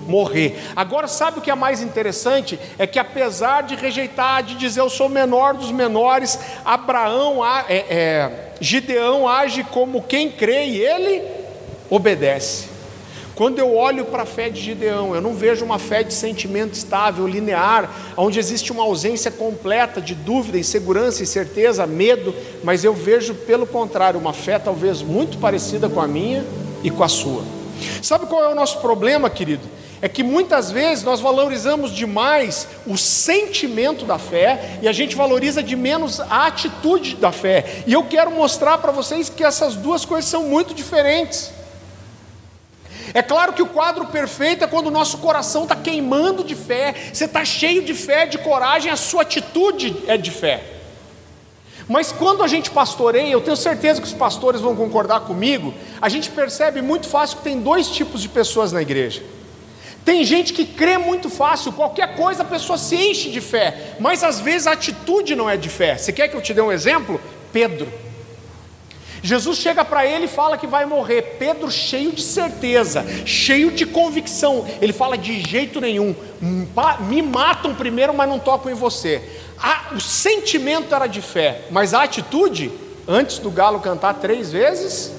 morrer. 0.07 0.59
Agora, 0.75 1.07
sabe 1.07 1.39
o 1.39 1.43
que 1.43 1.51
é 1.51 1.55
mais 1.55 1.83
interessante? 1.83 2.59
É 2.79 2.87
que 2.87 2.99
apesar 2.99 3.63
de 3.63 3.75
rejeitar, 3.75 4.43
de 4.43 4.55
dizer 4.55 4.81
eu 4.81 4.89
sou 4.89 5.07
o 5.07 5.11
menor 5.11 5.55
dos 5.55 5.71
menores, 5.71 6.39
Abraão, 6.65 7.45
é, 7.69 7.75
é, 7.89 8.31
Gideão 8.61 9.29
age 9.29 9.63
como 9.65 10.03
quem 10.03 10.31
crê 10.31 10.67
e 10.67 10.81
ele 10.81 11.23
obedece. 11.91 12.70
Quando 13.41 13.59
eu 13.59 13.75
olho 13.75 14.05
para 14.05 14.25
a 14.25 14.27
fé 14.27 14.51
de 14.51 14.61
Gideão, 14.61 15.15
eu 15.15 15.21
não 15.23 15.33
vejo 15.33 15.65
uma 15.65 15.79
fé 15.79 16.03
de 16.03 16.13
sentimento 16.13 16.75
estável, 16.75 17.27
linear, 17.27 17.91
onde 18.15 18.39
existe 18.39 18.71
uma 18.71 18.83
ausência 18.83 19.31
completa 19.31 19.99
de 19.99 20.15
dúvida, 20.15 20.59
insegurança, 20.59 21.23
incerteza, 21.23 21.87
medo, 21.87 22.35
mas 22.63 22.85
eu 22.85 22.93
vejo, 22.93 23.35
pelo 23.35 23.67
contrário, 23.67 24.21
uma 24.21 24.35
fé 24.35 24.59
talvez 24.59 25.01
muito 25.01 25.39
parecida 25.39 25.89
com 25.89 26.03
a 26.03 26.07
minha 26.07 26.45
e 26.85 26.91
com 26.91 27.03
a 27.03 27.09
sua. 27.09 27.43
Sabe 28.03 28.27
qual 28.27 28.45
é 28.45 28.49
o 28.51 28.55
nosso 28.55 28.79
problema, 28.81 29.31
querido? 29.31 29.67
É 30.03 30.09
que 30.11 30.23
muitas 30.23 30.71
vezes 30.71 31.03
nós 31.03 31.19
valorizamos 31.19 31.93
demais 31.93 32.69
o 32.87 32.99
sentimento 32.99 34.05
da 34.05 34.19
fé 34.19 34.81
e 34.83 34.87
a 34.87 34.93
gente 34.93 35.17
valoriza 35.17 35.63
de 35.63 35.77
menos 35.77 36.21
a 36.21 36.47
atitude 36.47 37.17
da 37.17 37.33
fé. 37.33 37.85
E 37.87 37.95
eu 37.95 38.05
quero 38.05 38.31
mostrar 38.31 38.77
para 38.77 38.93
vocês 38.93 39.31
que 39.31 39.43
essas 39.43 39.77
duas 39.77 40.05
coisas 40.05 40.31
são 40.31 40.43
muito 40.43 40.75
diferentes. 40.75 41.59
É 43.13 43.23
claro 43.23 43.53
que 43.53 43.63
o 43.63 43.67
quadro 43.67 44.07
perfeito 44.07 44.65
é 44.65 44.67
quando 44.67 44.87
o 44.87 44.91
nosso 44.91 45.19
coração 45.19 45.65
está 45.65 45.75
queimando 45.75 46.45
de 46.45 46.55
fé, 46.55 46.95
você 47.13 47.25
está 47.25 47.45
cheio 47.45 47.83
de 47.83 47.95
fé, 47.95 48.27
de 48.27 48.39
coragem, 48.39 48.91
a 48.91 48.97
sua 48.97 49.23
atitude 49.23 49.97
é 50.07 50.17
de 50.17 50.31
fé. 50.31 50.63
Mas 51.89 52.13
quando 52.13 52.45
a 52.45 52.47
gente 52.47 52.71
pastoreia, 52.71 53.33
eu 53.33 53.41
tenho 53.41 53.57
certeza 53.57 54.01
que 54.01 54.07
os 54.07 54.13
pastores 54.13 54.61
vão 54.61 54.77
concordar 54.77 55.21
comigo, 55.21 55.75
a 56.01 56.09
gente 56.09 56.31
percebe 56.31 56.81
muito 56.81 57.09
fácil 57.09 57.39
que 57.39 57.43
tem 57.43 57.61
dois 57.61 57.89
tipos 57.89 58.23
de 58.23 58.29
pessoas 58.29 58.71
na 58.71 58.81
igreja. 58.81 59.23
Tem 60.05 60.25
gente 60.25 60.53
que 60.53 60.65
crê 60.65 60.97
muito 60.99 61.29
fácil, 61.29 61.73
qualquer 61.73 62.15
coisa 62.15 62.43
a 62.43 62.45
pessoa 62.45 62.79
se 62.79 62.95
enche 62.95 63.31
de 63.31 63.41
fé, 63.41 63.95
mas 63.99 64.23
às 64.23 64.39
vezes 64.39 64.67
a 64.67 64.73
atitude 64.73 65.35
não 65.35 65.51
é 65.51 65.57
de 65.57 65.69
fé. 65.69 65.99
Você 65.99 66.13
quer 66.13 66.29
que 66.29 66.37
eu 66.37 66.41
te 66.41 66.55
dê 66.55 66.61
um 66.61 66.73
exemplo? 66.73 67.21
Pedro. 67.53 67.93
Jesus 69.23 69.59
chega 69.59 69.85
para 69.85 70.07
ele 70.07 70.25
e 70.25 70.29
fala 70.29 70.57
que 70.57 70.67
vai 70.67 70.85
morrer. 70.87 71.37
Pedro, 71.39 71.71
cheio 71.71 72.13
de 72.13 72.23
certeza, 72.23 73.05
cheio 73.25 73.71
de 73.71 73.87
convicção, 73.87 74.67
ele 74.81 74.93
fala: 74.93 75.17
de 75.17 75.41
jeito 75.41 75.81
nenhum, 75.81 76.15
me 77.01 77.23
matam 77.23 77.75
primeiro, 77.75 78.15
mas 78.15 78.29
não 78.29 78.39
tocam 78.39 78.71
em 78.71 78.75
você. 78.75 79.23
o 79.93 80.01
sentimento 80.01 80.95
era 80.95 81.07
de 81.07 81.21
fé, 81.21 81.63
mas 81.71 81.93
a 81.95 82.03
atitude, 82.03 82.71
antes 83.07 83.39
do 83.39 83.51
galo 83.51 83.81
cantar 83.81 84.15
três 84.15 84.51
vezes, 84.51 85.13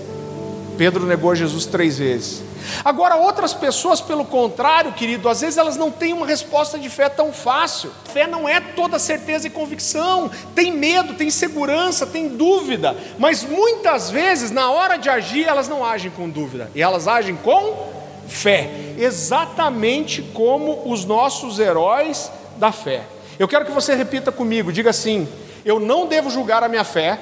Pedro 0.78 1.06
negou 1.06 1.36
Jesus 1.36 1.66
três 1.66 1.98
vezes. 1.98 2.51
Agora, 2.84 3.16
outras 3.16 3.54
pessoas, 3.54 4.02
pelo 4.02 4.26
contrário, 4.26 4.94
querido, 4.94 5.30
às 5.30 5.42
vezes 5.42 5.58
elas 5.58 5.78
não 5.78 5.92
têm 5.92 6.14
uma 6.14 6.26
resposta 6.26 6.78
de 6.78 6.90
fé 6.90 7.10
tão 7.10 7.32
fácil. 7.32 7.92
Fé 8.12 8.28
não 8.28 8.48
é 8.48 8.60
toda 8.60 9.00
certeza 9.00 9.48
e 9.48 9.50
convicção, 9.50 10.30
tem 10.56 10.72
medo, 10.72 11.14
tem 11.14 11.28
insegurança, 11.28 12.06
tem 12.06 12.28
dúvida, 12.30 12.96
mas 13.18 13.44
muitas 13.44 14.10
vezes, 14.10 14.52
na 14.52 14.70
hora 14.70 14.98
de 14.98 15.10
agir, 15.10 15.48
elas 15.48 15.68
não 15.68 15.86
agem 15.86 16.12
com 16.12 16.30
dúvida, 16.30 16.70
e 16.76 16.82
elas 16.82 17.08
agem 17.08 17.36
com 17.36 17.92
fé, 18.28 18.70
exatamente 18.98 20.22
como 20.34 20.84
os 20.86 21.06
nossos 21.06 21.60
heróis 21.60 22.32
da 22.58 22.72
fé. 22.72 23.04
Eu 23.38 23.48
quero 23.48 23.66
que 23.66 23.72
você 23.72 23.96
repita 23.96 24.32
comigo, 24.32 24.72
diga 24.72 24.90
assim: 24.90 25.28
eu 25.66 25.80
não 25.80 26.08
devo 26.08 26.30
julgar 26.30 26.64
a 26.64 26.68
minha 26.68 26.84
fé 26.84 27.20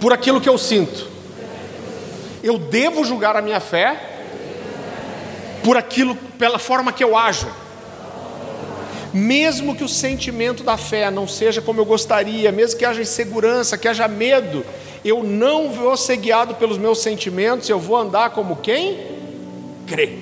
por 0.00 0.12
aquilo 0.12 0.40
que 0.40 0.48
eu 0.48 0.58
sinto 0.58 1.15
eu 2.46 2.58
devo 2.58 3.04
julgar 3.04 3.34
a 3.34 3.42
minha 3.42 3.58
fé 3.58 4.00
por 5.64 5.76
aquilo, 5.76 6.14
pela 6.38 6.60
forma 6.60 6.92
que 6.92 7.02
eu 7.02 7.16
ajo. 7.16 7.48
Mesmo 9.12 9.74
que 9.74 9.82
o 9.82 9.88
sentimento 9.88 10.62
da 10.62 10.76
fé 10.76 11.10
não 11.10 11.26
seja 11.26 11.60
como 11.60 11.80
eu 11.80 11.84
gostaria, 11.84 12.52
mesmo 12.52 12.78
que 12.78 12.84
haja 12.84 13.02
insegurança, 13.02 13.76
que 13.76 13.88
haja 13.88 14.06
medo, 14.06 14.64
eu 15.04 15.24
não 15.24 15.70
vou 15.70 15.96
ser 15.96 16.18
guiado 16.18 16.54
pelos 16.54 16.78
meus 16.78 17.02
sentimentos, 17.02 17.68
eu 17.68 17.80
vou 17.80 17.96
andar 17.96 18.30
como 18.30 18.54
quem 18.54 18.96
crê. 19.84 20.18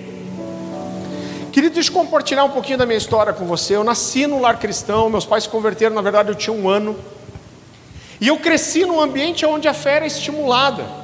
Querido, 1.52 1.74
deixa 1.74 1.90
eu 1.90 1.94
compartilhar 1.94 2.44
um 2.44 2.50
pouquinho 2.50 2.78
da 2.78 2.86
minha 2.86 2.96
história 2.96 3.34
com 3.34 3.44
você. 3.44 3.76
Eu 3.76 3.84
nasci 3.84 4.26
num 4.26 4.40
lar 4.40 4.58
cristão, 4.58 5.10
meus 5.10 5.26
pais 5.26 5.44
se 5.44 5.50
converteram, 5.50 5.94
na 5.94 6.00
verdade 6.00 6.30
eu 6.30 6.34
tinha 6.34 6.56
um 6.56 6.70
ano. 6.70 6.96
E 8.18 8.28
eu 8.28 8.38
cresci 8.38 8.86
num 8.86 8.98
ambiente 8.98 9.44
onde 9.44 9.68
a 9.68 9.74
fé 9.74 9.96
era 9.96 10.06
estimulada. 10.06 11.03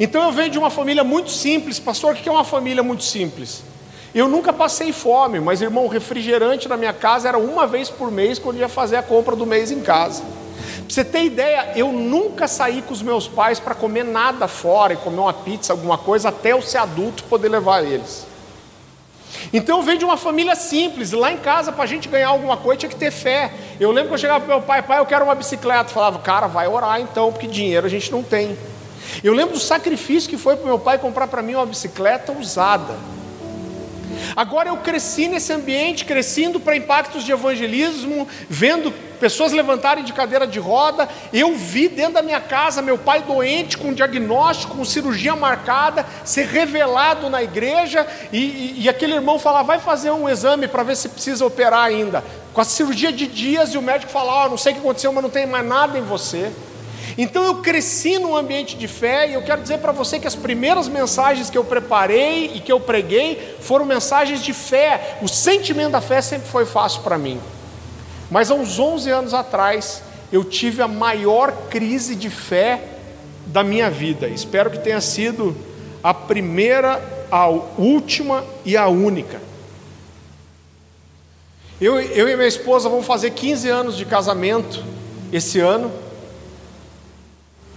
Então 0.00 0.24
eu 0.24 0.32
venho 0.32 0.48
de 0.48 0.58
uma 0.58 0.70
família 0.70 1.04
muito 1.04 1.30
simples, 1.30 1.78
pastor. 1.78 2.14
O 2.14 2.16
que 2.16 2.26
é 2.26 2.32
uma 2.32 2.42
família 2.42 2.82
muito 2.82 3.04
simples? 3.04 3.62
Eu 4.14 4.26
nunca 4.26 4.50
passei 4.50 4.92
fome, 4.92 5.38
mas 5.38 5.60
irmão, 5.60 5.86
refrigerante 5.88 6.66
na 6.66 6.76
minha 6.78 6.94
casa 6.94 7.28
era 7.28 7.38
uma 7.38 7.66
vez 7.66 7.90
por 7.90 8.10
mês 8.10 8.38
quando 8.38 8.56
ia 8.56 8.68
fazer 8.68 8.96
a 8.96 9.02
compra 9.02 9.36
do 9.36 9.44
mês 9.44 9.70
em 9.70 9.80
casa. 9.80 10.22
Pra 10.22 10.84
você 10.88 11.04
ter 11.04 11.24
ideia, 11.24 11.72
eu 11.76 11.92
nunca 11.92 12.48
saí 12.48 12.80
com 12.80 12.94
os 12.94 13.02
meus 13.02 13.28
pais 13.28 13.60
para 13.60 13.74
comer 13.74 14.02
nada 14.02 14.48
fora 14.48 14.94
e 14.94 14.96
comer 14.96 15.20
uma 15.20 15.34
pizza, 15.34 15.74
alguma 15.74 15.98
coisa, 15.98 16.30
até 16.30 16.52
eu 16.52 16.62
ser 16.62 16.78
adulto 16.78 17.22
poder 17.24 17.50
levar 17.50 17.84
eles. 17.84 18.26
Então 19.52 19.78
eu 19.78 19.82
venho 19.82 19.98
de 19.98 20.04
uma 20.06 20.16
família 20.16 20.56
simples, 20.56 21.12
lá 21.12 21.30
em 21.30 21.36
casa 21.36 21.72
para 21.72 21.84
a 21.84 21.86
gente 21.86 22.08
ganhar 22.08 22.28
alguma 22.28 22.56
coisa 22.56 22.80
tinha 22.80 22.90
que 22.90 22.96
ter 22.96 23.10
fé. 23.10 23.52
Eu 23.78 23.92
lembro 23.92 24.08
que 24.08 24.14
eu 24.14 24.18
chegava 24.18 24.40
para 24.40 24.54
meu 24.54 24.64
pai, 24.64 24.82
pai, 24.82 24.98
eu 24.98 25.06
quero 25.06 25.26
uma 25.26 25.34
bicicleta. 25.34 25.90
Eu 25.90 25.94
falava, 25.94 26.18
cara, 26.20 26.46
vai 26.46 26.66
orar 26.66 27.00
então, 27.02 27.30
porque 27.30 27.46
dinheiro 27.46 27.86
a 27.86 27.90
gente 27.90 28.10
não 28.10 28.22
tem. 28.22 28.56
Eu 29.22 29.32
lembro 29.32 29.54
do 29.54 29.60
sacrifício 29.60 30.28
que 30.28 30.38
foi 30.38 30.56
para 30.56 30.66
meu 30.66 30.78
pai 30.78 30.98
comprar 30.98 31.26
para 31.26 31.42
mim 31.42 31.54
uma 31.54 31.66
bicicleta 31.66 32.32
usada. 32.32 32.94
Agora 34.36 34.68
eu 34.68 34.76
cresci 34.78 35.28
nesse 35.28 35.52
ambiente, 35.52 36.04
crescendo 36.04 36.60
para 36.60 36.76
impactos 36.76 37.24
de 37.24 37.32
evangelismo, 37.32 38.28
vendo 38.48 38.92
pessoas 39.20 39.52
levantarem 39.52 40.02
de 40.02 40.12
cadeira 40.12 40.46
de 40.46 40.58
roda. 40.58 41.08
Eu 41.32 41.54
vi 41.54 41.88
dentro 41.88 42.14
da 42.14 42.22
minha 42.22 42.40
casa 42.40 42.80
meu 42.82 42.96
pai 42.96 43.22
doente, 43.22 43.76
com 43.76 43.92
diagnóstico, 43.92 44.76
com 44.76 44.84
cirurgia 44.84 45.36
marcada, 45.36 46.06
ser 46.24 46.46
revelado 46.46 47.28
na 47.28 47.42
igreja. 47.42 48.06
E, 48.32 48.38
e, 48.38 48.74
e 48.82 48.88
aquele 48.88 49.14
irmão 49.14 49.38
falar: 49.38 49.62
vai 49.62 49.78
fazer 49.78 50.10
um 50.10 50.28
exame 50.28 50.66
para 50.66 50.82
ver 50.82 50.96
se 50.96 51.08
precisa 51.08 51.44
operar 51.44 51.84
ainda. 51.84 52.24
Com 52.52 52.60
a 52.60 52.64
cirurgia 52.64 53.12
de 53.12 53.26
dias, 53.26 53.74
e 53.74 53.78
o 53.78 53.82
médico 53.82 54.10
falar: 54.10 54.46
oh, 54.46 54.50
não 54.50 54.58
sei 54.58 54.72
o 54.72 54.74
que 54.76 54.80
aconteceu, 54.80 55.12
mas 55.12 55.22
não 55.22 55.30
tem 55.30 55.46
mais 55.46 55.66
nada 55.66 55.98
em 55.98 56.02
você. 56.02 56.50
Então 57.22 57.44
eu 57.44 57.56
cresci 57.56 58.18
num 58.18 58.34
ambiente 58.34 58.78
de 58.78 58.88
fé 58.88 59.28
e 59.28 59.34
eu 59.34 59.42
quero 59.42 59.60
dizer 59.60 59.76
para 59.76 59.92
você 59.92 60.18
que 60.18 60.26
as 60.26 60.34
primeiras 60.34 60.88
mensagens 60.88 61.50
que 61.50 61.58
eu 61.58 61.62
preparei 61.62 62.46
e 62.54 62.60
que 62.60 62.72
eu 62.72 62.80
preguei 62.80 63.56
foram 63.60 63.84
mensagens 63.84 64.42
de 64.42 64.54
fé. 64.54 65.18
O 65.20 65.28
sentimento 65.28 65.90
da 65.90 66.00
fé 66.00 66.22
sempre 66.22 66.48
foi 66.48 66.64
fácil 66.64 67.02
para 67.02 67.18
mim. 67.18 67.38
Mas 68.30 68.50
há 68.50 68.54
uns 68.54 68.78
11 68.78 69.10
anos 69.10 69.34
atrás, 69.34 70.02
eu 70.32 70.42
tive 70.42 70.80
a 70.80 70.88
maior 70.88 71.52
crise 71.68 72.16
de 72.16 72.30
fé 72.30 72.80
da 73.44 73.62
minha 73.62 73.90
vida. 73.90 74.26
Espero 74.26 74.70
que 74.70 74.78
tenha 74.78 75.02
sido 75.02 75.54
a 76.02 76.14
primeira, 76.14 77.02
a 77.30 77.48
última 77.48 78.46
e 78.64 78.78
a 78.78 78.88
única. 78.88 79.42
Eu, 81.78 82.00
eu 82.00 82.26
e 82.30 82.34
minha 82.34 82.48
esposa 82.48 82.88
vamos 82.88 83.04
fazer 83.04 83.32
15 83.32 83.68
anos 83.68 83.94
de 83.98 84.06
casamento 84.06 84.82
esse 85.30 85.60
ano. 85.60 85.92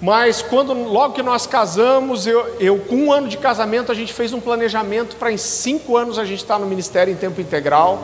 Mas 0.04 0.42
quando 0.42 0.74
logo 0.74 1.14
que 1.14 1.24
nós 1.24 1.48
casamos, 1.48 2.28
eu, 2.28 2.58
eu, 2.60 2.78
com 2.78 3.06
um 3.06 3.12
ano 3.14 3.30
de 3.30 3.38
casamento, 3.38 3.90
a 3.90 3.96
gente 3.96 4.12
fez 4.12 4.34
um 4.34 4.40
planejamento 4.42 5.16
para 5.16 5.32
em 5.32 5.38
cinco 5.38 5.96
anos 5.96 6.20
a 6.20 6.26
gente 6.26 6.40
estar 6.40 6.56
tá 6.56 6.60
no 6.60 6.66
ministério 6.66 7.14
em 7.14 7.16
tempo 7.16 7.40
integral. 7.40 8.04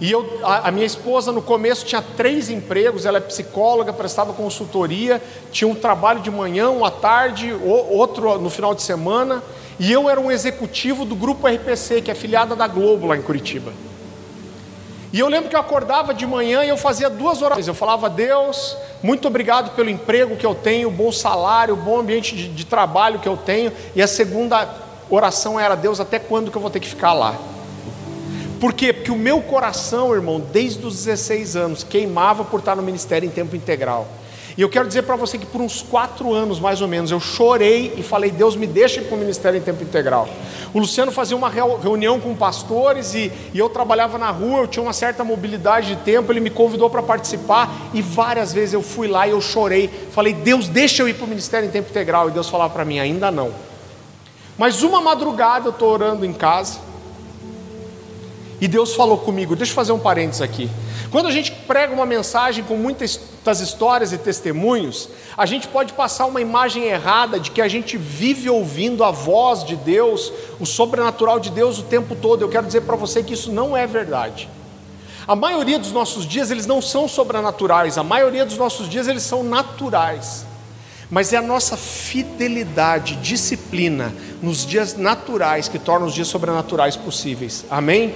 E 0.00 0.10
eu, 0.10 0.40
a, 0.42 0.66
a, 0.66 0.72
minha 0.72 0.84
esposa 0.84 1.30
no 1.30 1.40
começo 1.40 1.86
tinha 1.86 2.02
três 2.02 2.50
empregos, 2.50 3.06
ela 3.06 3.18
é 3.18 3.20
psicóloga, 3.20 3.92
prestava 3.92 4.32
consultoria, 4.32 5.22
tinha 5.52 5.68
um 5.68 5.74
trabalho 5.74 6.18
de 6.18 6.32
manhã, 6.32 6.68
um 6.68 6.84
à 6.84 6.90
tarde, 6.90 7.54
outro 7.62 8.36
no 8.40 8.50
final 8.50 8.74
de 8.74 8.82
semana. 8.82 9.40
E 9.78 9.92
eu 9.92 10.10
era 10.10 10.20
um 10.20 10.32
executivo 10.32 11.04
do 11.04 11.14
grupo 11.14 11.46
RPC, 11.46 12.02
que 12.02 12.10
é 12.10 12.14
filiada 12.16 12.56
da 12.56 12.66
Globo 12.66 13.06
lá 13.06 13.16
em 13.16 13.22
Curitiba. 13.22 13.72
E 15.12 15.20
eu 15.20 15.28
lembro 15.28 15.48
que 15.48 15.56
eu 15.56 15.60
acordava 15.60 16.12
de 16.12 16.26
manhã 16.26 16.64
e 16.64 16.68
eu 16.68 16.76
fazia 16.76 17.08
duas 17.08 17.40
orações. 17.40 17.66
Eu 17.66 17.74
falava, 17.74 18.10
Deus, 18.10 18.76
muito 19.02 19.26
obrigado 19.26 19.74
pelo 19.74 19.88
emprego 19.88 20.36
que 20.36 20.44
eu 20.44 20.54
tenho, 20.54 20.90
bom 20.90 21.10
salário, 21.10 21.74
bom 21.74 21.98
ambiente 21.98 22.36
de, 22.36 22.48
de, 22.48 22.66
trabalho 22.66 23.18
que 23.18 23.28
eu 23.28 23.36
tenho. 23.36 23.72
E 23.96 24.02
a 24.02 24.06
segunda 24.06 24.68
oração 25.08 25.58
era, 25.58 25.74
Deus, 25.74 25.98
até 25.98 26.18
quando 26.18 26.50
que 26.50 26.56
eu 26.56 26.60
vou 26.60 26.70
ter 26.70 26.80
que 26.80 26.88
ficar 26.88 27.14
lá? 27.14 27.36
Por 28.60 28.74
quê? 28.74 28.92
Porque 28.92 29.10
o 29.10 29.16
meu 29.16 29.40
coração, 29.40 30.12
irmão, 30.12 30.40
desde 30.40 30.84
os 30.84 31.04
16 31.04 31.56
anos, 31.56 31.84
queimava 31.84 32.44
por 32.44 32.58
estar 32.60 32.76
no 32.76 32.82
ministério 32.82 33.26
em 33.26 33.30
tempo 33.30 33.56
integral. 33.56 34.06
E 34.58 34.60
eu 34.60 34.68
quero 34.68 34.88
dizer 34.88 35.02
para 35.02 35.14
você 35.14 35.38
que 35.38 35.46
por 35.46 35.60
uns 35.60 35.82
quatro 35.82 36.34
anos, 36.34 36.58
mais 36.58 36.82
ou 36.82 36.88
menos, 36.88 37.12
eu 37.12 37.20
chorei 37.20 37.94
e 37.96 38.02
falei: 38.02 38.28
Deus 38.28 38.56
me 38.56 38.66
deixa 38.66 39.00
ir 39.00 39.04
para 39.04 39.14
o 39.14 39.18
ministério 39.18 39.56
em 39.56 39.62
tempo 39.62 39.84
integral. 39.84 40.28
O 40.74 40.80
Luciano 40.80 41.12
fazia 41.12 41.36
uma 41.36 41.48
reunião 41.48 42.18
com 42.18 42.34
pastores 42.34 43.14
e, 43.14 43.30
e 43.54 43.58
eu 43.60 43.68
trabalhava 43.68 44.18
na 44.18 44.32
rua, 44.32 44.62
eu 44.62 44.66
tinha 44.66 44.82
uma 44.82 44.92
certa 44.92 45.22
mobilidade 45.22 45.94
de 45.94 45.96
tempo, 46.02 46.32
ele 46.32 46.40
me 46.40 46.50
convidou 46.50 46.90
para 46.90 47.00
participar 47.00 47.72
e 47.94 48.02
várias 48.02 48.52
vezes 48.52 48.74
eu 48.74 48.82
fui 48.82 49.06
lá 49.06 49.28
e 49.28 49.30
eu 49.30 49.40
chorei. 49.40 49.88
Falei: 50.10 50.32
Deus, 50.32 50.66
deixa 50.66 51.04
eu 51.04 51.08
ir 51.08 51.14
para 51.14 51.26
o 51.26 51.28
ministério 51.28 51.68
em 51.68 51.70
tempo 51.70 51.90
integral. 51.90 52.28
E 52.28 52.32
Deus 52.32 52.48
falava 52.48 52.74
para 52.74 52.84
mim: 52.84 52.98
ainda 52.98 53.30
não. 53.30 53.52
Mas 54.58 54.82
uma 54.82 55.00
madrugada 55.00 55.68
eu 55.68 55.70
estou 55.70 55.88
orando 55.88 56.26
em 56.26 56.32
casa 56.32 56.80
e 58.60 58.66
Deus 58.66 58.92
falou 58.96 59.18
comigo. 59.18 59.54
Deixa 59.54 59.70
eu 59.70 59.76
fazer 59.76 59.92
um 59.92 60.00
parênteses 60.00 60.42
aqui. 60.42 60.68
Quando 61.10 61.26
a 61.26 61.30
gente 61.30 61.50
prega 61.50 61.92
uma 61.92 62.04
mensagem 62.04 62.62
com 62.62 62.76
muitas 62.76 63.18
histórias 63.60 64.12
e 64.12 64.18
testemunhos, 64.18 65.08
a 65.36 65.46
gente 65.46 65.66
pode 65.66 65.94
passar 65.94 66.26
uma 66.26 66.40
imagem 66.40 66.84
errada 66.84 67.40
de 67.40 67.50
que 67.50 67.62
a 67.62 67.68
gente 67.68 67.96
vive 67.96 68.50
ouvindo 68.50 69.02
a 69.02 69.10
voz 69.10 69.64
de 69.64 69.74
Deus, 69.74 70.30
o 70.60 70.66
sobrenatural 70.66 71.40
de 71.40 71.50
Deus 71.50 71.78
o 71.78 71.84
tempo 71.84 72.14
todo. 72.14 72.42
Eu 72.42 72.48
quero 72.48 72.66
dizer 72.66 72.82
para 72.82 72.96
você 72.96 73.22
que 73.22 73.32
isso 73.32 73.50
não 73.50 73.76
é 73.76 73.86
verdade. 73.86 74.48
A 75.26 75.34
maioria 75.34 75.78
dos 75.78 75.92
nossos 75.92 76.26
dias 76.26 76.50
eles 76.50 76.66
não 76.66 76.82
são 76.82 77.08
sobrenaturais, 77.08 77.96
a 77.96 78.02
maioria 78.02 78.44
dos 78.44 78.58
nossos 78.58 78.88
dias 78.88 79.08
eles 79.08 79.22
são 79.22 79.42
naturais. 79.42 80.46
Mas 81.10 81.32
é 81.32 81.38
a 81.38 81.42
nossa 81.42 81.74
fidelidade, 81.74 83.16
disciplina 83.16 84.12
nos 84.42 84.66
dias 84.66 84.94
naturais 84.94 85.66
que 85.66 85.78
torna 85.78 86.04
os 86.04 86.14
dias 86.14 86.28
sobrenaturais 86.28 86.96
possíveis. 86.96 87.64
Amém? 87.70 88.14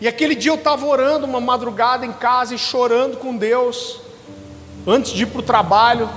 E 0.00 0.08
aquele 0.08 0.34
dia 0.34 0.50
eu 0.50 0.56
estava 0.56 0.86
orando 0.86 1.26
uma 1.26 1.40
madrugada 1.40 2.04
em 2.04 2.12
casa 2.12 2.54
e 2.54 2.58
chorando 2.58 3.16
com 3.16 3.36
Deus, 3.36 4.00
antes 4.86 5.12
de 5.12 5.22
ir 5.22 5.26
para 5.26 5.40
o 5.40 5.42
trabalho. 5.42 6.08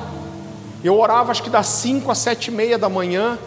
Eu 0.83 0.99
orava 0.99 1.31
acho 1.31 1.43
que 1.43 1.49
das 1.49 1.67
5 1.67 2.09
às 2.11 2.17
sete 2.19 2.47
e 2.47 2.51
meia 2.51 2.77
da 2.77 2.89
manhã. 2.89 3.37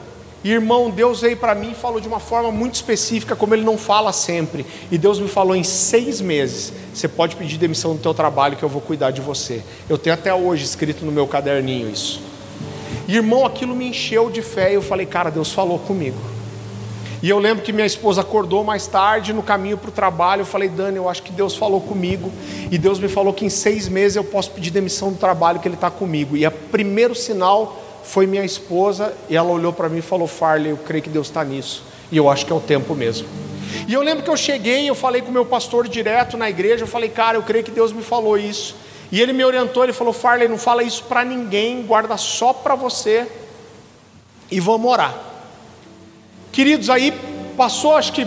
E 0.43 0.51
irmão, 0.51 0.91
Deus 0.91 1.21
veio 1.21 1.37
para 1.37 1.55
mim 1.55 1.73
e 1.73 1.75
falou 1.75 2.01
de 2.01 2.09
uma 2.09 2.19
forma 2.19 2.51
muito 2.51 2.75
específica, 2.75 3.37
como 3.37 3.55
Ele 3.55 3.63
não 3.63 3.77
fala 3.77 4.11
sempre. 4.11 4.65
E 4.91 4.97
Deus 4.97 5.21
me 5.21 5.29
falou 5.29 5.55
em 5.55 5.63
seis 5.63 6.21
meses: 6.21 6.73
você 6.95 7.07
pode 7.07 7.37
pedir 7.37 7.59
demissão 7.59 7.95
do 7.95 8.01
teu 8.01 8.15
trabalho 8.15 8.57
que 8.57 8.63
eu 8.63 8.69
vou 8.69 8.81
cuidar 8.81 9.11
de 9.11 9.21
você. 9.21 9.63
Eu 9.89 9.99
tenho 9.99 10.15
até 10.15 10.33
hoje 10.33 10.65
escrito 10.65 11.05
no 11.05 11.13
meu 11.13 11.27
caderninho 11.27 11.91
isso. 11.91 12.23
E, 13.07 13.17
irmão, 13.17 13.45
aquilo 13.45 13.75
me 13.75 13.89
encheu 13.89 14.31
de 14.31 14.41
fé. 14.41 14.71
E 14.71 14.75
eu 14.75 14.83
falei, 14.83 15.05
cara, 15.05 15.31
Deus 15.31 15.53
falou 15.53 15.79
comigo. 15.79 16.19
E 17.23 17.29
eu 17.29 17.39
lembro 17.39 17.63
que 17.63 17.73
minha 17.73 17.87
esposa 17.87 18.23
acordou 18.23 18.65
mais 18.65 18.87
tarde 18.87 19.33
no 19.33 19.43
caminho 19.43 19.77
para 19.77 19.91
o 19.91 19.93
trabalho. 19.93 20.41
Eu 20.41 20.47
falei, 20.47 20.69
Dani, 20.69 20.97
eu 20.97 21.09
acho 21.09 21.23
que 21.23 21.31
Deus 21.31 21.55
falou 21.55 21.81
comigo. 21.81 22.33
E 22.71 22.79
Deus 22.79 22.99
me 22.99 23.09
falou 23.09 23.33
que 23.35 23.45
em 23.45 23.51
seis 23.51 23.89
meses 23.89 24.17
eu 24.17 24.25
posso 24.25 24.51
pedir 24.53 24.71
demissão 24.71 25.13
do 25.13 25.19
trabalho, 25.19 25.61
que 25.61 25.69
Ele 25.69 25.75
está 25.75 25.91
comigo. 25.91 26.37
E 26.37 26.47
o 26.47 26.51
primeiro 26.51 27.15
sinal 27.15 27.79
foi 28.03 28.27
minha 28.27 28.45
esposa. 28.45 29.13
E 29.29 29.37
ela 29.37 29.51
olhou 29.51 29.73
para 29.73 29.89
mim 29.89 29.99
e 29.99 30.03
falou: 30.03 30.27
Farley, 30.27 30.71
eu 30.71 30.79
creio 30.79 31.03
que 31.03 31.11
Deus 31.11 31.27
está 31.27 31.45
nisso. 31.45 31.85
E 32.11 32.17
eu 32.17 32.31
acho 32.31 32.47
que 32.47 32.53
é 32.53 32.57
o 32.57 32.61
tempo 32.61 32.95
mesmo. 32.95 33.29
E 33.87 33.93
eu 33.93 34.03
lembro 34.03 34.25
que 34.25 34.31
eu 34.31 34.37
cheguei, 34.37 34.89
eu 34.89 34.95
falei 34.95 35.21
com 35.21 35.29
o 35.29 35.33
meu 35.33 35.45
pastor 35.45 35.87
direto 35.87 36.39
na 36.39 36.49
igreja. 36.49 36.85
Eu 36.85 36.89
falei, 36.89 37.11
cara, 37.11 37.37
eu 37.37 37.43
creio 37.43 37.63
que 37.63 37.71
Deus 37.71 37.93
me 37.93 38.03
falou 38.03 38.39
isso. 38.39 38.75
E 39.13 39.21
ele 39.21 39.35
me 39.35 39.45
orientou. 39.45 39.85
Ele 39.85 39.93
falou: 39.93 40.15
Farley, 40.15 40.49
não 40.49 40.57
fala 40.57 40.83
isso 40.83 41.05
para 41.05 41.23
ninguém, 41.23 41.83
guarda 41.83 42.17
só 42.17 42.55
para 42.55 42.75
você. 42.75 43.27
E 44.51 44.59
vamos 44.59 44.91
orar. 44.91 45.30
Queridos, 46.53 46.91
aí 46.91 47.13
passou 47.57 47.97
acho 47.97 48.13
que 48.13 48.27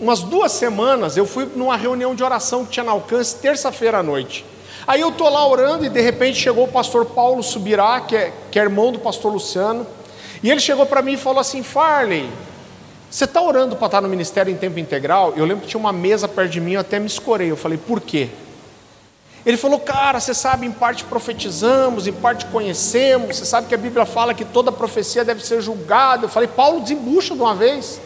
umas 0.00 0.20
duas 0.20 0.50
semanas, 0.50 1.16
eu 1.16 1.24
fui 1.24 1.48
numa 1.54 1.76
reunião 1.76 2.14
de 2.14 2.24
oração 2.24 2.64
que 2.64 2.72
tinha 2.72 2.84
no 2.84 2.90
alcance, 2.90 3.36
terça-feira 3.36 3.98
à 3.98 4.02
noite. 4.02 4.44
Aí 4.84 5.00
eu 5.00 5.10
estou 5.10 5.28
lá 5.28 5.46
orando 5.46 5.84
e 5.84 5.88
de 5.88 6.00
repente 6.00 6.40
chegou 6.40 6.64
o 6.64 6.68
pastor 6.68 7.06
Paulo 7.06 7.40
Subirá, 7.40 8.00
que 8.00 8.16
é, 8.16 8.32
que 8.50 8.58
é 8.58 8.62
irmão 8.62 8.90
do 8.90 8.98
pastor 8.98 9.32
Luciano, 9.32 9.86
e 10.42 10.50
ele 10.50 10.58
chegou 10.58 10.84
para 10.84 11.00
mim 11.02 11.12
e 11.12 11.16
falou 11.16 11.38
assim: 11.38 11.62
Farley, 11.62 12.28
você 13.08 13.24
está 13.24 13.40
orando 13.40 13.76
para 13.76 13.86
estar 13.86 14.00
no 14.00 14.08
ministério 14.08 14.52
em 14.52 14.56
tempo 14.56 14.80
integral? 14.80 15.34
Eu 15.36 15.44
lembro 15.44 15.62
que 15.62 15.68
tinha 15.68 15.78
uma 15.78 15.92
mesa 15.92 16.26
perto 16.26 16.50
de 16.50 16.60
mim, 16.60 16.72
eu 16.72 16.80
até 16.80 16.98
me 16.98 17.06
escorei. 17.06 17.48
Eu 17.48 17.56
falei: 17.56 17.78
por 17.78 18.00
quê? 18.00 18.28
Ele 19.44 19.56
falou, 19.56 19.80
cara, 19.80 20.20
você 20.20 20.32
sabe, 20.32 20.66
em 20.66 20.70
parte 20.70 21.04
profetizamos, 21.04 22.06
em 22.06 22.12
parte 22.12 22.46
conhecemos, 22.46 23.36
você 23.36 23.44
sabe 23.44 23.66
que 23.66 23.74
a 23.74 23.78
Bíblia 23.78 24.06
fala 24.06 24.32
que 24.34 24.44
toda 24.44 24.70
profecia 24.70 25.24
deve 25.24 25.44
ser 25.44 25.60
julgada. 25.60 26.26
Eu 26.26 26.28
falei, 26.28 26.48
Paulo, 26.48 26.80
desembucha 26.80 27.34
de 27.34 27.40
uma 27.40 27.54
vez. 27.54 28.00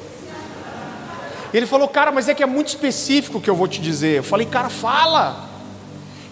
Ele 1.52 1.66
falou, 1.66 1.88
cara, 1.88 2.10
mas 2.10 2.28
é 2.28 2.34
que 2.34 2.42
é 2.42 2.46
muito 2.46 2.68
específico 2.68 3.38
o 3.38 3.40
que 3.40 3.50
eu 3.50 3.54
vou 3.54 3.68
te 3.68 3.80
dizer. 3.80 4.18
Eu 4.18 4.22
falei, 4.24 4.46
cara, 4.46 4.70
fala. 4.70 5.46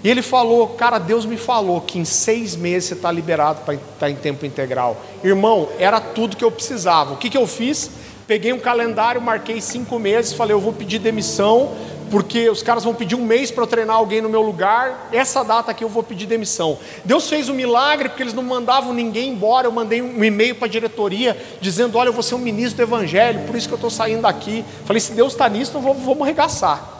E 0.02 0.08
ele 0.08 0.22
falou, 0.22 0.68
cara, 0.68 0.98
Deus 0.98 1.24
me 1.24 1.36
falou 1.36 1.80
que 1.80 1.98
em 1.98 2.04
seis 2.04 2.56
meses 2.56 2.88
você 2.88 2.94
está 2.94 3.10
liberado 3.10 3.60
para 3.64 3.74
estar 3.74 4.10
em 4.10 4.16
tempo 4.16 4.44
integral. 4.44 5.00
Irmão, 5.22 5.68
era 5.78 6.00
tudo 6.00 6.36
que 6.36 6.44
eu 6.44 6.50
precisava. 6.50 7.14
O 7.14 7.16
que, 7.16 7.30
que 7.30 7.38
eu 7.38 7.46
fiz? 7.46 7.90
Peguei 8.26 8.52
um 8.52 8.58
calendário, 8.58 9.20
marquei 9.20 9.60
cinco 9.60 9.98
meses, 9.98 10.32
falei, 10.32 10.54
eu 10.54 10.60
vou 10.60 10.72
pedir 10.72 10.98
demissão, 10.98 11.74
porque 12.10 12.48
os 12.48 12.62
caras 12.62 12.84
vão 12.84 12.94
pedir 12.94 13.14
um 13.14 13.24
mês 13.24 13.50
para 13.50 13.62
eu 13.62 13.66
treinar 13.66 13.96
alguém 13.96 14.20
no 14.20 14.28
meu 14.28 14.42
lugar, 14.42 15.08
essa 15.12 15.42
data 15.42 15.70
aqui 15.70 15.84
eu 15.84 15.88
vou 15.88 16.02
pedir 16.02 16.26
demissão. 16.26 16.78
Deus 17.04 17.28
fez 17.28 17.48
um 17.48 17.54
milagre 17.54 18.08
porque 18.08 18.22
eles 18.22 18.34
não 18.34 18.42
mandavam 18.42 18.92
ninguém 18.92 19.30
embora. 19.30 19.66
Eu 19.66 19.72
mandei 19.72 20.00
um 20.02 20.22
e-mail 20.22 20.54
para 20.54 20.66
a 20.66 20.70
diretoria 20.70 21.36
dizendo: 21.60 21.98
Olha, 21.98 22.08
eu 22.08 22.12
vou 22.12 22.22
ser 22.22 22.34
um 22.34 22.38
ministro 22.38 22.76
do 22.76 22.82
Evangelho, 22.88 23.40
por 23.46 23.56
isso 23.56 23.68
que 23.68 23.74
eu 23.74 23.76
estou 23.76 23.90
saindo 23.90 24.22
daqui. 24.22 24.64
Falei: 24.84 25.00
Se 25.00 25.12
Deus 25.12 25.32
está 25.32 25.48
nisso, 25.48 25.70
então 25.70 25.82
vamos, 25.82 26.04
vamos 26.04 26.22
arregaçar. 26.22 26.94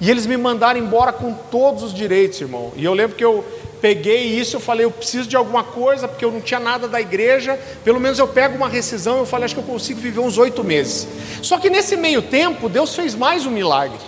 E 0.00 0.10
eles 0.10 0.26
me 0.26 0.36
mandaram 0.36 0.78
embora 0.78 1.12
com 1.12 1.32
todos 1.32 1.82
os 1.82 1.94
direitos, 1.94 2.40
irmão. 2.40 2.72
E 2.76 2.84
eu 2.84 2.92
lembro 2.92 3.16
que 3.16 3.24
eu 3.24 3.44
peguei 3.80 4.24
isso, 4.24 4.56
eu 4.56 4.60
falei, 4.60 4.84
eu 4.84 4.90
preciso 4.90 5.28
de 5.28 5.36
alguma 5.36 5.62
coisa, 5.62 6.08
porque 6.08 6.24
eu 6.24 6.32
não 6.32 6.40
tinha 6.40 6.60
nada 6.60 6.88
da 6.88 7.00
igreja, 7.00 7.58
pelo 7.84 8.00
menos 8.00 8.18
eu 8.18 8.26
pego 8.26 8.56
uma 8.56 8.68
rescisão, 8.68 9.18
eu 9.18 9.26
falei, 9.26 9.44
acho 9.44 9.54
que 9.54 9.60
eu 9.60 9.64
consigo 9.64 10.00
viver 10.00 10.20
uns 10.20 10.38
oito 10.38 10.64
meses. 10.64 11.06
Só 11.42 11.58
que 11.58 11.70
nesse 11.70 11.96
meio 11.96 12.22
tempo, 12.22 12.68
Deus 12.68 12.94
fez 12.94 13.14
mais 13.14 13.46
um 13.46 13.50
milagre. 13.50 13.98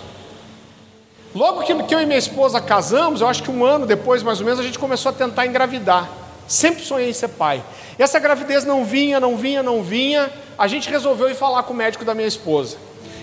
Logo 1.39 1.61
que, 1.63 1.73
que 1.83 1.95
eu 1.95 2.01
e 2.01 2.05
minha 2.05 2.19
esposa 2.19 2.59
casamos, 2.59 3.21
eu 3.21 3.27
acho 3.29 3.41
que 3.41 3.49
um 3.49 3.63
ano 3.63 3.85
depois, 3.85 4.21
mais 4.21 4.41
ou 4.41 4.45
menos, 4.45 4.59
a 4.59 4.63
gente 4.63 4.77
começou 4.77 5.09
a 5.09 5.13
tentar 5.13 5.47
engravidar. 5.47 6.09
Sempre 6.45 6.83
sonhei 6.83 7.09
em 7.09 7.13
ser 7.13 7.29
pai. 7.29 7.63
E 7.97 8.03
essa 8.03 8.19
gravidez 8.19 8.65
não 8.65 8.83
vinha, 8.83 9.21
não 9.21 9.37
vinha, 9.37 9.63
não 9.63 9.81
vinha. 9.81 10.29
A 10.57 10.67
gente 10.67 10.89
resolveu 10.89 11.29
ir 11.29 11.35
falar 11.35 11.63
com 11.63 11.71
o 11.71 11.75
médico 11.77 12.03
da 12.03 12.13
minha 12.13 12.27
esposa. 12.27 12.75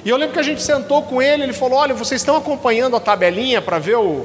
E 0.02 0.08
eu 0.08 0.16
lembro 0.16 0.32
que 0.32 0.40
a 0.40 0.42
gente 0.42 0.62
sentou 0.62 1.02
com 1.02 1.20
ele, 1.20 1.42
ele 1.42 1.52
falou: 1.52 1.78
Olha, 1.78 1.92
vocês 1.92 2.22
estão 2.22 2.36
acompanhando 2.36 2.96
a 2.96 3.00
tabelinha 3.00 3.60
para 3.60 3.78
ver 3.78 3.96
o, 3.96 4.24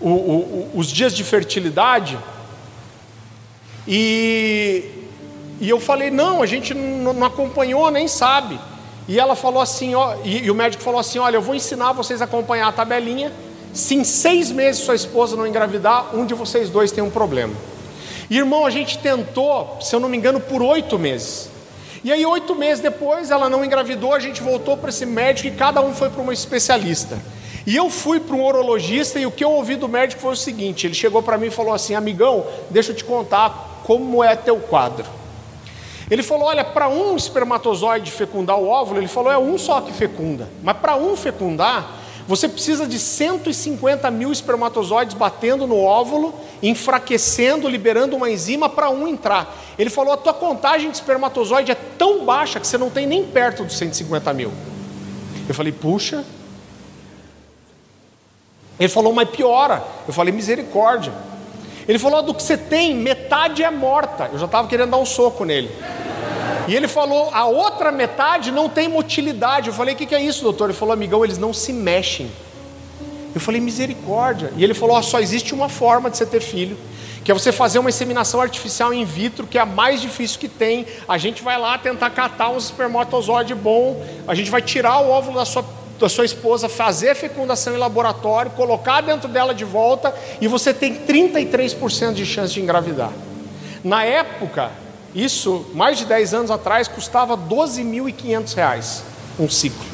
o, 0.00 0.08
o, 0.08 0.70
os 0.74 0.86
dias 0.86 1.14
de 1.14 1.22
fertilidade? 1.22 2.18
E, 3.86 4.82
e 5.60 5.68
eu 5.68 5.78
falei: 5.78 6.10
Não, 6.10 6.42
a 6.42 6.46
gente 6.46 6.72
não, 6.72 7.12
não 7.12 7.26
acompanhou, 7.26 7.90
nem 7.90 8.08
sabe. 8.08 8.58
E 9.06 9.18
ela 9.18 9.34
falou 9.34 9.60
assim, 9.60 9.94
ó, 9.94 10.16
e, 10.24 10.44
e, 10.44 10.50
o 10.50 10.54
médico 10.54 10.82
falou 10.82 11.00
assim: 11.00 11.18
olha, 11.18 11.36
eu 11.36 11.42
vou 11.42 11.54
ensinar 11.54 11.92
vocês 11.92 12.22
a 12.22 12.24
acompanhar 12.24 12.68
a 12.68 12.72
tabelinha. 12.72 13.32
Se 13.72 13.94
em 13.94 14.04
seis 14.04 14.50
meses 14.50 14.82
sua 14.82 14.94
esposa 14.94 15.36
não 15.36 15.46
engravidar, 15.46 16.14
um 16.14 16.24
de 16.24 16.32
vocês 16.32 16.70
dois 16.70 16.92
tem 16.92 17.02
um 17.02 17.10
problema. 17.10 17.54
Irmão, 18.30 18.64
a 18.64 18.70
gente 18.70 18.98
tentou, 18.98 19.78
se 19.80 19.94
eu 19.94 20.00
não 20.00 20.08
me 20.08 20.16
engano, 20.16 20.40
por 20.40 20.62
oito 20.62 20.98
meses. 20.98 21.50
E 22.02 22.12
aí, 22.12 22.24
oito 22.24 22.54
meses 22.54 22.80
depois, 22.80 23.30
ela 23.30 23.48
não 23.48 23.64
engravidou, 23.64 24.14
a 24.14 24.18
gente 24.18 24.42
voltou 24.42 24.76
para 24.76 24.90
esse 24.90 25.04
médico 25.04 25.48
e 25.48 25.50
cada 25.50 25.80
um 25.80 25.94
foi 25.94 26.08
para 26.10 26.22
uma 26.22 26.32
especialista. 26.32 27.18
E 27.66 27.74
eu 27.76 27.88
fui 27.88 28.20
para 28.20 28.36
um 28.36 28.44
urologista 28.44 29.18
e 29.18 29.26
o 29.26 29.30
que 29.30 29.42
eu 29.42 29.50
ouvi 29.50 29.76
do 29.76 29.88
médico 29.88 30.20
foi 30.22 30.32
o 30.32 30.36
seguinte: 30.36 30.86
ele 30.86 30.94
chegou 30.94 31.22
para 31.22 31.36
mim 31.36 31.46
e 31.46 31.50
falou 31.50 31.74
assim, 31.74 31.94
amigão, 31.94 32.46
deixa 32.70 32.92
eu 32.92 32.96
te 32.96 33.04
contar 33.04 33.82
como 33.84 34.22
é 34.22 34.36
teu 34.36 34.56
quadro. 34.56 35.06
Ele 36.10 36.22
falou: 36.22 36.48
olha, 36.48 36.64
para 36.64 36.88
um 36.88 37.16
espermatozoide 37.16 38.10
fecundar 38.10 38.58
o 38.58 38.68
óvulo, 38.68 39.00
ele 39.00 39.08
falou: 39.08 39.32
é 39.32 39.38
um 39.38 39.56
só 39.56 39.80
que 39.80 39.92
fecunda. 39.92 40.48
Mas 40.62 40.76
para 40.76 40.96
um 40.96 41.16
fecundar, 41.16 42.00
você 42.26 42.48
precisa 42.48 42.86
de 42.86 42.98
150 42.98 44.10
mil 44.10 44.32
espermatozoides 44.32 45.14
batendo 45.14 45.66
no 45.66 45.82
óvulo, 45.82 46.34
enfraquecendo, 46.62 47.68
liberando 47.68 48.16
uma 48.16 48.30
enzima 48.30 48.68
para 48.68 48.88
um 48.90 49.06
entrar. 49.06 49.54
Ele 49.78 49.90
falou: 49.90 50.12
a 50.12 50.16
tua 50.16 50.34
contagem 50.34 50.90
de 50.90 50.96
espermatozoide 50.96 51.72
é 51.72 51.74
tão 51.74 52.24
baixa 52.24 52.60
que 52.60 52.66
você 52.66 52.78
não 52.78 52.90
tem 52.90 53.06
nem 53.06 53.24
perto 53.24 53.64
dos 53.64 53.76
150 53.76 54.32
mil. 54.32 54.52
Eu 55.48 55.54
falei: 55.54 55.72
puxa. 55.72 56.24
Ele 58.78 58.88
falou: 58.88 59.12
mas 59.12 59.28
piora. 59.28 59.82
Eu 60.06 60.12
falei: 60.12 60.32
misericórdia. 60.32 61.12
Ele 61.86 61.98
falou: 61.98 62.22
do 62.22 62.34
que 62.34 62.42
você 62.42 62.56
tem, 62.56 62.94
metade 62.94 63.62
é 63.62 63.70
morta. 63.70 64.30
Eu 64.32 64.38
já 64.38 64.46
estava 64.46 64.66
querendo 64.68 64.90
dar 64.90 64.96
um 64.96 65.06
soco 65.06 65.44
nele. 65.44 65.70
E 66.66 66.74
ele 66.74 66.88
falou: 66.88 67.30
a 67.32 67.44
outra 67.44 67.92
metade 67.92 68.50
não 68.50 68.68
tem 68.68 68.88
motilidade. 68.88 69.68
Eu 69.68 69.74
falei: 69.74 69.94
o 69.94 69.96
que, 69.96 70.06
que 70.06 70.14
é 70.14 70.20
isso, 70.20 70.42
doutor? 70.42 70.70
Ele 70.70 70.78
falou: 70.78 70.92
amigão, 70.92 71.24
eles 71.24 71.38
não 71.38 71.52
se 71.52 71.72
mexem. 71.72 72.30
Eu 73.34 73.40
falei: 73.40 73.60
misericórdia. 73.60 74.52
E 74.56 74.64
ele 74.64 74.74
falou: 74.74 74.96
oh, 74.96 75.02
só 75.02 75.20
existe 75.20 75.54
uma 75.54 75.68
forma 75.68 76.10
de 76.10 76.16
você 76.16 76.24
ter 76.24 76.40
filho, 76.40 76.76
que 77.22 77.30
é 77.30 77.34
você 77.34 77.52
fazer 77.52 77.78
uma 77.78 77.90
inseminação 77.90 78.40
artificial 78.40 78.94
in 78.94 79.04
vitro, 79.04 79.46
que 79.46 79.58
é 79.58 79.60
a 79.60 79.66
mais 79.66 80.00
difícil 80.00 80.38
que 80.40 80.48
tem. 80.48 80.86
A 81.06 81.18
gente 81.18 81.42
vai 81.42 81.58
lá 81.58 81.76
tentar 81.76 82.10
catar 82.10 82.48
um 82.48 82.56
espermatozoide 82.56 83.54
bom, 83.54 84.02
a 84.26 84.34
gente 84.34 84.50
vai 84.50 84.62
tirar 84.62 85.00
o 85.00 85.10
óvulo 85.10 85.36
da 85.36 85.44
sua 85.44 85.64
da 85.98 86.08
sua 86.08 86.24
esposa 86.24 86.68
fazer 86.68 87.14
fecundação 87.14 87.74
em 87.74 87.78
laboratório, 87.78 88.50
colocar 88.52 89.00
dentro 89.00 89.28
dela 89.28 89.54
de 89.54 89.64
volta 89.64 90.14
e 90.40 90.48
você 90.48 90.74
tem 90.74 90.94
33% 90.94 92.14
de 92.14 92.26
chance 92.26 92.52
de 92.52 92.60
engravidar. 92.60 93.12
Na 93.82 94.04
época, 94.04 94.72
isso, 95.14 95.66
mais 95.74 95.98
de 95.98 96.06
10 96.06 96.34
anos 96.34 96.50
atrás, 96.50 96.88
custava 96.88 97.36
12.500 97.36 98.54
reais 98.54 99.04
um 99.38 99.48
ciclo. 99.48 99.84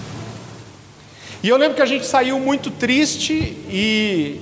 E 1.43 1.49
eu 1.49 1.57
lembro 1.57 1.75
que 1.75 1.83
a 1.83 1.87
gente 1.87 2.07
saiu 2.07 2.39
muito 2.39 2.71
triste 2.71 3.35
e, 3.69 4.41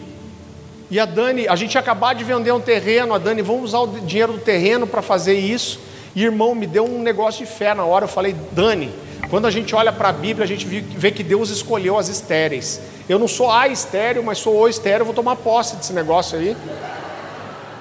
e 0.90 0.98
a 0.98 1.04
Dani, 1.04 1.46
a 1.46 1.54
gente 1.54 1.74
ia 1.74 1.80
acabar 1.80 2.14
de 2.14 2.24
vender 2.24 2.52
um 2.52 2.60
terreno, 2.60 3.14
a 3.14 3.18
Dani, 3.18 3.40
vamos 3.40 3.64
usar 3.64 3.80
o 3.80 3.86
dinheiro 4.00 4.32
do 4.32 4.40
terreno 4.40 4.86
para 4.86 5.00
fazer 5.00 5.38
isso. 5.38 5.80
E 6.14 6.24
irmão, 6.24 6.54
me 6.54 6.66
deu 6.66 6.84
um 6.84 7.00
negócio 7.00 7.44
de 7.44 7.50
fé 7.50 7.72
na 7.74 7.84
hora. 7.84 8.04
Eu 8.04 8.08
falei, 8.08 8.34
Dani, 8.52 8.92
quando 9.30 9.46
a 9.46 9.50
gente 9.50 9.74
olha 9.74 9.92
para 9.92 10.08
a 10.08 10.12
Bíblia, 10.12 10.44
a 10.44 10.48
gente 10.48 10.64
vê 10.64 11.10
que 11.10 11.22
Deus 11.22 11.50
escolheu 11.50 11.98
as 11.98 12.08
estéreis. 12.08 12.80
Eu 13.08 13.18
não 13.18 13.28
sou 13.28 13.50
a 13.50 13.68
estéreo, 13.68 14.22
mas 14.22 14.38
sou 14.38 14.54
o 14.54 14.68
estéreo, 14.68 15.04
vou 15.04 15.14
tomar 15.14 15.36
posse 15.36 15.76
desse 15.76 15.92
negócio 15.92 16.38
aí. 16.38 16.56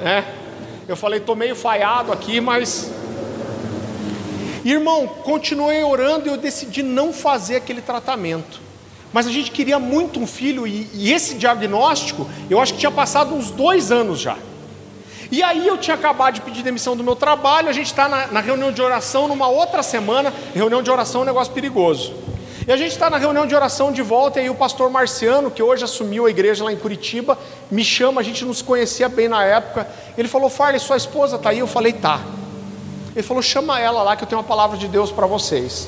É. 0.02 0.24
Eu 0.88 0.96
falei, 0.96 1.20
estou 1.20 1.36
meio 1.36 1.56
falhado 1.56 2.12
aqui, 2.12 2.42
mas. 2.42 2.92
Irmão, 4.66 5.08
continuei 5.08 5.84
orando 5.84 6.28
e 6.28 6.32
eu 6.32 6.38
decidi 6.38 6.84
não 6.84 7.14
fazer 7.14 7.58
aquele 7.58 7.82
tratamento. 7.82 8.60
Mas 9.14 9.26
a 9.26 9.32
gente 9.32 9.52
queria 9.52 9.80
muito 9.80 10.20
um 10.20 10.28
filho, 10.28 10.68
e, 10.68 10.90
e 10.94 11.14
esse 11.14 11.36
diagnóstico, 11.36 12.30
eu 12.50 12.60
acho 12.60 12.74
que 12.74 12.80
tinha 12.80 12.92
passado 12.92 13.34
uns 13.34 13.52
dois 13.52 13.92
anos 13.92 14.20
já. 14.20 14.38
E 15.32 15.44
aí 15.44 15.68
eu 15.68 15.78
tinha 15.78 15.96
acabado 15.96 16.36
de 16.36 16.42
pedir 16.42 16.64
demissão 16.64 16.96
do 16.96 17.04
meu 17.04 17.16
trabalho, 17.16 17.70
a 17.70 17.74
gente 17.74 17.88
está 17.88 18.08
na, 18.08 18.28
na, 18.28 18.40
reunião 18.40 18.72
de 18.72 18.82
oração 18.82 19.28
numa 19.28 19.48
outra 19.48 19.84
semana, 19.84 20.34
reunião 20.54 20.82
de 20.82 20.90
oração 20.90 21.22
é 21.22 21.24
um 21.24 21.28
negócio 21.28 21.54
perigoso. 21.54 22.14
E 22.68 22.72
a 22.72 22.78
gente 22.78 22.92
está 22.92 23.10
na 23.10 23.18
reunião 23.18 23.46
de 23.46 23.56
oração 23.56 23.92
de 23.92 24.02
volta, 24.02 24.40
e 24.40 24.44
aí 24.44 24.50
o 24.50 24.56
pastor 24.56 24.90
Marciano, 24.90 25.50
que 25.50 25.64
hoje 25.64 25.84
assumiu 25.84 26.26
a 26.26 26.30
igreja 26.30 26.64
lá 26.64 26.72
em 26.72 26.78
Curitiba, 26.78 27.38
me 27.72 27.84
chama, 27.84 28.20
a 28.20 28.24
gente 28.24 28.44
não 28.44 28.54
se 28.54 28.64
conhecia 28.64 29.08
bem 29.08 29.30
na 29.30 29.44
época. 29.44 29.88
Ele 30.18 30.28
falou, 30.28 30.50
Farley, 30.50 30.80
sua 30.80 30.98
esposa 30.98 31.38
está 31.38 31.52
aí? 31.52 31.60
Eu 31.60 31.68
falei, 31.68 31.94
tá. 31.94 32.22
Ele 33.16 33.24
falou, 33.24 33.42
chama 33.42 33.80
ela 33.80 34.04
lá 34.04 34.16
que 34.16 34.24
eu 34.24 34.28
tenho 34.28 34.42
uma 34.42 34.48
palavra 34.48 34.78
de 34.78 34.88
Deus 34.88 35.12
para 35.12 35.26
vocês. 35.26 35.88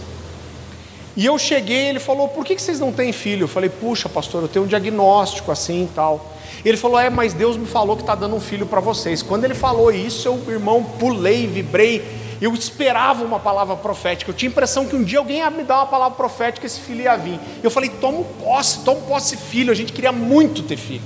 E 1.16 1.26
eu 1.26 1.38
cheguei, 1.38 1.88
ele 1.88 2.00
falou, 2.00 2.28
por 2.28 2.46
que 2.46 2.58
vocês 2.58 2.80
não 2.80 2.92
têm 2.92 3.12
filho? 3.12 3.44
Eu 3.44 3.48
falei, 3.48 3.70
puxa, 3.70 4.08
pastor, 4.08 4.44
eu 4.44 4.48
tenho 4.48 4.66
um 4.66 4.68
diagnóstico 4.68 5.52
assim 5.52 5.84
e 5.84 5.90
tal. 5.94 6.26
Ele 6.64 6.78
falou: 6.78 7.00
É, 7.00 7.10
mas 7.10 7.34
Deus 7.34 7.58
me 7.58 7.66
falou 7.66 7.96
que 7.96 8.04
está 8.04 8.16
dando 8.16 8.36
um 8.36 8.40
filho 8.40 8.66
para 8.66 8.80
vocês. 8.80 9.22
Quando 9.22 9.46
ele 9.46 9.54
falou 9.56 9.92
isso, 9.92 10.28
eu, 10.28 10.42
irmão, 10.50 10.84
pulei, 10.84 11.48
vibrei. 11.48 12.20
Eu 12.42 12.54
esperava 12.54 13.24
uma 13.24 13.40
palavra 13.40 13.76
profética. 13.76 14.32
Eu 14.32 14.36
tinha 14.36 14.50
a 14.50 14.52
impressão 14.52 14.86
que 14.86 14.96
um 14.96 15.04
dia 15.04 15.20
alguém 15.20 15.38
ia 15.38 15.50
me 15.50 15.64
dar 15.64 15.80
uma 15.80 15.88
palavra 15.88 16.16
profética, 16.16 16.66
esse 16.66 16.80
filho 16.80 17.02
ia 17.02 17.16
vir. 17.16 17.40
Eu 17.64 17.72
falei: 17.72 17.90
Toma 17.90 18.24
posse, 18.44 18.80
toma 18.84 19.02
posse, 19.02 19.38
filho. 19.38 19.72
A 19.72 19.76
gente 19.76 19.94
queria 19.94 20.12
muito 20.12 20.64
ter 20.64 20.78
filho. 20.78 21.04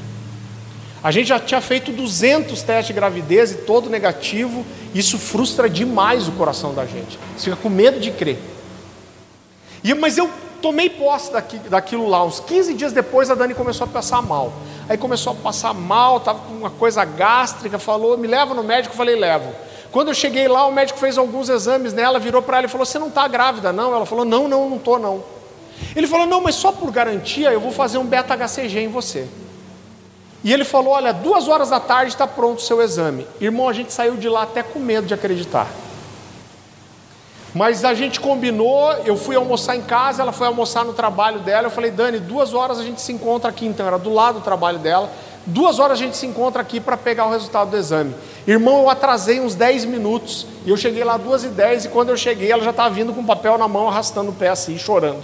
A 1.04 1.12
gente 1.12 1.28
já 1.28 1.40
tinha 1.40 1.60
feito 1.60 1.92
200 1.92 2.62
testes 2.62 2.88
de 2.88 2.94
gravidez 2.94 3.52
e 3.52 3.56
todo 3.56 3.90
negativo. 3.90 4.66
Isso 4.96 5.18
frustra 5.18 5.70
demais 5.70 6.28
o 6.28 6.32
coração 6.32 6.74
da 6.74 6.86
gente. 6.86 7.20
Você 7.36 7.46
fica 7.46 7.58
com 7.58 7.70
medo 7.70 8.00
de 8.00 8.12
crer. 8.12 8.40
E, 9.84 9.94
mas 9.94 10.18
eu 10.18 10.30
tomei 10.62 10.90
posse 10.90 11.32
daqui, 11.32 11.58
daquilo 11.58 12.08
lá. 12.08 12.24
Uns 12.24 12.40
15 12.40 12.74
dias 12.74 12.94
depois, 12.94 13.30
a 13.30 13.36
Dani 13.36 13.54
começou 13.54 13.86
a 13.86 13.88
passar 13.88 14.22
mal. 14.22 14.54
Aí 14.88 14.98
começou 14.98 15.34
a 15.34 15.36
passar 15.36 15.74
mal, 15.74 16.18
estava 16.18 16.40
com 16.40 16.54
uma 16.54 16.70
coisa 16.70 17.04
gástrica, 17.04 17.78
falou, 17.78 18.18
me 18.18 18.28
leva 18.28 18.54
no 18.54 18.64
médico, 18.64 18.96
falei, 18.96 19.16
levo. 19.16 19.54
Quando 19.92 20.08
eu 20.08 20.14
cheguei 20.14 20.48
lá, 20.48 20.66
o 20.66 20.72
médico 20.72 20.98
fez 20.98 21.18
alguns 21.18 21.50
exames 21.50 21.94
nela, 21.94 22.18
virou 22.18 22.42
para 22.42 22.58
ela 22.58 22.66
e 22.66 22.70
falou, 22.70 22.86
você 22.86 22.98
não 22.98 23.10
está 23.10 23.28
grávida 23.28 23.72
não? 23.72 23.94
Ela 23.94 24.06
falou, 24.06 24.26
não, 24.26 24.48
não, 24.48 24.70
não 24.70 24.78
estou 24.78 24.98
não. 24.98 25.24
Ele 25.96 26.08
falou, 26.08 26.26
não, 26.26 26.42
mas 26.42 26.56
só 26.56 26.72
por 26.72 26.92
garantia 26.92 27.52
eu 27.52 27.60
vou 27.60 27.72
fazer 27.72 27.98
um 27.98 28.06
beta-HCG 28.06 28.80
em 28.80 28.88
você. 28.88 29.28
E 30.44 30.52
ele 30.52 30.64
falou, 30.64 30.94
olha, 30.94 31.14
duas 31.14 31.48
horas 31.48 31.70
da 31.70 31.80
tarde 31.80 32.14
está 32.14 32.26
pronto 32.26 32.60
o 32.60 32.62
seu 32.62 32.82
exame. 32.82 33.28
Irmão, 33.40 33.70
a 33.70 33.74
gente 33.74 33.94
saiu 33.94 34.16
de 34.16 34.28
lá 34.28 34.44
até 34.44 34.64
com 34.64 34.80
medo 34.80 35.08
de 35.08 35.14
acreditar. 35.14 35.68
Mas 37.54 37.86
a 37.86 37.94
gente 37.94 38.20
combinou, 38.20 38.92
eu 39.06 39.16
fui 39.16 39.36
almoçar 39.36 39.76
em 39.76 39.82
casa, 39.82 40.24
ela 40.24 40.32
foi 40.32 40.48
almoçar 40.48 40.84
no 40.84 40.94
trabalho 40.94 41.40
dela. 41.40 41.68
Eu 41.68 41.72
falei, 41.72 41.92
Dani, 41.92 42.20
duas 42.20 42.54
horas 42.54 42.80
a 42.80 42.84
gente 42.84 43.00
se 43.00 43.14
encontra 43.14 43.50
aqui, 43.50 43.66
então 43.66 43.86
era 43.86 44.00
do 44.00 44.12
lado 44.12 44.40
do 44.40 44.44
trabalho 44.44 44.80
dela. 44.80 45.12
Duas 45.46 45.78
horas 45.78 46.00
a 46.00 46.02
gente 46.02 46.18
se 46.18 46.26
encontra 46.26 46.62
aqui 46.62 46.80
para 46.80 46.98
pegar 46.98 47.26
o 47.26 47.30
resultado 47.30 47.70
do 47.70 47.78
exame. 47.78 48.16
Irmão, 48.48 48.82
eu 48.82 48.90
atrasei 48.90 49.40
uns 49.40 49.54
10 49.54 49.86
minutos. 49.86 50.48
E 50.66 50.70
eu 50.70 50.78
cheguei 50.78 51.04
lá 51.04 51.18
duas 51.18 51.44
e 51.44 51.50
dez, 51.50 51.86
e 51.86 51.90
quando 51.90 52.10
eu 52.10 52.18
cheguei, 52.18 52.52
ela 52.52 52.64
já 52.64 52.72
estava 52.72 52.90
vindo 52.90 53.14
com 53.14 53.22
o 53.22 53.26
papel 53.26 53.58
na 53.58 53.68
mão, 53.68 53.88
arrastando 53.88 54.32
o 54.32 54.34
pé 54.34 54.50
assim, 54.50 54.78
chorando. 54.78 55.24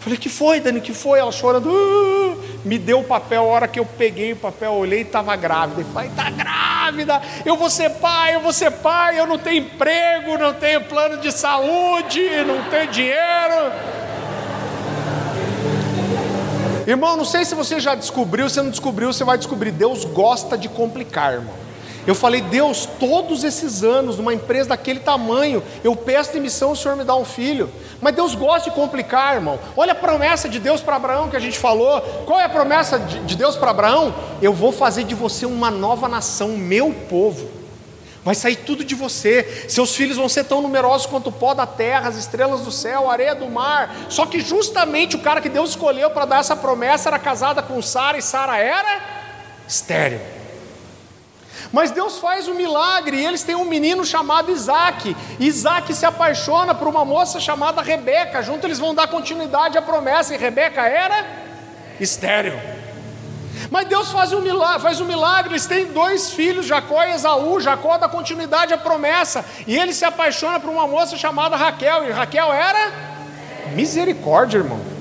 Falei, 0.00 0.18
que 0.18 0.28
foi, 0.28 0.60
Dani? 0.60 0.80
Que 0.80 0.94
foi? 0.94 1.18
Ela 1.18 1.30
chorando, 1.30 1.68
uh, 1.68 2.38
me 2.64 2.78
deu 2.78 3.00
o 3.00 3.04
papel. 3.04 3.42
A 3.42 3.46
hora 3.46 3.68
que 3.68 3.78
eu 3.80 3.86
peguei 3.86 4.32
o 4.32 4.36
papel, 4.36 4.72
olhei 4.72 5.00
e 5.00 5.02
estava 5.02 5.34
grávida. 5.36 5.82
E 5.82 5.84
falei, 5.84 6.08
está 6.08 6.30
grávida, 6.30 7.22
eu 7.44 7.56
vou 7.56 7.70
ser 7.70 7.90
pai, 7.90 8.34
eu 8.34 8.40
vou 8.40 8.52
ser 8.52 8.70
pai, 8.70 9.18
eu 9.18 9.26
não 9.26 9.38
tenho 9.38 9.64
emprego, 9.64 10.38
não 10.38 10.54
tenho 10.54 10.82
plano 10.82 11.18
de 11.18 11.32
saúde, 11.32 12.20
não 12.46 12.64
tenho 12.70 12.90
dinheiro. 12.90 13.72
Irmão, 16.86 17.16
não 17.16 17.24
sei 17.24 17.44
se 17.44 17.54
você 17.54 17.78
já 17.78 17.94
descobriu, 17.94 18.48
se 18.50 18.60
não 18.60 18.70
descobriu, 18.70 19.12
você 19.12 19.22
vai 19.22 19.38
descobrir. 19.38 19.70
Deus 19.70 20.04
gosta 20.04 20.58
de 20.58 20.68
complicar, 20.68 21.34
irmão. 21.34 21.54
Eu 22.06 22.14
falei, 22.14 22.40
Deus, 22.40 22.88
todos 22.98 23.44
esses 23.44 23.84
anos, 23.84 24.16
numa 24.16 24.34
empresa 24.34 24.70
daquele 24.70 24.98
tamanho, 24.98 25.62
eu 25.84 25.94
peço 25.94 26.32
demissão, 26.32 26.72
o 26.72 26.76
Senhor 26.76 26.96
me 26.96 27.04
dá 27.04 27.14
um 27.14 27.24
filho. 27.24 27.70
Mas 28.00 28.14
Deus 28.14 28.34
gosta 28.34 28.70
de 28.70 28.74
complicar, 28.74 29.36
irmão. 29.36 29.58
Olha 29.76 29.92
a 29.92 29.94
promessa 29.94 30.48
de 30.48 30.58
Deus 30.58 30.80
para 30.80 30.96
Abraão 30.96 31.28
que 31.28 31.36
a 31.36 31.40
gente 31.40 31.58
falou. 31.58 32.00
Qual 32.26 32.40
é 32.40 32.44
a 32.44 32.48
promessa 32.48 32.98
de 32.98 33.36
Deus 33.36 33.54
para 33.54 33.70
Abraão? 33.70 34.12
Eu 34.40 34.52
vou 34.52 34.72
fazer 34.72 35.04
de 35.04 35.14
você 35.14 35.46
uma 35.46 35.70
nova 35.70 36.08
nação, 36.08 36.48
meu 36.48 36.92
povo. 37.08 37.48
Vai 38.24 38.34
sair 38.34 38.56
tudo 38.56 38.84
de 38.84 38.96
você. 38.96 39.66
Seus 39.68 39.94
filhos 39.94 40.16
vão 40.16 40.28
ser 40.28 40.44
tão 40.44 40.60
numerosos 40.60 41.06
quanto 41.06 41.28
o 41.28 41.32
pó 41.32 41.54
da 41.54 41.66
terra, 41.66 42.08
as 42.08 42.16
estrelas 42.16 42.62
do 42.62 42.72
céu, 42.72 43.08
a 43.08 43.12
areia 43.12 43.34
do 43.34 43.48
mar. 43.48 43.94
Só 44.08 44.26
que 44.26 44.40
justamente 44.40 45.14
o 45.14 45.20
cara 45.20 45.40
que 45.40 45.48
Deus 45.48 45.70
escolheu 45.70 46.10
para 46.10 46.24
dar 46.24 46.40
essa 46.40 46.56
promessa 46.56 47.08
era 47.08 47.18
casada 47.18 47.62
com 47.62 47.80
Sara 47.80 48.18
e 48.18 48.22
Sara 48.22 48.58
era 48.58 49.00
estéreo. 49.68 50.41
Mas 51.72 51.90
Deus 51.90 52.18
faz 52.18 52.46
um 52.48 52.54
milagre 52.54 53.16
e 53.16 53.24
eles 53.24 53.42
têm 53.42 53.54
um 53.54 53.64
menino 53.64 54.04
chamado 54.04 54.52
Isaac. 54.52 55.16
Isaac 55.40 55.94
se 55.94 56.04
apaixona 56.04 56.74
por 56.74 56.86
uma 56.86 57.04
moça 57.04 57.40
chamada 57.40 57.80
Rebeca. 57.80 58.42
Junto 58.42 58.66
eles 58.66 58.78
vão 58.78 58.94
dar 58.94 59.08
continuidade 59.08 59.78
à 59.78 59.82
promessa. 59.82 60.34
E 60.34 60.36
Rebeca 60.36 60.82
era 60.82 61.24
estéreo. 61.98 62.60
Mas 63.70 63.86
Deus 63.88 64.12
faz 64.12 64.32
um 64.34 64.42
milagre, 64.42 64.82
faz 64.82 65.00
um 65.00 65.06
milagre. 65.06 65.52
Eles 65.52 65.66
têm 65.66 65.86
dois 65.86 66.30
filhos, 66.30 66.66
Jacó 66.66 67.02
e 67.04 67.12
Esaú. 67.12 67.58
Jacó 67.58 67.96
dá 67.96 68.06
continuidade 68.06 68.74
à 68.74 68.78
promessa. 68.78 69.42
E 69.66 69.78
ele 69.78 69.94
se 69.94 70.04
apaixona 70.04 70.60
por 70.60 70.68
uma 70.68 70.86
moça 70.86 71.16
chamada 71.16 71.56
Raquel. 71.56 72.04
E 72.06 72.10
Raquel 72.10 72.52
era 72.52 72.92
misericórdia, 73.74 74.58
irmão. 74.58 74.91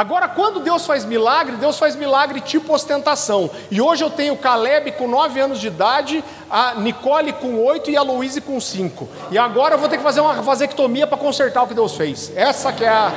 Agora, 0.00 0.28
quando 0.28 0.60
Deus 0.60 0.86
faz 0.86 1.04
milagre, 1.04 1.56
Deus 1.56 1.78
faz 1.78 1.94
milagre 1.94 2.40
tipo 2.40 2.72
ostentação. 2.72 3.50
E 3.70 3.82
hoje 3.82 4.02
eu 4.02 4.08
tenho 4.08 4.34
Caleb 4.34 4.92
com 4.92 5.06
9 5.06 5.38
anos 5.38 5.60
de 5.60 5.66
idade, 5.66 6.24
a 6.50 6.74
Nicole 6.76 7.34
com 7.34 7.62
8 7.62 7.90
e 7.90 7.98
a 7.98 8.02
Louise 8.02 8.40
com 8.40 8.58
5. 8.58 9.06
E 9.30 9.36
agora 9.36 9.74
eu 9.74 9.78
vou 9.78 9.90
ter 9.90 9.98
que 9.98 10.02
fazer 10.02 10.22
uma 10.22 10.40
vasectomia 10.40 11.06
para 11.06 11.18
consertar 11.18 11.64
o 11.64 11.66
que 11.66 11.74
Deus 11.74 11.94
fez. 11.96 12.32
Essa 12.34 12.72
que 12.72 12.82
é 12.82 12.88
a, 12.88 13.12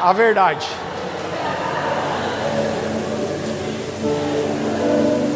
a 0.00 0.10
verdade. 0.14 0.66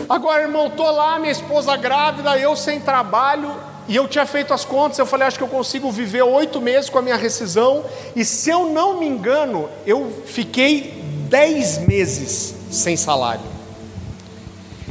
Agora, 0.09 0.41
irmão, 0.41 0.71
tô 0.71 0.91
lá, 0.91 1.19
minha 1.19 1.31
esposa 1.31 1.77
grávida, 1.77 2.39
eu 2.39 2.57
sem 2.57 2.81
trabalho, 2.81 3.55
e 3.89 3.97
eu 3.97 4.07
tinha 4.07 4.27
feito 4.27 4.53
as 4.53 4.67
contas, 4.67 4.99
eu 4.99 5.07
falei, 5.07 5.27
acho 5.27 5.39
que 5.39 5.43
eu 5.43 5.49
consigo 5.49 5.91
viver 5.91 6.23
oito 6.23 6.61
meses 6.61 6.91
com 6.91 6.99
a 6.99 7.03
minha 7.03 7.17
rescisão. 7.17 7.83
E 8.15 8.23
se 8.23 8.51
eu 8.51 8.67
não 8.67 9.01
me 9.01 9.07
engano, 9.07 9.67
eu 9.87 10.13
fiquei 10.27 11.03
dez 11.29 11.79
meses 11.79 12.55
sem 12.71 12.99
salário. 12.99 13.41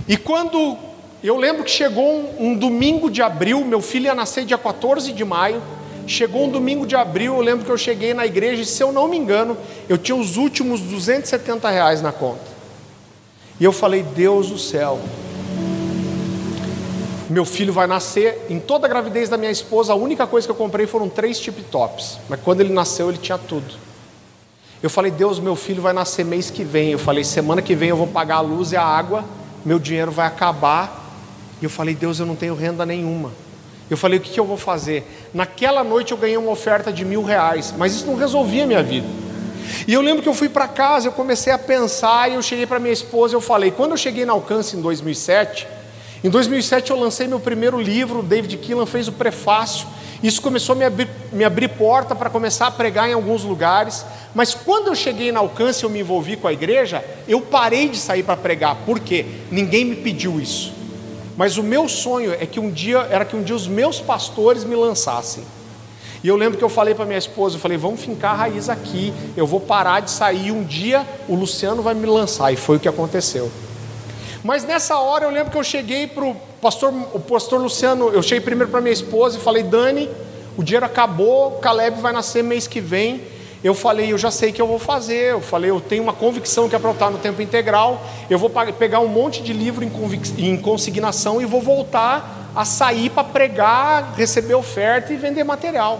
E 0.07 0.17
quando 0.17 0.75
eu 1.23 1.37
lembro 1.37 1.63
que 1.63 1.69
chegou 1.69 2.11
um, 2.11 2.47
um, 2.47 2.55
domingo 2.55 3.11
de 3.11 3.21
abril, 3.21 3.63
meu 3.63 3.81
filho 3.81 4.05
ia 4.05 4.15
nascer 4.15 4.45
dia 4.45 4.57
14 4.57 5.13
de 5.13 5.23
maio. 5.23 5.61
Chegou 6.07 6.45
um 6.45 6.49
domingo 6.49 6.87
de 6.87 6.95
abril, 6.95 7.35
eu 7.35 7.41
lembro 7.41 7.65
que 7.65 7.71
eu 7.71 7.77
cheguei 7.77 8.13
na 8.13 8.25
igreja 8.25 8.61
e, 8.61 8.65
se 8.65 8.81
eu 8.81 8.91
não 8.91 9.07
me 9.07 9.17
engano, 9.17 9.57
eu 9.89 9.97
tinha 9.97 10.15
os 10.15 10.37
últimos 10.37 10.79
270 10.79 11.69
reais 11.69 12.01
na 12.01 12.11
conta. 12.11 12.45
E 13.59 13.63
eu 13.63 13.71
falei, 13.71 14.01
Deus 14.03 14.49
do 14.49 14.57
céu, 14.57 14.99
meu 17.29 17.45
filho 17.45 17.73
vai 17.73 17.87
nascer. 17.87 18.45
Em 18.49 18.59
toda 18.59 18.87
a 18.87 18.89
gravidez 18.89 19.29
da 19.29 19.37
minha 19.37 19.51
esposa, 19.51 19.93
a 19.93 19.95
única 19.95 20.25
coisa 20.25 20.47
que 20.47 20.51
eu 20.51 20.55
comprei 20.55 20.87
foram 20.87 21.09
três 21.09 21.39
tip 21.39 21.59
tops. 21.71 22.19
Mas 22.29 22.39
quando 22.41 22.61
ele 22.61 22.73
nasceu, 22.73 23.09
ele 23.09 23.17
tinha 23.17 23.37
tudo. 23.37 23.75
Eu 24.81 24.89
falei, 24.89 25.11
Deus, 25.11 25.39
meu 25.39 25.55
filho 25.55 25.81
vai 25.81 25.93
nascer 25.93 26.23
mês 26.23 26.49
que 26.49 26.63
vem. 26.63 26.91
Eu 26.91 26.99
falei, 26.99 27.23
semana 27.23 27.61
que 27.61 27.75
vem 27.75 27.89
eu 27.89 27.97
vou 27.97 28.07
pagar 28.07 28.37
a 28.37 28.41
luz 28.41 28.71
e 28.71 28.77
a 28.77 28.83
água, 28.83 29.25
meu 29.65 29.79
dinheiro 29.79 30.11
vai 30.11 30.27
acabar. 30.27 31.05
E 31.61 31.65
eu 31.65 31.69
falei, 31.69 31.95
Deus, 31.95 32.19
eu 32.19 32.25
não 32.25 32.35
tenho 32.35 32.53
renda 32.53 32.85
nenhuma. 32.85 33.31
Eu 33.89 33.97
falei: 33.97 34.19
o 34.19 34.21
que, 34.21 34.31
que 34.31 34.39
eu 34.39 34.45
vou 34.45 34.57
fazer? 34.57 35.29
Naquela 35.33 35.83
noite 35.83 36.11
eu 36.11 36.17
ganhei 36.17 36.37
uma 36.37 36.51
oferta 36.51 36.91
de 36.91 37.05
mil 37.05 37.23
reais, 37.23 37.73
mas 37.77 37.93
isso 37.93 38.05
não 38.05 38.15
resolvia 38.15 38.63
a 38.63 38.67
minha 38.67 38.83
vida. 38.83 39.07
E 39.87 39.93
eu 39.93 40.01
lembro 40.01 40.23
que 40.23 40.29
eu 40.29 40.33
fui 40.33 40.49
para 40.49 40.67
casa, 40.67 41.07
eu 41.07 41.11
comecei 41.11 41.51
a 41.51 41.57
pensar 41.57 42.29
e 42.29 42.35
eu 42.35 42.41
cheguei 42.41 42.65
para 42.65 42.79
minha 42.79 42.93
esposa, 42.93 43.35
eu 43.35 43.41
falei, 43.41 43.71
quando 43.71 43.91
eu 43.91 43.97
cheguei 43.97 44.25
na 44.25 44.33
Alcance 44.33 44.77
em 44.77 44.81
2007, 44.81 45.67
em 46.23 46.29
2007 46.29 46.91
eu 46.91 46.99
lancei 46.99 47.27
meu 47.27 47.39
primeiro 47.39 47.79
livro, 47.79 48.23
David 48.23 48.57
Keelan 48.57 48.85
fez 48.85 49.07
o 49.07 49.11
prefácio, 49.11 49.87
isso 50.23 50.41
começou 50.41 50.73
a 50.73 50.77
me 50.77 50.85
abrir, 50.85 51.07
me 51.31 51.43
abrir 51.43 51.67
porta 51.69 52.15
para 52.15 52.29
começar 52.29 52.67
a 52.67 52.71
pregar 52.71 53.07
em 53.07 53.13
alguns 53.13 53.43
lugares, 53.43 54.03
mas 54.33 54.53
quando 54.55 54.87
eu 54.87 54.95
cheguei 54.95 55.31
na 55.31 55.39
Alcance 55.39 55.83
eu 55.83 55.89
me 55.89 55.99
envolvi 55.99 56.35
com 56.35 56.47
a 56.47 56.53
igreja, 56.53 57.05
eu 57.27 57.39
parei 57.39 57.87
de 57.89 57.97
sair 57.97 58.23
para 58.23 58.35
pregar, 58.35 58.77
por 58.85 58.99
quê? 58.99 59.25
Ninguém 59.51 59.85
me 59.85 59.95
pediu 59.95 60.39
isso. 60.39 60.73
Mas 61.37 61.55
o 61.57 61.63
meu 61.63 61.87
sonho 61.87 62.33
é 62.33 62.47
que 62.47 62.59
um 62.59 62.71
dia 62.71 63.07
era 63.11 63.23
que 63.23 63.35
um 63.35 63.43
dia 63.43 63.55
os 63.55 63.67
meus 63.67 63.99
pastores 63.99 64.63
me 64.63 64.75
lançassem. 64.75 65.43
E 66.23 66.27
eu 66.27 66.35
lembro 66.35 66.57
que 66.57 66.63
eu 66.63 66.69
falei 66.69 66.95
para 66.95 67.05
minha 67.05 67.19
esposa, 67.19 67.57
eu 67.57 67.59
falei, 67.59 67.77
vamos 67.77 68.01
fincar 68.01 68.33
a 68.33 68.37
raiz 68.37 68.69
aqui, 68.69 69.13
eu 69.35 69.45
vou 69.45 69.59
parar 69.59 69.99
de 69.99 70.09
sair, 70.09 70.51
um 70.51 70.63
dia 70.63 71.05
o 71.27 71.35
Luciano 71.35 71.83
vai 71.83 71.93
me 71.93 72.07
lançar, 72.07 72.51
e 72.51 72.55
foi 72.55 72.77
o 72.77 72.79
que 72.79 72.87
aconteceu. 72.87 73.51
Mas 74.47 74.63
nessa 74.63 74.97
hora 74.97 75.25
eu 75.25 75.29
lembro 75.29 75.51
que 75.51 75.57
eu 75.57 75.63
cheguei 75.63 76.07
para 76.07 76.23
o 76.23 76.33
pastor, 76.61 76.93
o 77.13 77.19
pastor 77.19 77.59
Luciano, 77.59 78.07
eu 78.11 78.23
cheguei 78.23 78.39
primeiro 78.39 78.71
para 78.71 78.79
minha 78.79 78.93
esposa 78.93 79.37
e 79.37 79.41
falei, 79.41 79.61
Dani, 79.61 80.09
o 80.55 80.63
dinheiro 80.63 80.85
acabou, 80.85 81.59
Caleb 81.59 81.99
vai 81.99 82.13
nascer 82.13 82.45
mês 82.45 82.65
que 82.65 82.79
vem. 82.79 83.23
Eu 83.61 83.73
falei, 83.73 84.13
eu 84.13 84.17
já 84.17 84.31
sei 84.31 84.51
o 84.51 84.53
que 84.53 84.61
eu 84.61 84.67
vou 84.67 84.79
fazer. 84.79 85.33
Eu 85.33 85.41
falei, 85.41 85.69
eu 85.69 85.81
tenho 85.81 86.01
uma 86.01 86.13
convicção 86.13 86.69
que 86.69 86.77
é 86.77 86.79
para 86.79 86.89
eu 86.89 86.93
estar 86.93 87.09
no 87.09 87.17
tempo 87.17 87.41
integral. 87.41 88.01
Eu 88.29 88.39
vou 88.39 88.49
pegar 88.79 89.01
um 89.01 89.09
monte 89.09 89.43
de 89.43 89.51
livro 89.51 89.83
em, 89.83 89.91
em 90.37 90.57
consignação 90.57 91.41
e 91.41 91.45
vou 91.45 91.61
voltar 91.61 92.49
a 92.55 92.63
sair 92.63 93.09
para 93.09 93.25
pregar, 93.25 94.13
receber 94.15 94.53
oferta 94.53 95.11
e 95.11 95.17
vender 95.17 95.43
material. 95.43 95.99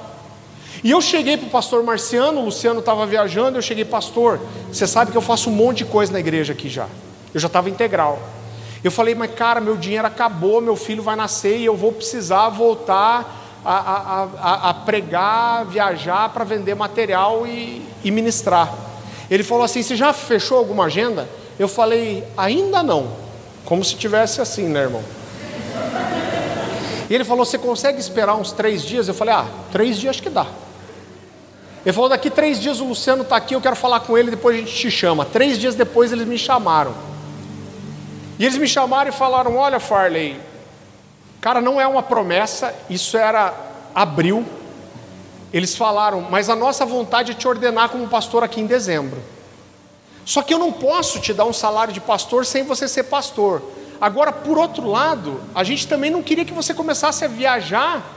E 0.82 0.92
eu 0.92 1.02
cheguei 1.02 1.36
para 1.36 1.48
o 1.48 1.50
pastor 1.50 1.84
Marciano, 1.84 2.40
o 2.40 2.46
Luciano 2.46 2.80
estava 2.80 3.06
viajando, 3.06 3.58
eu 3.58 3.62
cheguei, 3.62 3.84
pastor, 3.84 4.40
você 4.72 4.88
sabe 4.88 5.12
que 5.12 5.18
eu 5.18 5.22
faço 5.22 5.50
um 5.50 5.54
monte 5.54 5.80
de 5.80 5.86
coisa 5.86 6.14
na 6.14 6.20
igreja 6.22 6.54
aqui 6.54 6.70
já. 6.70 6.88
Eu 7.34 7.42
já 7.42 7.48
estava 7.48 7.70
integral. 7.70 8.37
Eu 8.88 8.92
falei, 8.92 9.14
mas 9.14 9.30
cara, 9.36 9.60
meu 9.60 9.76
dinheiro 9.76 10.08
acabou, 10.08 10.62
meu 10.62 10.78
filho 10.78 11.04
vai 11.04 11.14
nascer 11.14 11.58
e 11.58 11.66
eu 11.66 11.76
vou 11.76 11.92
precisar 11.92 12.48
voltar 12.48 13.60
a, 13.66 13.76
a, 13.76 14.28
a, 14.40 14.70
a 14.70 14.74
pregar, 14.74 15.66
viajar 15.66 16.30
para 16.30 16.46
vender 16.46 16.74
material 16.74 17.46
e, 17.46 17.86
e 18.02 18.10
ministrar. 18.10 18.74
Ele 19.30 19.44
falou 19.44 19.66
assim: 19.66 19.84
Você 19.84 19.94
já 19.94 20.14
fechou 20.14 20.58
alguma 20.58 20.86
agenda? 20.86 21.28
Eu 21.60 21.68
falei: 21.68 22.24
Ainda 22.38 22.82
não. 22.82 23.10
Como 23.66 23.84
se 23.84 23.96
tivesse 23.96 24.40
assim, 24.40 24.70
né, 24.70 24.84
irmão? 24.84 25.04
E 27.10 27.14
ele 27.14 27.26
falou: 27.26 27.44
Você 27.44 27.58
consegue 27.58 28.00
esperar 28.00 28.36
uns 28.36 28.54
três 28.54 28.82
dias? 28.82 29.10
Eu 29.10 29.14
falei: 29.14 29.34
Ah, 29.34 29.48
três 29.70 29.98
dias 29.98 30.22
que 30.22 30.30
dá. 30.30 30.48
Ele 31.86 31.92
falou: 31.92 32.08
Daqui 32.08 32.30
três 32.30 32.58
dias 32.58 32.80
o 32.80 32.86
Luciano 32.86 33.24
está 33.24 33.36
aqui, 33.36 33.54
eu 33.54 33.60
quero 33.60 33.76
falar 33.76 34.00
com 34.00 34.18
ele, 34.18 34.32
depois 34.32 34.56
a 34.56 34.60
gente 34.60 34.74
te 34.74 34.90
chama. 34.90 35.26
Três 35.26 35.60
dias 35.60 35.76
depois 35.76 36.14
eles 36.14 36.26
me 36.26 36.38
chamaram. 36.38 37.17
E 38.40 38.46
eles 38.46 38.58
me 38.58 38.68
chamaram 38.68 39.10
e 39.10 39.14
falaram: 39.14 39.58
Olha, 39.58 39.80
Farley, 39.80 40.40
cara, 41.42 41.62
não 41.62 41.80
é 41.80 41.88
uma 41.88 42.04
promessa, 42.04 42.74
isso 42.90 43.18
era 43.18 43.54
abril. 43.94 44.46
Eles 45.52 45.76
falaram: 45.76 46.22
Mas 46.30 46.50
a 46.50 46.56
nossa 46.56 46.86
vontade 46.86 47.32
é 47.32 47.36
te 47.36 47.48
ordenar 47.48 47.90
como 47.90 48.08
pastor 48.08 48.44
aqui 48.44 48.62
em 48.62 48.66
dezembro. 48.66 49.22
Só 50.26 50.42
que 50.42 50.54
eu 50.54 50.60
não 50.60 50.72
posso 50.72 51.20
te 51.20 51.34
dar 51.34 51.46
um 51.46 51.54
salário 51.54 51.94
de 51.94 52.02
pastor 52.02 52.46
sem 52.46 52.64
você 52.64 52.88
ser 52.88 53.04
pastor. 53.04 53.62
Agora, 54.00 54.32
por 54.32 54.58
outro 54.58 54.88
lado, 54.88 55.42
a 55.56 55.64
gente 55.64 55.88
também 55.88 56.12
não 56.12 56.22
queria 56.22 56.46
que 56.46 56.54
você 56.54 56.74
começasse 56.74 57.26
a 57.26 57.28
viajar 57.28 58.16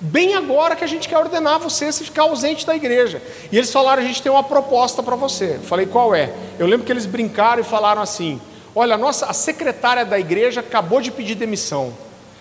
bem 0.00 0.34
agora 0.34 0.74
que 0.74 0.82
a 0.82 0.86
gente 0.88 1.08
quer 1.08 1.16
ordenar 1.16 1.60
você 1.60 1.92
se 1.92 2.02
ficar 2.02 2.22
ausente 2.22 2.66
da 2.66 2.74
igreja. 2.74 3.22
E 3.50 3.56
eles 3.56 3.72
falaram: 3.72 4.02
a 4.02 4.04
gente 4.04 4.20
tem 4.20 4.30
uma 4.30 4.42
proposta 4.42 5.02
para 5.02 5.16
você. 5.16 5.56
Eu 5.60 5.66
falei: 5.66 5.86
qual 5.86 6.14
é? 6.14 6.34
Eu 6.58 6.66
lembro 6.66 6.84
que 6.84 6.92
eles 6.92 7.06
brincaram 7.06 7.60
e 7.62 7.64
falaram 7.64 8.02
assim: 8.02 8.40
Olha, 8.74 8.94
a 8.94 8.98
nossa 8.98 9.26
a 9.26 9.32
secretária 9.32 10.04
da 10.04 10.18
igreja 10.18 10.60
acabou 10.60 11.00
de 11.00 11.10
pedir 11.10 11.34
demissão. 11.34 11.92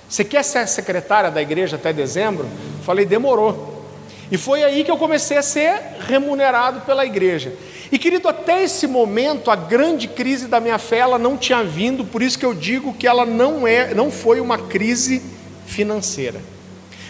Você 0.07 0.23
quer 0.23 0.43
ser 0.43 0.67
secretária 0.67 1.31
da 1.31 1.41
igreja 1.41 1.75
até 1.75 1.93
dezembro? 1.93 2.47
Falei, 2.83 3.05
demorou. 3.05 3.85
E 4.31 4.37
foi 4.37 4.63
aí 4.63 4.83
que 4.83 4.91
eu 4.91 4.97
comecei 4.97 5.37
a 5.37 5.41
ser 5.41 5.81
remunerado 6.07 6.81
pela 6.81 7.05
igreja. 7.05 7.53
E 7.91 7.99
querido, 7.99 8.29
até 8.29 8.63
esse 8.63 8.87
momento 8.87 9.51
a 9.51 9.55
grande 9.55 10.07
crise 10.07 10.47
da 10.47 10.61
minha 10.61 10.77
fé 10.79 10.99
ela 10.99 11.19
não 11.19 11.35
tinha 11.35 11.61
vindo, 11.63 12.05
por 12.05 12.21
isso 12.21 12.39
que 12.39 12.45
eu 12.45 12.53
digo 12.53 12.93
que 12.93 13.05
ela 13.05 13.25
não 13.25 13.67
é, 13.67 13.93
não 13.93 14.09
foi 14.09 14.39
uma 14.39 14.57
crise 14.57 15.21
financeira. 15.65 16.39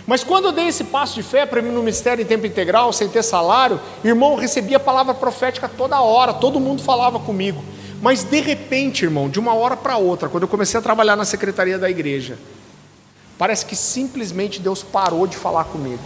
Mas 0.07 0.24
quando 0.24 0.45
eu 0.45 0.51
dei 0.51 0.67
esse 0.67 0.86
passo 0.86 1.13
de 1.13 1.22
fé 1.22 1.45
para 1.45 1.61
mim 1.61 1.69
no 1.69 1.82
ministério 1.82 2.24
em 2.24 2.26
tempo 2.26 2.47
integral, 2.47 2.91
sem 2.91 3.07
ter 3.07 3.24
salário, 3.24 3.80
irmão, 4.03 4.32
eu 4.32 4.38
recebia 4.38 4.80
palavra 4.80 5.13
profética 5.13 5.69
toda 5.69 6.01
hora, 6.01 6.34
todo 6.34 6.59
mundo 6.59 6.82
falava 6.82 7.19
comigo. 7.19 7.63
Mas 8.02 8.24
de 8.24 8.41
repente, 8.41 9.06
irmão, 9.06 9.30
de 9.30 9.39
uma 9.39 9.54
hora 9.54 9.78
para 9.78 9.95
outra, 9.95 10.28
quando 10.28 10.43
eu 10.43 10.49
comecei 10.49 10.80
a 10.80 10.82
trabalhar 10.82 11.16
na 11.16 11.24
secretaria 11.24 11.78
da 11.78 11.89
igreja, 11.89 12.38
parece 13.38 13.66
que 13.66 13.76
simplesmente 13.76 14.60
Deus 14.60 14.82
parou 14.82 15.28
de 15.28 15.38
falar 15.38 15.66
comigo. 15.66 16.02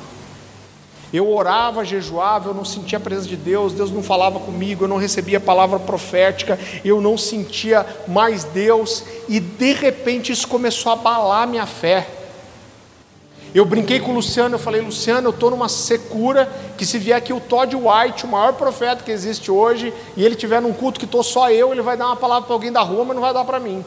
Eu 1.14 1.32
orava, 1.32 1.86
jejuava, 1.86 2.50
eu 2.50 2.54
não 2.54 2.66
sentia 2.66 2.98
a 2.98 3.02
presença 3.02 3.30
de 3.30 3.38
Deus, 3.38 3.72
Deus 3.72 3.91
não 3.91 4.04
falava 4.04 4.38
comigo, 4.39 4.84
eu 4.84 4.88
não 4.88 4.98
recebia 4.98 5.39
palavra 5.39 5.80
profética, 5.80 6.60
eu 6.84 7.00
não 7.00 7.18
sentia 7.18 7.86
mais 8.06 8.43
Deus, 8.43 9.04
e 9.30 9.39
de 9.39 9.72
repente 9.72 10.34
isso 10.34 10.48
começou 10.48 10.91
a 10.91 10.96
abalar 10.96 11.48
minha 11.48 11.66
fé. 11.66 12.08
Eu 13.56 13.64
brinquei 13.64 14.01
com 14.01 14.12
o 14.12 14.16
Luciano, 14.16 14.56
eu 14.56 14.60
falei, 14.60 14.82
Luciano, 14.82 15.28
eu 15.28 15.32
estou 15.32 15.49
numa 15.49 15.70
secura 15.70 16.51
que 16.78 16.86
se 16.86 16.99
vier 16.99 17.16
aqui 17.16 17.32
o 17.32 17.39
Todd 17.39 17.74
White, 17.74 18.26
o 18.26 18.28
maior 18.28 18.51
profeta 18.51 19.01
que 19.01 19.10
existe 19.10 19.49
hoje, 19.49 19.93
e 20.18 20.26
ele 20.26 20.36
tiver 20.36 20.62
num 20.62 20.74
culto 20.74 20.99
que 20.99 21.06
estou 21.06 21.24
só 21.24 21.49
eu, 21.49 21.72
ele 21.72 21.82
vai 21.82 21.95
dar 21.95 22.08
uma 22.08 22.18
palavra 22.18 22.47
para 22.47 22.53
alguém 22.53 22.70
da 22.70 22.82
rua, 22.82 23.06
mas 23.06 23.16
não 23.16 23.22
vai 23.22 23.34
dar 23.34 23.45
para 23.45 23.58
mim. 23.58 23.86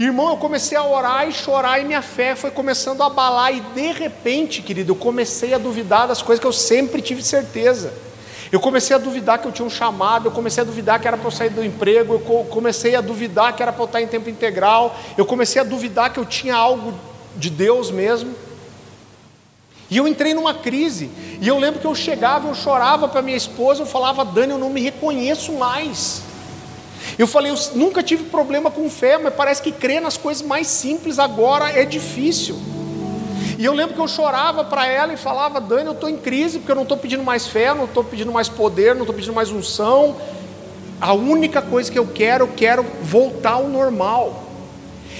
Irmão, 0.00 0.30
eu 0.30 0.36
comecei 0.36 0.76
a 0.76 0.84
orar 0.84 1.28
e 1.28 1.32
chorar 1.32 1.80
e 1.80 1.84
minha 1.84 2.02
fé 2.02 2.34
foi 2.34 2.50
começando 2.50 3.02
a 3.02 3.06
abalar 3.06 3.54
e 3.54 3.60
de 3.60 3.92
repente, 3.92 4.60
querido, 4.60 4.90
eu 4.90 4.96
comecei 4.96 5.54
a 5.54 5.58
duvidar 5.58 6.08
das 6.08 6.20
coisas 6.20 6.40
que 6.40 6.46
eu 6.48 6.52
sempre 6.52 7.00
tive 7.00 7.22
certeza. 7.22 7.94
Eu 8.50 8.58
comecei 8.58 8.96
a 8.96 8.98
duvidar 8.98 9.38
que 9.38 9.46
eu 9.46 9.52
tinha 9.52 9.64
um 9.64 9.70
chamado, 9.70 10.26
eu 10.26 10.32
comecei 10.32 10.60
a 10.60 10.66
duvidar 10.66 10.98
que 11.00 11.06
era 11.06 11.16
para 11.16 11.28
eu 11.28 11.30
sair 11.30 11.50
do 11.50 11.64
emprego, 11.64 12.14
eu 12.14 12.44
comecei 12.50 12.96
a 12.96 13.00
duvidar 13.00 13.54
que 13.54 13.62
era 13.62 13.72
para 13.72 13.82
eu 13.82 13.86
estar 13.86 14.02
em 14.02 14.08
tempo 14.08 14.28
integral, 14.28 14.96
eu 15.16 15.24
comecei 15.24 15.62
a 15.62 15.64
duvidar 15.64 16.12
que 16.12 16.18
eu 16.18 16.24
tinha 16.24 16.56
algo 16.56 16.92
de 17.36 17.50
Deus 17.50 17.90
mesmo. 17.90 18.34
E 19.90 19.96
eu 19.96 20.08
entrei 20.08 20.34
numa 20.34 20.54
crise. 20.54 21.10
E 21.40 21.46
eu 21.46 21.58
lembro 21.58 21.80
que 21.80 21.86
eu 21.86 21.94
chegava, 21.94 22.48
eu 22.48 22.54
chorava 22.54 23.06
para 23.08 23.22
minha 23.22 23.36
esposa, 23.36 23.82
eu 23.82 23.86
falava, 23.86 24.24
Dani, 24.24 24.52
eu 24.52 24.58
não 24.58 24.70
me 24.70 24.80
reconheço 24.80 25.52
mais. 25.52 26.22
Eu 27.18 27.26
falei, 27.26 27.52
eu 27.52 27.56
nunca 27.74 28.02
tive 28.02 28.24
problema 28.24 28.70
com 28.70 28.88
fé, 28.88 29.18
mas 29.18 29.34
parece 29.34 29.62
que 29.62 29.70
crer 29.70 30.00
nas 30.00 30.16
coisas 30.16 30.42
mais 30.42 30.66
simples 30.66 31.18
agora 31.18 31.70
é 31.70 31.84
difícil. 31.84 32.58
E 33.58 33.64
eu 33.64 33.72
lembro 33.72 33.94
que 33.94 34.00
eu 34.00 34.08
chorava 34.08 34.64
para 34.64 34.86
ela 34.86 35.12
e 35.12 35.16
falava, 35.16 35.60
Dani, 35.60 35.86
eu 35.86 35.92
estou 35.92 36.08
em 36.08 36.16
crise, 36.16 36.58
porque 36.58 36.72
eu 36.72 36.76
não 36.76 36.82
estou 36.82 36.96
pedindo 36.96 37.22
mais 37.22 37.46
fé, 37.46 37.72
não 37.72 37.84
estou 37.84 38.02
pedindo 38.02 38.32
mais 38.32 38.48
poder, 38.48 38.94
não 38.94 39.02
estou 39.02 39.14
pedindo 39.14 39.34
mais 39.34 39.50
unção. 39.50 40.16
A 41.00 41.12
única 41.12 41.62
coisa 41.62 41.90
que 41.90 41.98
eu 41.98 42.06
quero, 42.06 42.44
eu 42.44 42.48
quero 42.56 42.84
voltar 43.02 43.52
ao 43.52 43.68
normal. 43.68 44.43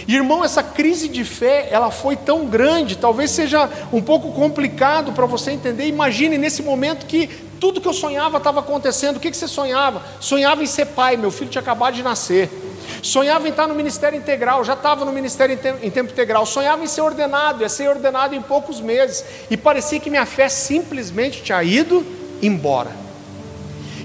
Irmão, 0.07 0.44
essa 0.44 0.62
crise 0.62 1.09
de 1.09 1.24
fé, 1.24 1.68
ela 1.70 1.90
foi 1.90 2.16
tão 2.16 2.46
grande, 2.46 2.96
talvez 2.96 3.30
seja 3.30 3.68
um 3.92 4.02
pouco 4.02 4.32
complicado 4.32 5.12
para 5.12 5.26
você 5.26 5.50
entender. 5.50 5.86
Imagine 5.86 6.36
nesse 6.36 6.62
momento 6.62 7.07
que 7.07 7.28
tudo 7.59 7.80
que 7.80 7.88
eu 7.88 7.94
sonhava 7.94 8.36
estava 8.36 8.61
acontecendo. 8.61 9.16
O 9.16 9.20
que, 9.20 9.30
que 9.30 9.36
você 9.36 9.48
sonhava? 9.48 10.02
Sonhava 10.20 10.62
em 10.62 10.66
ser 10.66 10.86
pai, 10.86 11.16
meu 11.16 11.30
filho 11.30 11.50
tinha 11.50 11.62
acabado 11.62 11.94
de 11.94 12.02
nascer. 12.02 12.50
Sonhava 13.02 13.46
em 13.46 13.50
estar 13.50 13.66
no 13.66 13.74
ministério 13.74 14.18
integral, 14.18 14.64
já 14.64 14.74
estava 14.74 15.05
no 15.05 15.12
ministério 15.12 15.59
em 15.82 15.90
tempo 15.90 16.12
integral. 16.12 16.44
Sonhava 16.44 16.84
em 16.84 16.86
ser 16.86 17.00
ordenado, 17.00 17.62
ia 17.62 17.68
ser 17.68 17.88
ordenado 17.88 18.34
em 18.34 18.42
poucos 18.42 18.80
meses. 18.80 19.24
E 19.50 19.57
parecia 19.57 19.98
que 19.98 20.11
minha 20.11 20.26
fé 20.26 20.48
simplesmente 20.48 21.42
tinha 21.42 21.62
ido 21.62 22.05
embora. 22.42 23.03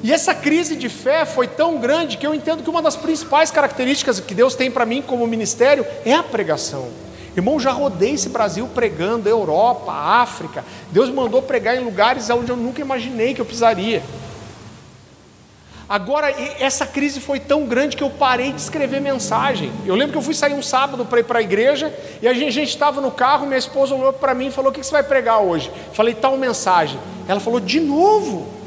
E 0.02 0.14
essa 0.14 0.34
crise 0.34 0.76
de 0.76 0.88
fé 0.88 1.26
foi 1.26 1.48
tão 1.48 1.78
grande 1.78 2.18
que 2.18 2.26
eu 2.26 2.34
entendo 2.34 2.64
que 2.64 2.70
uma 2.70 2.82
das 2.82 2.96
principais 2.96 3.52
características 3.52 4.20
que 4.20 4.34
Deus 4.34 4.56
tem 4.56 4.72
para 4.72 4.86
mim 4.86 5.02
como 5.02 5.28
ministério 5.28 5.86
é 6.06 6.14
a 6.14 6.24
pregação. 6.24 6.88
Irmão, 7.36 7.60
já 7.60 7.72
rodei 7.72 8.14
esse 8.14 8.30
Brasil 8.30 8.68
pregando, 8.74 9.30
Europa, 9.30 9.92
África. 9.92 10.64
Deus 10.92 11.10
mandou 11.10 11.42
pregar 11.42 11.76
em 11.76 11.84
lugares 11.84 12.30
onde 12.30 12.50
eu 12.50 12.56
nunca 12.56 12.82
imaginei 12.82 13.34
que 13.34 13.42
eu 13.42 13.46
pisaria. 13.46 14.02
Agora, 15.88 16.30
essa 16.60 16.86
crise 16.86 17.20
foi 17.20 17.40
tão 17.40 17.66
grande 17.66 17.98
que 17.98 18.04
eu 18.04 18.12
parei 18.12 18.52
de 18.52 18.62
escrever 18.62 19.02
mensagem. 19.02 19.72
Eu 19.86 19.96
lembro 19.96 20.12
que 20.12 20.18
eu 20.20 20.22
fui 20.22 20.36
sair 20.36 20.54
um 20.54 20.62
sábado 20.62 21.04
para 21.04 21.20
ir 21.20 21.24
para 21.24 21.40
a 21.40 21.42
igreja 21.42 21.92
e 22.22 22.28
a 22.28 22.34
gente 22.34 22.64
estava 22.64 23.02
no 23.02 23.10
carro. 23.10 23.48
Minha 23.48 23.58
esposa 23.58 23.96
olhou 23.96 24.14
para 24.14 24.36
mim 24.36 24.48
e 24.48 24.52
falou: 24.52 24.70
O 24.70 24.74
que 24.74 24.84
você 24.84 24.92
vai 24.92 25.04
pregar 25.04 25.40
hoje? 25.40 25.72
Falei: 25.94 26.14
Tal 26.14 26.38
mensagem. 26.38 27.00
Ela 27.28 27.40
falou: 27.40 27.60
De 27.60 27.80
novo. 27.80 28.59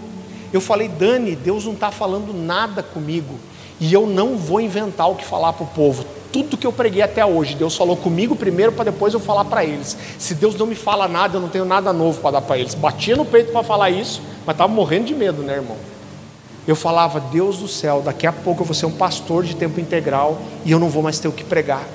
Eu 0.52 0.60
falei, 0.60 0.88
Dani, 0.88 1.34
Deus 1.34 1.64
não 1.64 1.72
está 1.72 1.90
falando 1.90 2.34
nada 2.34 2.82
comigo. 2.82 3.34
E 3.80 3.92
eu 3.92 4.06
não 4.06 4.36
vou 4.36 4.60
inventar 4.60 5.10
o 5.10 5.14
que 5.14 5.24
falar 5.24 5.52
para 5.52 5.64
o 5.64 5.68
povo. 5.68 6.04
tudo 6.32 6.56
que 6.56 6.66
eu 6.66 6.72
preguei 6.72 7.02
até 7.02 7.24
hoje, 7.26 7.54
Deus 7.54 7.76
falou 7.76 7.94
comigo 7.96 8.34
primeiro 8.34 8.72
para 8.72 8.84
depois 8.84 9.12
eu 9.12 9.20
falar 9.20 9.44
para 9.44 9.64
eles. 9.64 9.96
Se 10.18 10.34
Deus 10.34 10.54
não 10.54 10.66
me 10.66 10.74
fala 10.74 11.06
nada, 11.06 11.36
eu 11.36 11.40
não 11.40 11.48
tenho 11.48 11.64
nada 11.64 11.92
novo 11.92 12.20
para 12.20 12.32
dar 12.32 12.42
para 12.42 12.56
eles. 12.58 12.74
Batia 12.74 13.16
no 13.16 13.24
peito 13.24 13.52
para 13.52 13.62
falar 13.62 13.90
isso, 13.90 14.22
mas 14.46 14.54
estava 14.54 14.72
morrendo 14.72 15.06
de 15.06 15.14
medo, 15.14 15.42
né, 15.42 15.54
irmão? 15.54 15.76
Eu 16.66 16.76
falava, 16.76 17.20
Deus 17.20 17.58
do 17.58 17.68
céu, 17.68 18.00
daqui 18.02 18.26
a 18.26 18.32
pouco 18.32 18.62
eu 18.62 18.66
vou 18.66 18.74
ser 18.74 18.86
um 18.86 18.92
pastor 18.92 19.44
de 19.44 19.56
tempo 19.56 19.80
integral 19.80 20.40
e 20.64 20.70
eu 20.70 20.78
não 20.78 20.88
vou 20.88 21.02
mais 21.02 21.18
ter 21.18 21.28
o 21.28 21.32
que 21.32 21.44
pregar. 21.44 21.86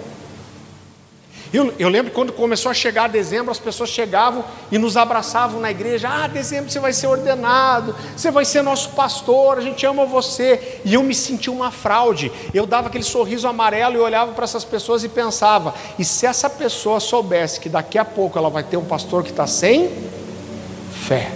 Eu, 1.53 1.73
eu, 1.79 1.87
lembro 1.87 2.11
quando 2.11 2.33
começou 2.33 2.69
a 2.69 2.73
chegar 2.73 3.07
dezembro, 3.07 3.51
as 3.51 3.59
pessoas 3.59 3.89
chegavam 3.89 4.43
e 4.69 4.77
nos 4.77 4.97
abraçavam 4.97 5.61
na 5.61 5.71
igreja. 5.71 6.09
Ah, 6.09 6.27
dezembro 6.27 6.69
você 6.69 6.79
vai 6.79 6.91
ser 6.91 7.07
ordenado, 7.07 7.95
você 8.15 8.29
vai 8.29 8.43
ser 8.43 8.61
nosso 8.61 8.89
pastor, 8.89 9.57
a 9.57 9.61
gente 9.61 9.85
ama 9.85 10.05
você. 10.05 10.81
E 10.83 10.93
eu 10.93 11.03
me 11.03 11.15
senti 11.15 11.49
uma 11.49 11.71
fraude. 11.71 12.31
Eu 12.53 12.65
dava 12.65 12.87
aquele 12.87 13.03
sorriso 13.03 13.47
amarelo 13.47 13.95
e 13.95 13.99
olhava 13.99 14.33
para 14.33 14.43
essas 14.43 14.65
pessoas 14.65 15.03
e 15.03 15.09
pensava: 15.09 15.73
e 15.97 16.03
se 16.03 16.25
essa 16.25 16.49
pessoa 16.49 16.99
soubesse 16.99 17.59
que 17.59 17.69
daqui 17.69 17.97
a 17.97 18.05
pouco 18.05 18.37
ela 18.37 18.49
vai 18.49 18.63
ter 18.63 18.75
um 18.75 18.85
pastor 18.85 19.23
que 19.23 19.31
está 19.31 19.47
sem 19.47 19.89
fé? 21.07 21.31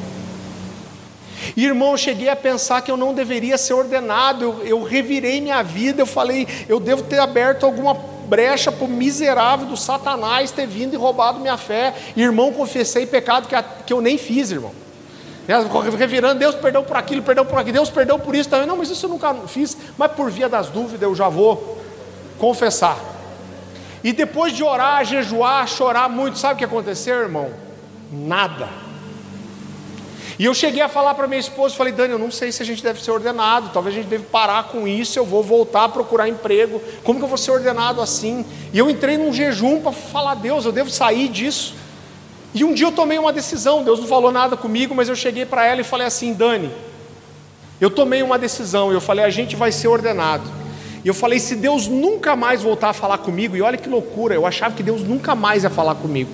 E, 1.56 1.66
irmão, 1.66 1.92
eu 1.92 1.98
cheguei 1.98 2.30
a 2.30 2.36
pensar 2.36 2.82
que 2.82 2.92
eu 2.92 2.98
não 2.98 3.14
deveria 3.14 3.58
ser 3.58 3.74
ordenado, 3.74 4.44
eu, 4.44 4.62
eu 4.66 4.84
revirei 4.84 5.42
minha 5.42 5.62
vida, 5.64 6.02
eu 6.02 6.06
falei, 6.06 6.48
eu 6.70 6.80
devo 6.80 7.04
ter 7.04 7.20
aberto 7.20 7.66
alguma 7.66 7.96
brecha 8.32 8.72
para 8.72 8.86
o 8.86 8.88
miserável 8.88 9.68
do 9.68 9.76
Satanás 9.76 10.52
ter 10.52 10.66
vindo 10.66 10.94
e 10.94 10.98
roubado 10.98 11.42
minha 11.42 11.58
fé. 11.58 11.94
Irmão, 12.16 12.54
confessei 12.54 13.06
pecado 13.06 13.46
que, 13.46 13.56
que 13.86 13.92
eu 13.92 14.00
nem 14.00 14.18
fiz, 14.18 14.52
irmão. 14.52 14.72
Revirando, 15.98 16.40
Deus 16.40 16.56
perdeu 16.56 16.82
por 16.82 16.96
aquilo, 16.96 17.22
perdeu 17.22 17.44
por 17.44 17.60
aquilo, 17.60 17.74
Deus 17.74 17.90
perdeu 17.90 18.18
por 18.18 18.34
isso 18.34 18.48
também. 18.50 18.66
Não, 18.66 18.78
mas 18.78 18.90
isso 18.90 19.06
eu 19.06 19.10
nunca 19.10 19.34
fiz, 19.48 19.76
mas 19.98 20.14
por 20.14 20.32
via 20.32 20.48
das 20.48 20.70
dúvidas 20.70 21.02
eu 21.02 21.14
já 21.14 21.28
vou 21.28 21.78
confessar. 22.40 22.98
E 24.02 24.14
depois 24.14 24.54
de 24.54 24.64
orar, 24.64 25.04
jejuar, 25.04 25.68
chorar 25.68 26.08
muito, 26.08 26.40
sabe 26.40 26.54
o 26.54 26.58
que 26.58 26.64
aconteceu, 26.64 27.20
irmão? 27.20 27.50
Nada. 28.10 28.70
E 30.42 30.46
eu 30.46 30.56
cheguei 30.56 30.82
a 30.82 30.90
falar 30.90 31.14
para 31.14 31.28
minha 31.28 31.40
esposa, 31.40 31.76
falei, 31.76 31.94
Dani, 31.94 32.14
eu 32.14 32.18
não 32.18 32.32
sei 32.32 32.52
se 32.52 32.64
a 32.64 32.66
gente 32.66 32.82
deve 32.82 33.00
ser 33.00 33.12
ordenado, 33.12 33.70
talvez 33.72 33.96
a 33.96 34.00
gente 34.00 34.10
deve 34.10 34.24
parar 34.24 34.70
com 34.70 34.88
isso, 34.88 35.20
eu 35.20 35.24
vou 35.24 35.44
voltar 35.44 35.84
a 35.84 35.90
procurar 35.90 36.28
emprego, 36.28 36.82
como 37.04 37.20
que 37.20 37.26
eu 37.26 37.30
vou 37.30 37.38
ser 37.38 37.52
ordenado 37.52 38.02
assim? 38.02 38.44
E 38.74 38.80
eu 38.80 38.90
entrei 38.90 39.20
num 39.20 39.32
jejum 39.32 39.82
para 39.82 39.92
falar, 39.92 40.34
Deus, 40.34 40.66
eu 40.66 40.72
devo 40.72 40.90
sair 40.90 41.28
disso. 41.28 41.76
E 42.56 42.64
um 42.64 42.74
dia 42.74 42.88
eu 42.88 42.92
tomei 42.92 43.20
uma 43.20 43.32
decisão, 43.32 43.84
Deus 43.84 44.00
não 44.00 44.08
falou 44.08 44.32
nada 44.32 44.58
comigo, 44.58 44.96
mas 44.96 45.08
eu 45.10 45.16
cheguei 45.16 45.46
para 45.46 45.64
ela 45.64 45.82
e 45.82 45.84
falei 45.84 46.08
assim, 46.08 46.34
Dani, 46.34 46.72
eu 47.80 47.92
tomei 47.92 48.24
uma 48.24 48.40
decisão, 48.40 48.92
eu 48.92 49.00
falei, 49.00 49.24
a 49.24 49.30
gente 49.30 49.56
vai 49.56 49.72
ser 49.72 49.90
ordenado. 49.90 50.50
E 51.06 51.08
eu 51.08 51.14
falei, 51.14 51.38
se 51.38 51.56
Deus 51.56 51.86
nunca 51.86 52.36
mais 52.36 52.64
voltar 52.64 52.90
a 52.90 52.94
falar 52.94 53.20
comigo, 53.20 53.56
e 53.56 53.62
olha 53.62 53.78
que 53.78 53.88
loucura, 53.88 54.34
eu 54.34 54.48
achava 54.48 54.74
que 54.74 54.82
Deus 54.82 55.04
nunca 55.04 55.36
mais 55.36 55.62
ia 55.62 55.70
falar 55.70 55.94
comigo. 55.94 56.32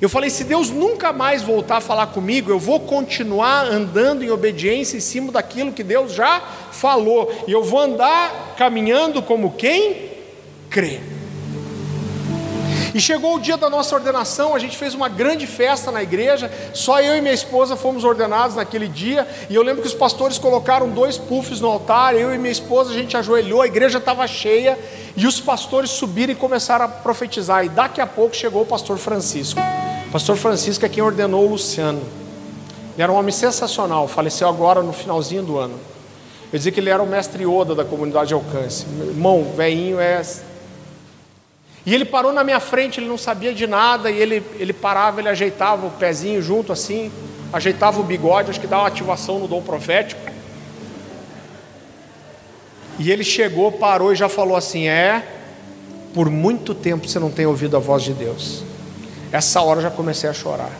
Eu 0.00 0.08
falei: 0.08 0.30
se 0.30 0.44
Deus 0.44 0.70
nunca 0.70 1.12
mais 1.12 1.42
voltar 1.42 1.76
a 1.76 1.80
falar 1.80 2.06
comigo, 2.08 2.50
eu 2.50 2.58
vou 2.58 2.80
continuar 2.80 3.66
andando 3.66 4.24
em 4.24 4.30
obediência 4.30 4.96
em 4.96 5.00
cima 5.00 5.30
daquilo 5.30 5.72
que 5.72 5.82
Deus 5.82 6.12
já 6.12 6.40
falou, 6.72 7.30
e 7.46 7.52
eu 7.52 7.62
vou 7.62 7.80
andar 7.80 8.54
caminhando 8.56 9.20
como 9.22 9.52
quem 9.52 10.10
crê. 10.70 11.00
E 12.92 13.00
chegou 13.00 13.36
o 13.36 13.40
dia 13.40 13.56
da 13.56 13.70
nossa 13.70 13.94
ordenação, 13.94 14.52
a 14.54 14.58
gente 14.58 14.76
fez 14.76 14.94
uma 14.94 15.08
grande 15.08 15.46
festa 15.46 15.92
na 15.92 16.02
igreja, 16.02 16.50
só 16.74 17.00
eu 17.00 17.16
e 17.16 17.20
minha 17.20 17.32
esposa 17.32 17.76
fomos 17.76 18.02
ordenados 18.02 18.56
naquele 18.56 18.88
dia, 18.88 19.28
e 19.48 19.54
eu 19.54 19.62
lembro 19.62 19.80
que 19.80 19.86
os 19.86 19.94
pastores 19.94 20.38
colocaram 20.38 20.88
dois 20.88 21.16
puffs 21.16 21.60
no 21.60 21.68
altar, 21.68 22.16
eu 22.16 22.34
e 22.34 22.38
minha 22.38 22.50
esposa 22.50 22.90
a 22.90 22.94
gente 22.94 23.16
ajoelhou, 23.16 23.62
a 23.62 23.66
igreja 23.66 23.98
estava 23.98 24.26
cheia, 24.26 24.76
e 25.16 25.24
os 25.24 25.40
pastores 25.40 25.90
subiram 25.90 26.32
e 26.32 26.36
começaram 26.36 26.86
a 26.86 26.88
profetizar, 26.88 27.64
e 27.64 27.68
daqui 27.68 28.00
a 28.00 28.06
pouco 28.08 28.34
chegou 28.34 28.62
o 28.62 28.66
pastor 28.66 28.98
Francisco. 28.98 29.60
Pastor 30.12 30.36
Francisco 30.36 30.84
é 30.84 30.88
quem 30.88 31.02
ordenou 31.02 31.46
o 31.46 31.50
Luciano. 31.50 32.02
Ele 32.94 33.02
era 33.02 33.12
um 33.12 33.16
homem 33.16 33.32
sensacional, 33.32 34.08
faleceu 34.08 34.48
agora 34.48 34.82
no 34.82 34.92
finalzinho 34.92 35.42
do 35.42 35.58
ano. 35.58 35.78
Eu 36.52 36.58
dizia 36.58 36.72
que 36.72 36.80
ele 36.80 36.90
era 36.90 37.02
o 37.02 37.06
mestre 37.06 37.46
Oda 37.46 37.74
da 37.74 37.84
comunidade 37.84 38.28
de 38.28 38.34
alcance. 38.34 38.84
Irmão, 39.08 39.52
velhinho 39.56 40.00
é 40.00 40.20
e 41.84 41.94
ele 41.94 42.04
parou 42.04 42.32
na 42.32 42.44
minha 42.44 42.60
frente, 42.60 43.00
ele 43.00 43.08
não 43.08 43.16
sabia 43.16 43.54
de 43.54 43.66
nada, 43.66 44.10
e 44.10 44.18
ele, 44.18 44.42
ele 44.58 44.72
parava, 44.72 45.20
ele 45.20 45.28
ajeitava 45.28 45.86
o 45.86 45.90
pezinho 45.90 46.42
junto 46.42 46.72
assim, 46.72 47.10
ajeitava 47.52 48.00
o 48.00 48.04
bigode, 48.04 48.50
acho 48.50 48.60
que 48.60 48.66
dá 48.66 48.78
uma 48.78 48.88
ativação 48.88 49.38
no 49.38 49.48
dom 49.48 49.62
profético. 49.62 50.20
E 52.98 53.10
ele 53.10 53.24
chegou, 53.24 53.72
parou 53.72 54.12
e 54.12 54.16
já 54.16 54.28
falou 54.28 54.56
assim: 54.56 54.88
É, 54.88 55.26
por 56.12 56.28
muito 56.28 56.74
tempo 56.74 57.08
você 57.08 57.18
não 57.18 57.30
tem 57.30 57.46
ouvido 57.46 57.76
a 57.76 57.80
voz 57.80 58.02
de 58.02 58.12
Deus. 58.12 58.62
Essa 59.32 59.60
hora 59.60 59.78
eu 59.78 59.82
já 59.84 59.90
comecei 59.90 60.28
a 60.28 60.32
chorar. 60.32 60.72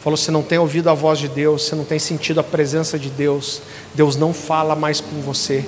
Falou: 0.00 0.16
Você 0.16 0.30
não 0.30 0.42
tem 0.42 0.58
ouvido 0.58 0.88
a 0.88 0.94
voz 0.94 1.18
de 1.18 1.28
Deus, 1.28 1.62
você 1.62 1.74
não 1.74 1.84
tem 1.84 1.98
sentido 1.98 2.40
a 2.40 2.44
presença 2.44 2.98
de 2.98 3.10
Deus, 3.10 3.60
Deus 3.94 4.16
não 4.16 4.32
fala 4.32 4.74
mais 4.74 5.00
com 5.00 5.20
você. 5.20 5.64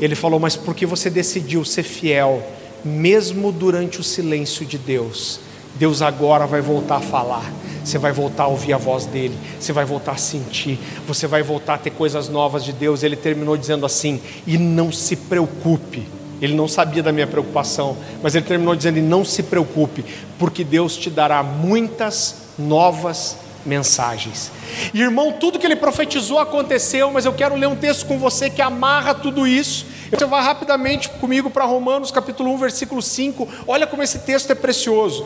Ele 0.00 0.14
falou: 0.14 0.40
Mas 0.40 0.56
por 0.56 0.74
que 0.74 0.86
você 0.86 1.10
decidiu 1.10 1.64
ser 1.64 1.82
fiel, 1.82 2.42
mesmo 2.84 3.52
durante 3.52 4.00
o 4.00 4.04
silêncio 4.04 4.64
de 4.64 4.78
Deus? 4.78 5.40
Deus 5.74 6.00
agora 6.00 6.46
vai 6.46 6.60
voltar 6.60 6.96
a 6.96 7.00
falar. 7.00 7.52
Você 7.84 7.98
vai 7.98 8.12
voltar 8.12 8.44
a 8.44 8.48
ouvir 8.48 8.74
a 8.74 8.76
voz 8.76 9.06
dele, 9.06 9.36
você 9.58 9.72
vai 9.72 9.84
voltar 9.84 10.12
a 10.12 10.16
sentir, 10.16 10.78
você 11.06 11.26
vai 11.26 11.42
voltar 11.42 11.74
a 11.74 11.78
ter 11.78 11.90
coisas 11.90 12.28
novas 12.28 12.62
de 12.62 12.72
Deus. 12.72 13.02
Ele 13.02 13.16
terminou 13.16 13.56
dizendo 13.56 13.84
assim: 13.84 14.20
e 14.46 14.56
não 14.56 14.92
se 14.92 15.16
preocupe. 15.16 16.17
Ele 16.40 16.54
não 16.54 16.68
sabia 16.68 17.02
da 17.02 17.12
minha 17.12 17.26
preocupação, 17.26 17.96
mas 18.22 18.34
ele 18.34 18.44
terminou 18.44 18.74
dizendo: 18.74 19.00
não 19.00 19.24
se 19.24 19.42
preocupe, 19.42 20.04
porque 20.38 20.62
Deus 20.64 20.96
te 20.96 21.10
dará 21.10 21.42
muitas 21.42 22.48
novas 22.58 23.38
mensagens. 23.66 24.50
E, 24.94 25.00
irmão, 25.00 25.32
tudo 25.32 25.58
que 25.58 25.66
ele 25.66 25.76
profetizou 25.76 26.38
aconteceu, 26.38 27.10
mas 27.10 27.24
eu 27.24 27.32
quero 27.32 27.54
ler 27.56 27.66
um 27.66 27.76
texto 27.76 28.06
com 28.06 28.18
você 28.18 28.48
que 28.48 28.62
amarra 28.62 29.14
tudo 29.14 29.46
isso. 29.46 29.86
Você 30.10 30.24
vai 30.24 30.42
rapidamente 30.42 31.10
comigo 31.10 31.50
para 31.50 31.64
Romanos 31.64 32.10
capítulo 32.10 32.50
1, 32.54 32.58
versículo 32.58 33.02
5. 33.02 33.46
Olha 33.66 33.86
como 33.86 34.02
esse 34.02 34.20
texto 34.20 34.50
é 34.50 34.54
precioso. 34.54 35.24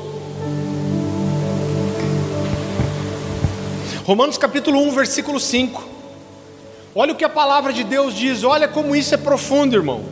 Romanos 4.05 4.37
capítulo 4.37 4.81
1, 4.81 4.91
versículo 4.91 5.39
5. 5.39 5.89
Olha 6.95 7.13
o 7.13 7.17
que 7.17 7.25
a 7.25 7.29
palavra 7.29 7.73
de 7.73 7.85
Deus 7.85 8.15
diz, 8.15 8.43
olha 8.43 8.67
como 8.67 8.95
isso 8.95 9.15
é 9.15 9.19
profundo, 9.19 9.77
irmão. 9.77 10.12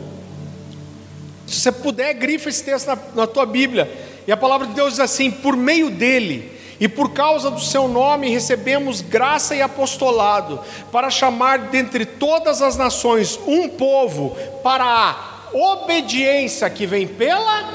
Se 1.51 1.61
você 1.61 1.71
puder, 1.71 2.13
grifa 2.13 2.49
esse 2.49 2.63
texto 2.63 2.87
na, 2.87 2.97
na 3.13 3.27
tua 3.27 3.45
Bíblia. 3.45 3.91
E 4.25 4.31
a 4.31 4.37
palavra 4.37 4.67
de 4.67 4.73
Deus 4.73 4.91
diz 4.91 4.99
assim: 4.99 5.29
por 5.29 5.55
meio 5.55 5.89
dele 5.89 6.59
e 6.79 6.87
por 6.87 7.11
causa 7.11 7.51
do 7.51 7.59
seu 7.59 7.87
nome 7.87 8.29
recebemos 8.29 9.01
graça 9.01 9.53
e 9.53 9.61
apostolado, 9.61 10.59
para 10.91 11.11
chamar 11.11 11.59
dentre 11.69 12.05
todas 12.07 12.59
as 12.59 12.75
nações 12.75 13.39
um 13.45 13.69
povo 13.69 14.35
para 14.63 14.83
a 14.83 15.55
obediência 15.55 16.67
que 16.71 16.87
vem 16.87 17.05
pela 17.05 17.69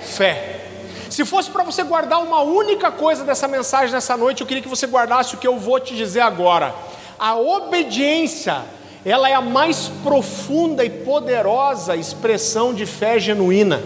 fé. 0.00 0.66
Se 1.10 1.24
fosse 1.24 1.50
para 1.50 1.64
você 1.64 1.82
guardar 1.82 2.22
uma 2.22 2.42
única 2.42 2.92
coisa 2.92 3.24
dessa 3.24 3.48
mensagem 3.48 3.92
nessa 3.92 4.16
noite, 4.16 4.40
eu 4.40 4.46
queria 4.46 4.62
que 4.62 4.68
você 4.68 4.86
guardasse 4.86 5.34
o 5.34 5.38
que 5.38 5.48
eu 5.48 5.58
vou 5.58 5.80
te 5.80 5.96
dizer 5.96 6.20
agora. 6.20 6.72
A 7.18 7.34
obediência, 7.34 8.62
ela 9.04 9.28
é 9.28 9.34
a 9.34 9.40
mais 9.40 9.88
profunda 10.02 10.84
e 10.84 10.90
poderosa 10.90 11.96
expressão 11.96 12.74
de 12.74 12.84
fé 12.86 13.18
genuína. 13.18 13.82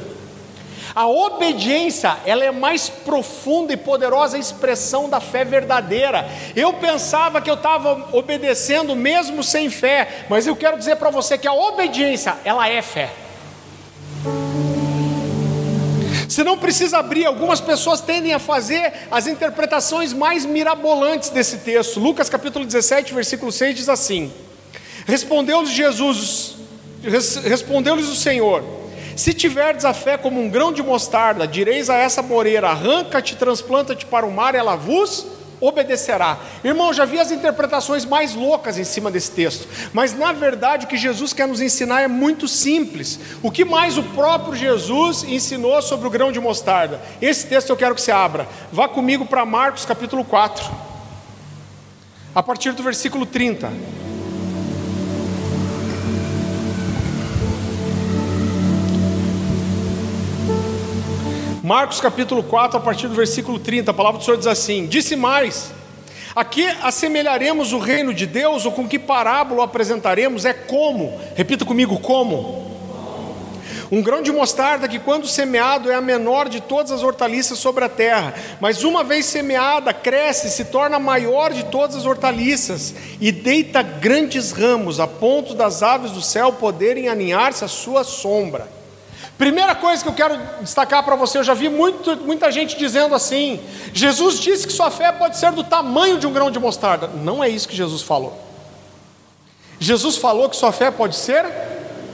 A 0.94 1.06
obediência, 1.06 2.18
ela 2.26 2.44
é 2.44 2.50
mais 2.50 2.90
profunda 2.90 3.72
e 3.72 3.76
poderosa 3.78 4.36
expressão 4.36 5.08
da 5.08 5.20
fé 5.20 5.42
verdadeira. 5.42 6.28
Eu 6.54 6.74
pensava 6.74 7.40
que 7.40 7.48
eu 7.48 7.54
estava 7.54 8.08
obedecendo 8.12 8.94
mesmo 8.94 9.42
sem 9.42 9.70
fé, 9.70 10.26
mas 10.28 10.46
eu 10.46 10.54
quero 10.54 10.76
dizer 10.76 10.96
para 10.96 11.08
você 11.08 11.38
que 11.38 11.48
a 11.48 11.54
obediência, 11.54 12.36
ela 12.44 12.68
é 12.68 12.82
fé. 12.82 13.10
Você 16.28 16.44
não 16.44 16.58
precisa 16.58 16.98
abrir, 16.98 17.26
algumas 17.26 17.60
pessoas 17.60 18.00
tendem 18.00 18.32
a 18.32 18.38
fazer 18.38 18.92
as 19.10 19.26
interpretações 19.26 20.12
mais 20.12 20.46
mirabolantes 20.46 21.30
desse 21.30 21.58
texto. 21.58 22.00
Lucas 22.00 22.28
capítulo 22.28 22.64
17, 22.64 23.12
versículo 23.12 23.52
6 23.52 23.76
diz 23.76 23.88
assim: 23.88 24.32
Respondeu-lhes 25.07 25.70
Jesus, 25.70 26.57
respondeu-lhes 27.44 28.09
o 28.09 28.16
Senhor: 28.16 28.62
se 29.16 29.34
tiverdes 29.34 29.84
a 29.84 29.92
fé 29.92 30.16
como 30.16 30.40
um 30.40 30.48
grão 30.48 30.72
de 30.72 30.82
mostarda, 30.82 31.46
direis 31.46 31.90
a 31.90 31.96
essa 31.96 32.22
moreira: 32.22 32.70
arranca-te, 32.70 33.36
transplanta-te 33.36 34.07
para 34.07 34.26
o 34.26 34.32
mar, 34.32 34.55
ela 34.55 34.76
vos 34.76 35.26
obedecerá. 35.62 36.40
Irmão, 36.64 36.92
já 36.92 37.05
vi 37.05 37.20
as 37.20 37.30
interpretações 37.30 38.05
mais 38.05 38.34
loucas 38.34 38.78
em 38.78 38.84
cima 38.84 39.12
desse 39.12 39.30
texto, 39.30 39.68
mas 39.92 40.12
na 40.12 40.32
verdade 40.32 40.86
o 40.86 40.88
que 40.88 40.96
Jesus 40.96 41.32
quer 41.32 41.46
nos 41.46 41.61
ensinar 41.61 42.03
é 42.03 42.09
muito 42.09 42.48
simples. 42.48 43.20
O 43.40 43.50
que 43.50 43.64
mais 43.64 43.96
o 43.96 44.03
próprio 44.03 44.57
Jesus 44.57 45.22
ensinou 45.22 45.80
sobre 45.80 46.09
o 46.09 46.11
grão 46.11 46.32
de 46.32 46.40
mostarda? 46.40 47.00
Esse 47.20 47.46
texto 47.46 47.70
eu 47.70 47.76
quero 47.76 47.94
que 47.94 48.00
você 48.00 48.11
abra. 48.11 48.48
Vá 48.72 48.88
comigo 48.88 49.24
para 49.24 49.46
Marcos 49.46 49.84
capítulo 49.84 50.24
4, 50.24 50.68
a 52.34 52.42
partir 52.42 52.72
do 52.72 52.82
versículo 52.82 53.24
30. 53.24 53.70
Marcos 61.62 62.00
capítulo 62.00 62.42
4, 62.42 62.76
a 62.76 62.80
partir 62.80 63.06
do 63.06 63.14
versículo 63.14 63.56
30, 63.56 63.92
a 63.92 63.94
palavra 63.94 64.18
do 64.18 64.24
Senhor 64.24 64.36
diz 64.36 64.48
assim: 64.48 64.84
Disse 64.86 65.14
mais: 65.14 65.72
A 66.34 66.44
que 66.44 66.66
assemelharemos 66.82 67.72
o 67.72 67.78
reino 67.78 68.12
de 68.12 68.26
Deus, 68.26 68.66
ou 68.66 68.72
com 68.72 68.88
que 68.88 68.98
parábola 68.98 69.62
apresentaremos? 69.62 70.44
É 70.44 70.52
como, 70.52 71.20
repita 71.36 71.64
comigo, 71.64 72.00
como? 72.00 72.72
Um 73.92 74.02
grão 74.02 74.22
de 74.22 74.32
mostarda 74.32 74.88
que, 74.88 74.98
quando 74.98 75.28
semeado, 75.28 75.88
é 75.88 75.94
a 75.94 76.00
menor 76.00 76.48
de 76.48 76.60
todas 76.60 76.90
as 76.90 77.04
hortaliças 77.04 77.60
sobre 77.60 77.84
a 77.84 77.88
terra, 77.88 78.34
mas 78.60 78.82
uma 78.82 79.04
vez 79.04 79.26
semeada, 79.26 79.94
cresce, 79.94 80.50
se 80.50 80.64
torna 80.64 80.96
a 80.96 80.98
maior 80.98 81.52
de 81.52 81.66
todas 81.66 81.94
as 81.94 82.06
hortaliças 82.06 82.92
e 83.20 83.30
deita 83.30 83.82
grandes 83.82 84.50
ramos, 84.50 84.98
a 84.98 85.06
ponto 85.06 85.54
das 85.54 85.80
aves 85.80 86.10
do 86.10 86.22
céu 86.22 86.54
poderem 86.54 87.08
aninhar-se 87.08 87.64
à 87.64 87.68
sua 87.68 88.02
sombra. 88.02 88.82
Primeira 89.39 89.74
coisa 89.74 90.03
que 90.03 90.09
eu 90.09 90.14
quero 90.14 90.39
destacar 90.61 91.03
para 91.03 91.16
você, 91.16 91.39
eu 91.39 91.45
já 91.45 91.55
vi 91.55 91.68
muito, 91.68 92.16
muita 92.18 92.51
gente 92.51 92.76
dizendo 92.76 93.14
assim: 93.14 93.61
Jesus 93.93 94.39
disse 94.39 94.66
que 94.66 94.72
sua 94.72 94.91
fé 94.91 95.11
pode 95.11 95.37
ser 95.37 95.53
do 95.53 95.64
tamanho 95.64 96.18
de 96.18 96.26
um 96.26 96.33
grão 96.33 96.51
de 96.51 96.59
mostarda. 96.59 97.09
Não 97.09 97.43
é 97.43 97.49
isso 97.49 97.66
que 97.66 97.76
Jesus 97.76 98.03
falou. 98.03 98.39
Jesus 99.80 100.16
falou 100.16 100.49
que 100.49 100.57
sua 100.57 100.70
fé 100.70 100.91
pode 100.91 101.16
ser 101.16 101.45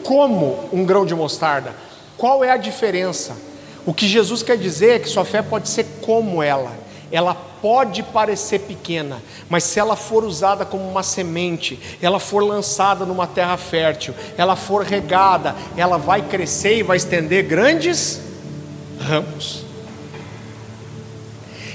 como 0.03 0.69
um 0.73 0.87
grão 0.87 1.05
de 1.05 1.15
mostarda. 1.15 1.75
Qual 2.17 2.43
é 2.43 2.51
a 2.51 2.57
diferença? 2.57 3.37
O 3.85 3.93
que 3.93 4.09
Jesus 4.09 4.43
quer 4.43 4.57
dizer 4.57 4.97
é 4.97 4.99
que 4.99 5.09
sua 5.09 5.25
fé 5.25 5.43
pode 5.43 5.69
ser 5.69 5.85
como 6.01 6.43
ela. 6.43 6.73
Ela 7.11 7.35
pode 7.35 8.03
parecer 8.03 8.61
pequena, 8.61 9.23
mas 9.49 9.65
se 9.65 9.81
ela 9.81 9.97
for 9.97 10.25
usada 10.25 10.65
como 10.65 10.89
uma 10.89 11.03
semente, 11.03 11.79
ela 12.03 12.19
for 12.21 12.43
lançada 12.43 13.07
numa 13.07 13.27
terra 13.27 13.57
fértil, 13.57 14.15
ela 14.37 14.55
for 14.55 14.85
regada, 14.85 15.57
ela 15.77 15.97
vai 15.97 16.23
crescer 16.23 16.79
e 16.79 16.83
vai 16.83 16.99
estender 16.99 17.45
grandes 17.45 18.21
ramos. 19.01 19.65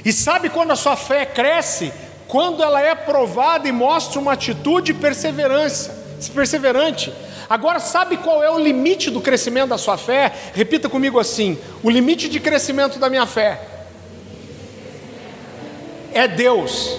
E 0.05 0.11
sabe 0.11 0.49
quando 0.49 0.71
a 0.71 0.75
sua 0.75 0.95
fé 0.95 1.25
cresce? 1.25 1.91
Quando 2.27 2.61
ela 2.61 2.81
é 2.81 2.93
provada 2.93 3.67
e 3.67 3.71
mostra 3.71 4.19
uma 4.19 4.33
atitude 4.33 4.93
perseverança, 4.93 5.95
perseverante. 6.33 7.13
Agora, 7.49 7.79
sabe 7.79 8.17
qual 8.17 8.43
é 8.43 8.49
o 8.49 8.59
limite 8.59 9.09
do 9.09 9.21
crescimento 9.21 9.69
da 9.69 9.77
sua 9.77 9.97
fé? 9.97 10.31
Repita 10.53 10.89
comigo 10.89 11.19
assim: 11.19 11.57
o 11.81 11.89
limite 11.89 12.27
de 12.29 12.39
crescimento 12.39 12.99
da 12.99 13.09
minha 13.09 13.25
fé 13.25 13.72
é 16.13 16.27
Deus. 16.27 16.97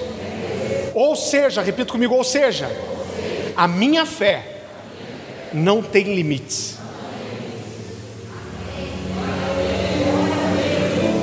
Ou 0.94 1.16
seja, 1.16 1.62
repita 1.62 1.92
comigo, 1.92 2.14
ou 2.14 2.24
seja, 2.24 2.70
a 3.56 3.66
minha 3.66 4.06
fé 4.06 4.62
não 5.52 5.82
tem 5.82 6.14
limites. 6.14 6.78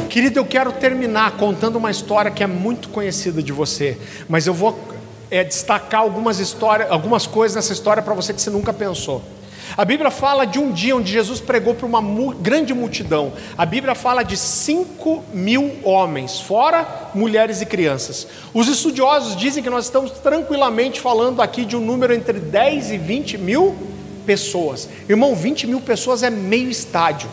Querido, 0.10 0.40
eu 0.40 0.46
quero 0.46 0.74
terminar 0.74 1.38
contando 1.38 1.78
uma 1.78 1.90
história 1.90 2.30
que 2.30 2.44
é 2.44 2.48
muito 2.48 2.90
conhecida 2.90 3.42
de 3.42 3.54
você, 3.54 3.98
mas 4.28 4.46
eu 4.46 4.54
vou 4.54 4.78
é, 5.30 5.42
destacar 5.42 6.02
algumas 6.02 6.38
histórias, 6.40 6.92
algumas 6.92 7.26
coisas 7.26 7.56
nessa 7.56 7.72
história 7.72 8.04
para 8.04 8.14
você 8.14 8.34
que 8.34 8.42
você 8.42 8.50
nunca 8.50 8.74
pensou. 8.74 9.24
A 9.78 9.86
Bíblia 9.86 10.12
fala 10.12 10.46
de 10.46 10.60
um 10.60 10.72
dia 10.72 10.96
onde 10.96 11.12
Jesus 11.12 11.40
pregou 11.40 11.74
para 11.74 11.86
uma 11.86 12.02
mu 12.02 12.34
grande 12.34 12.74
multidão. 12.74 13.34
A 13.58 13.66
Bíblia 13.66 13.96
fala 13.96 14.24
de 14.24 14.36
5 14.36 15.24
mil 15.34 15.80
homens, 15.84 16.42
fora 16.42 17.10
mulheres 17.14 17.62
e 17.62 17.66
crianças. 17.66 18.28
Os 18.54 18.68
estudiosos 18.68 19.36
dizem 19.36 19.64
que 19.64 19.70
nós 19.70 19.86
estamos 19.86 20.12
tranquilamente 20.12 21.00
falando 21.00 21.42
aqui 21.42 21.64
de 21.64 21.76
um 21.76 21.82
número 21.82 22.14
entre 22.14 22.40
10 22.40 22.92
e 22.92 22.98
20 22.98 23.38
mil 23.38 23.76
pessoas. 24.26 24.90
Irmão, 25.08 25.36
20 25.36 25.68
mil 25.68 25.82
pessoas 25.82 26.24
é 26.24 26.30
meio 26.30 26.70
estádio. 26.70 27.30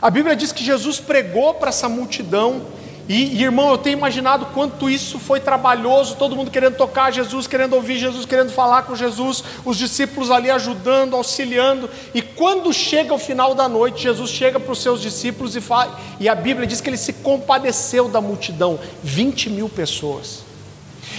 A 0.00 0.10
Bíblia 0.10 0.34
diz 0.34 0.52
que 0.52 0.64
Jesus 0.64 0.98
pregou 1.00 1.54
para 1.54 1.68
essa 1.68 1.88
multidão 1.88 2.62
e, 3.08 3.36
e, 3.36 3.42
irmão, 3.42 3.70
eu 3.70 3.78
tenho 3.78 3.98
imaginado 3.98 4.46
quanto 4.46 4.88
isso 4.88 5.18
foi 5.18 5.40
trabalhoso, 5.40 6.16
todo 6.16 6.36
mundo 6.36 6.50
querendo 6.50 6.76
tocar 6.76 7.12
Jesus, 7.12 7.48
querendo 7.48 7.74
ouvir 7.74 7.98
Jesus, 7.98 8.24
querendo 8.24 8.52
falar 8.52 8.82
com 8.82 8.94
Jesus, 8.94 9.42
os 9.64 9.76
discípulos 9.76 10.30
ali 10.30 10.50
ajudando, 10.50 11.16
auxiliando. 11.16 11.90
E 12.14 12.22
quando 12.22 12.72
chega 12.72 13.12
o 13.12 13.18
final 13.18 13.54
da 13.54 13.68
noite, 13.68 14.04
Jesus 14.04 14.30
chega 14.30 14.60
para 14.60 14.72
os 14.72 14.80
seus 14.80 15.00
discípulos 15.00 15.56
e 15.56 15.60
fala, 15.60 15.98
e 16.20 16.28
a 16.28 16.34
Bíblia 16.34 16.66
diz 16.66 16.80
que 16.80 16.88
ele 16.88 16.96
se 16.96 17.12
compadeceu 17.12 18.08
da 18.08 18.20
multidão 18.20 18.78
20 19.02 19.50
mil 19.50 19.68
pessoas. 19.68 20.44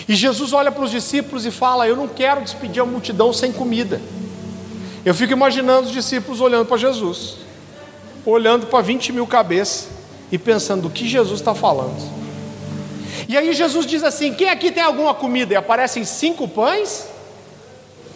E 0.07 0.15
Jesus 0.15 0.53
olha 0.53 0.71
para 0.71 0.83
os 0.83 0.91
discípulos 0.91 1.45
e 1.45 1.51
fala: 1.51 1.87
Eu 1.87 1.95
não 1.95 2.07
quero 2.07 2.41
despedir 2.41 2.81
a 2.81 2.85
multidão 2.85 3.31
sem 3.31 3.51
comida. 3.51 4.01
Eu 5.05 5.13
fico 5.13 5.33
imaginando 5.33 5.87
os 5.87 5.93
discípulos 5.93 6.41
olhando 6.41 6.65
para 6.65 6.77
Jesus, 6.77 7.35
olhando 8.25 8.65
para 8.65 8.81
20 8.81 9.11
mil 9.11 9.27
cabeças 9.27 9.92
e 10.33 10.37
pensando 10.39 10.87
o 10.87 10.89
que 10.89 11.07
Jesus 11.07 11.39
está 11.39 11.53
falando. 11.53 11.95
E 13.29 13.37
aí 13.37 13.53
Jesus 13.53 13.85
diz 13.85 14.03
assim: 14.03 14.33
quem 14.33 14.49
aqui 14.49 14.71
tem 14.71 14.81
alguma 14.81 15.13
comida? 15.13 15.53
E 15.53 15.55
aparecem 15.55 16.03
cinco 16.03 16.47
pães 16.47 17.07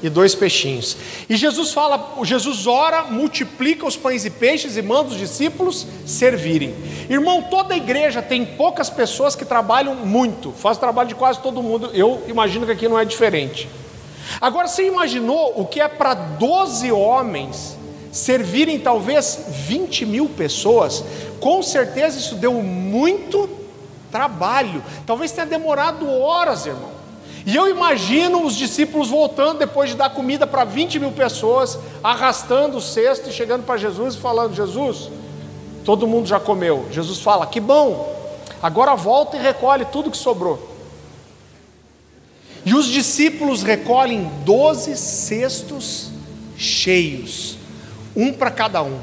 e 0.02 0.10
dois 0.10 0.34
peixinhos. 0.34 0.98
E 1.30 1.36
Jesus 1.36 1.72
fala, 1.72 2.16
Jesus 2.24 2.66
ora, 2.66 3.04
multiplica 3.04 3.86
os 3.86 3.96
pães 3.96 4.26
e 4.26 4.32
peixes 4.32 4.78
e 4.78 4.82
manda 4.82 5.10
os 5.10 5.18
discípulos 5.18 5.86
servirem. 6.08 6.74
Irmão, 7.08 7.44
toda 7.44 7.76
a 7.76 7.78
igreja 7.78 8.20
tem 8.20 8.44
poucas 8.44 8.90
pessoas 8.90 9.36
que 9.36 9.46
trabalham 9.46 9.94
muito, 9.94 10.52
faz 10.52 10.80
trabalho 10.80 11.10
de 11.10 11.16
quase 11.16 11.40
todo 11.40 11.62
mundo. 11.62 11.92
Eu 11.94 12.24
imagino 12.28 12.66
que 12.66 12.72
aqui 12.72 12.88
não 12.88 12.98
é 12.98 13.06
diferente. 13.06 13.70
Agora, 14.42 14.68
você 14.68 14.88
imaginou 14.88 15.54
o 15.56 15.68
que 15.68 15.80
é 15.80 15.88
para 15.88 16.16
12 16.16 16.92
homens 16.92 17.77
servirem 18.12 18.80
talvez 18.80 19.46
20 19.50 20.06
mil 20.06 20.30
pessoas? 20.30 21.04
Com 21.40 21.62
certeza 21.62 22.18
isso 22.18 22.36
deu 22.36 22.54
muito 22.54 23.50
trabalho. 24.12 24.84
Talvez 25.06 25.32
tenha 25.32 25.46
demorado 25.46 26.10
horas, 26.10 26.66
irmão. 26.66 26.98
E 27.46 27.56
eu 27.56 27.70
imagino 27.70 28.46
os 28.46 28.56
discípulos 28.56 29.10
voltando 29.10 29.60
depois 29.60 29.90
de 29.90 29.96
dar 29.96 30.10
comida 30.10 30.46
para 30.46 30.66
20 30.66 31.00
mil 31.00 31.12
pessoas, 31.14 31.80
arrastando 32.04 32.78
o 32.78 32.82
cesto 32.82 33.30
e 33.30 33.32
chegando 33.32 33.64
para 33.64 33.78
Jesus 33.78 34.16
e 34.16 34.18
falando: 34.18 34.54
Jesus, 34.54 35.10
todo 35.86 36.06
mundo 36.06 36.28
já 36.28 36.42
comeu. 36.42 36.88
Jesus 36.92 37.20
fala: 37.20 37.48
Que 37.48 37.62
bom, 37.62 38.14
agora 38.62 38.96
volta 38.96 39.38
e 39.38 39.42
recolhe 39.42 39.86
tudo 39.86 40.12
que 40.12 40.18
sobrou. 40.18 40.76
E 42.66 42.74
os 42.74 42.88
discípulos 42.88 43.64
recolhem 43.64 44.30
12 44.44 44.98
cestos 44.98 46.10
cheios, 46.58 47.57
um 48.18 48.34
para 48.34 48.50
cada 48.50 48.82
um. 48.82 49.00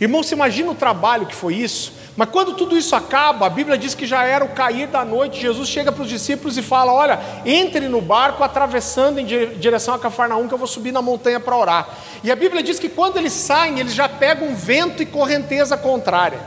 Irmão, 0.00 0.22
você 0.22 0.34
imagina 0.34 0.70
o 0.72 0.74
trabalho 0.74 1.26
que 1.26 1.34
foi 1.34 1.54
isso? 1.54 1.92
Mas 2.16 2.28
quando 2.30 2.54
tudo 2.54 2.76
isso 2.76 2.96
acaba, 2.96 3.46
a 3.46 3.50
Bíblia 3.50 3.78
diz 3.78 3.94
que 3.94 4.06
já 4.06 4.24
era 4.24 4.44
o 4.44 4.48
cair 4.48 4.88
da 4.88 5.04
noite. 5.04 5.40
Jesus 5.40 5.68
chega 5.68 5.92
para 5.92 6.02
os 6.02 6.08
discípulos 6.08 6.58
e 6.58 6.62
fala: 6.62 6.92
Olha, 6.92 7.20
entre 7.46 7.88
no 7.88 8.00
barco 8.00 8.42
atravessando 8.42 9.18
em 9.18 9.24
direção 9.24 9.94
a 9.94 9.98
Cafarnaum, 9.98 10.48
que 10.48 10.54
eu 10.54 10.58
vou 10.58 10.66
subir 10.66 10.90
na 10.90 11.00
montanha 11.00 11.38
para 11.38 11.56
orar. 11.56 11.88
E 12.24 12.30
a 12.30 12.36
Bíblia 12.36 12.62
diz 12.62 12.78
que 12.78 12.88
quando 12.88 13.16
eles 13.16 13.32
saem, 13.32 13.78
eles 13.78 13.94
já 13.94 14.08
pegam 14.08 14.54
vento 14.54 15.02
e 15.02 15.06
correnteza 15.06 15.76
contrária. 15.76 16.40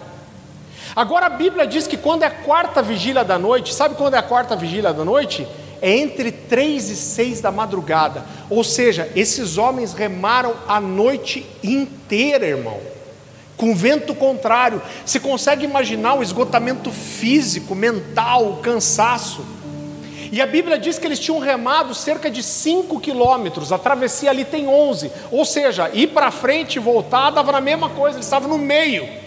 Agora 0.96 1.28
a 1.28 1.30
Bíblia 1.30 1.66
diz 1.66 1.88
que 1.88 1.98
quando 1.98 2.24
é 2.24 2.28
a 2.28 2.32
quarta 2.32 2.82
vigília 2.82 3.24
da 3.24 3.40
noite, 3.40 3.74
sabe 3.74 3.96
quando 3.96 4.14
é 4.16 4.18
a 4.18 4.24
quarta 4.24 4.56
vigília 4.56 4.94
da 4.94 5.04
noite? 5.06 5.48
É 5.84 5.92
entre 5.98 6.32
três 6.32 6.90
e 6.90 6.96
seis 6.96 7.42
da 7.42 7.52
madrugada. 7.52 8.26
Ou 8.50 8.64
seja, 8.64 9.12
esses 9.18 9.58
homens 9.58 9.94
remaram 9.94 10.56
a 10.66 10.80
noite 10.80 11.46
inteira, 11.62 12.48
irmão 12.48 12.80
com 13.56 13.76
vento 13.76 14.14
contrário. 14.16 14.82
Você 15.06 15.20
consegue 15.20 15.64
imaginar 15.64 16.16
o 16.16 16.24
esgotamento 16.24 16.92
físico, 16.92 17.76
mental, 17.76 18.50
o 18.50 18.58
cansaço. 18.58 19.46
E 20.34 20.42
a 20.42 20.48
Bíblia 20.48 20.80
diz 20.80 20.98
que 20.98 21.06
eles 21.06 21.20
tinham 21.20 21.40
remado 21.40 21.94
cerca 21.94 22.30
de 22.30 22.42
5 22.42 23.00
quilômetros, 23.00 23.72
a 23.72 23.78
travessia 23.78 24.32
ali 24.32 24.44
tem 24.44 24.68
11, 24.68 25.12
ou 25.32 25.46
seja, 25.46 25.92
ir 25.94 26.08
para 26.08 26.32
frente 26.32 26.78
e 26.78 26.80
voltar 26.80 27.30
dava 27.30 27.52
na 27.52 27.62
mesma 27.62 27.88
coisa, 27.90 28.18
eles 28.18 28.26
estavam 28.26 28.50
no 28.50 28.58
meio. 28.58 29.23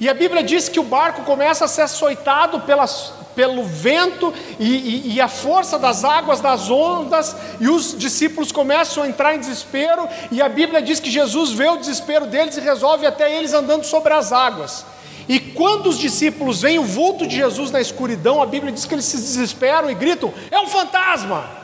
E 0.00 0.08
a 0.08 0.14
Bíblia 0.14 0.42
diz 0.42 0.68
que 0.68 0.78
o 0.78 0.84
barco 0.84 1.22
começa 1.22 1.64
a 1.64 1.68
ser 1.68 1.82
açoitado 1.82 2.60
pelas, 2.60 3.12
pelo 3.34 3.64
vento 3.64 4.32
e, 4.58 4.64
e, 4.64 5.14
e, 5.14 5.20
a 5.20 5.26
força 5.26 5.78
das 5.78 6.04
águas, 6.04 6.40
das 6.40 6.70
ondas, 6.70 7.34
e 7.60 7.68
os 7.68 7.96
discípulos 7.98 8.52
começam 8.52 9.02
a 9.02 9.08
entrar 9.08 9.34
em 9.34 9.40
desespero, 9.40 10.08
e 10.30 10.40
a 10.40 10.48
Bíblia 10.48 10.80
diz 10.80 11.00
que 11.00 11.10
Jesus 11.10 11.50
vê 11.50 11.68
o 11.68 11.76
desespero 11.76 12.26
deles 12.26 12.56
e 12.56 12.60
resolve 12.60 13.06
até 13.06 13.34
eles 13.34 13.52
andando 13.52 13.84
sobre 13.84 14.12
as 14.12 14.32
águas. 14.32 14.86
E 15.28 15.40
quando 15.40 15.88
os 15.88 15.98
discípulos 15.98 16.62
veem 16.62 16.78
o 16.78 16.84
vulto 16.84 17.26
de 17.26 17.36
Jesus 17.36 17.70
na 17.70 17.80
escuridão, 17.80 18.40
a 18.40 18.46
Bíblia 18.46 18.72
diz 18.72 18.86
que 18.86 18.94
eles 18.94 19.04
se 19.04 19.16
desesperam 19.16 19.90
e 19.90 19.94
gritam: 19.94 20.32
É 20.50 20.58
um 20.58 20.68
fantasma! 20.68 21.58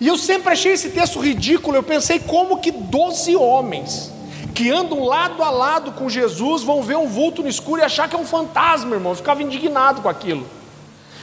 E 0.00 0.06
eu 0.06 0.18
sempre 0.18 0.52
achei 0.52 0.72
esse 0.72 0.90
texto 0.90 1.18
ridículo, 1.18 1.76
eu 1.76 1.82
pensei 1.82 2.18
como 2.18 2.58
que 2.58 2.70
doze 2.70 3.34
homens 3.34 4.12
que 4.54 4.70
andam 4.70 5.04
lado 5.04 5.42
a 5.42 5.50
lado 5.50 5.92
com 5.92 6.08
Jesus 6.08 6.62
vão 6.62 6.80
ver 6.82 6.96
um 6.96 7.08
vulto 7.08 7.42
no 7.42 7.48
escuro 7.48 7.80
e 7.80 7.84
achar 7.84 8.08
que 8.08 8.14
é 8.14 8.18
um 8.18 8.24
fantasma, 8.24 8.94
irmão. 8.94 9.12
Eu 9.12 9.16
ficava 9.16 9.42
indignado 9.42 10.00
com 10.00 10.08
aquilo. 10.08 10.46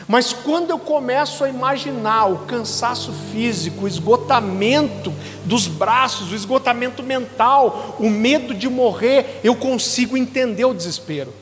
Mas 0.08 0.34
quando 0.34 0.72
eu 0.72 0.78
começo 0.78 1.44
a 1.44 1.50
imaginar 1.50 2.26
o 2.26 2.40
cansaço 2.40 3.14
físico, 3.32 3.86
o 3.86 3.88
esgotamento 3.88 5.14
dos 5.46 5.68
braços, 5.68 6.34
o 6.34 6.36
esgotamento 6.36 7.02
mental, 7.02 7.96
o 7.98 8.10
medo 8.10 8.54
de 8.54 8.68
morrer, 8.70 9.40
eu 9.42 9.56
consigo 9.56 10.18
entender 10.18 10.66
o 10.66 10.74
desespero. 10.74 11.34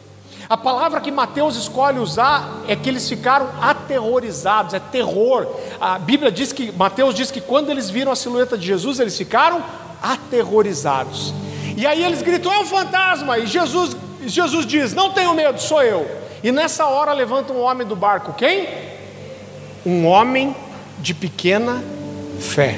A 0.47 0.57
palavra 0.57 1.01
que 1.01 1.11
Mateus 1.11 1.55
escolhe 1.55 1.97
usar 1.97 2.63
é 2.67 2.75
que 2.75 2.89
eles 2.89 3.09
ficaram 3.09 3.49
aterrorizados, 3.61 4.75
é 4.75 4.79
terror. 4.79 5.47
A 5.81 5.97
Bíblia 5.97 6.31
diz 6.31 6.51
que, 6.51 6.71
Mateus 6.71 7.15
diz 7.15 7.31
que 7.31 7.41
quando 7.41 7.71
eles 7.71 7.89
viram 7.89 8.11
a 8.11 8.15
silhueta 8.15 8.55
de 8.57 8.67
Jesus, 8.67 8.99
eles 8.99 9.17
ficaram 9.17 9.63
aterrorizados. 10.01 11.33
E 11.79 11.87
aí 11.87 12.03
eles 12.03 12.21
gritam: 12.21 12.51
é 12.51 12.59
um 12.59 12.65
fantasma! 12.65 13.39
E 13.39 13.47
Jesus, 13.47 13.95
Jesus 14.25 14.65
diz: 14.65 14.93
não 14.93 15.13
tenho 15.13 15.33
medo, 15.33 15.61
sou 15.61 15.81
eu. 15.81 16.05
E 16.43 16.51
nessa 16.51 16.85
hora 16.85 17.13
levanta 17.13 17.53
um 17.53 17.61
homem 17.61 17.87
do 17.87 17.95
barco, 17.95 18.33
quem? 18.33 18.67
Um 19.85 20.05
homem 20.05 20.53
de 20.97 21.13
pequena 21.13 21.81
fé. 22.37 22.77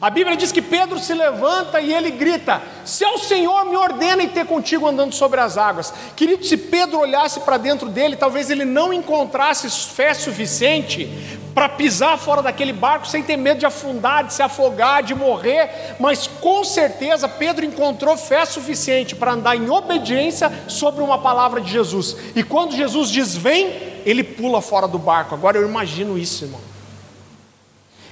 A 0.00 0.10
Bíblia 0.10 0.36
diz 0.36 0.52
que 0.52 0.62
Pedro 0.62 0.98
se 0.98 1.14
levanta 1.14 1.80
e 1.80 1.92
ele 1.92 2.10
grita: 2.10 2.62
Se 2.84 3.04
o 3.04 3.18
Senhor 3.18 3.64
me 3.66 3.76
ordena 3.76 4.22
e 4.22 4.28
ter 4.28 4.46
contigo 4.46 4.86
andando 4.86 5.14
sobre 5.14 5.40
as 5.40 5.56
águas. 5.56 5.92
Querido, 6.16 6.44
se 6.44 6.56
Pedro 6.56 7.00
olhasse 7.00 7.40
para 7.40 7.56
dentro 7.56 7.88
dele, 7.88 8.16
talvez 8.16 8.50
ele 8.50 8.64
não 8.64 8.92
encontrasse 8.92 9.68
fé 9.92 10.14
suficiente 10.14 11.08
para 11.54 11.68
pisar 11.68 12.16
fora 12.16 12.42
daquele 12.42 12.72
barco 12.72 13.06
sem 13.06 13.22
ter 13.22 13.36
medo 13.36 13.58
de 13.58 13.66
afundar, 13.66 14.24
de 14.24 14.32
se 14.32 14.42
afogar, 14.42 15.02
de 15.02 15.14
morrer, 15.14 15.96
mas 15.98 16.26
com 16.26 16.64
certeza 16.64 17.28
Pedro 17.28 17.64
encontrou 17.64 18.16
fé 18.16 18.44
suficiente 18.44 19.14
para 19.14 19.32
andar 19.32 19.56
em 19.56 19.68
obediência 19.68 20.50
sobre 20.68 21.02
uma 21.02 21.18
palavra 21.18 21.60
de 21.60 21.70
Jesus. 21.70 22.16
E 22.34 22.42
quando 22.42 22.76
Jesus 22.76 23.10
diz 23.10 23.36
vem, 23.36 24.00
ele 24.06 24.22
pula 24.22 24.60
fora 24.60 24.88
do 24.88 24.98
barco. 24.98 25.34
Agora 25.34 25.58
eu 25.58 25.68
imagino 25.68 26.16
isso, 26.16 26.44
irmão. 26.44 26.69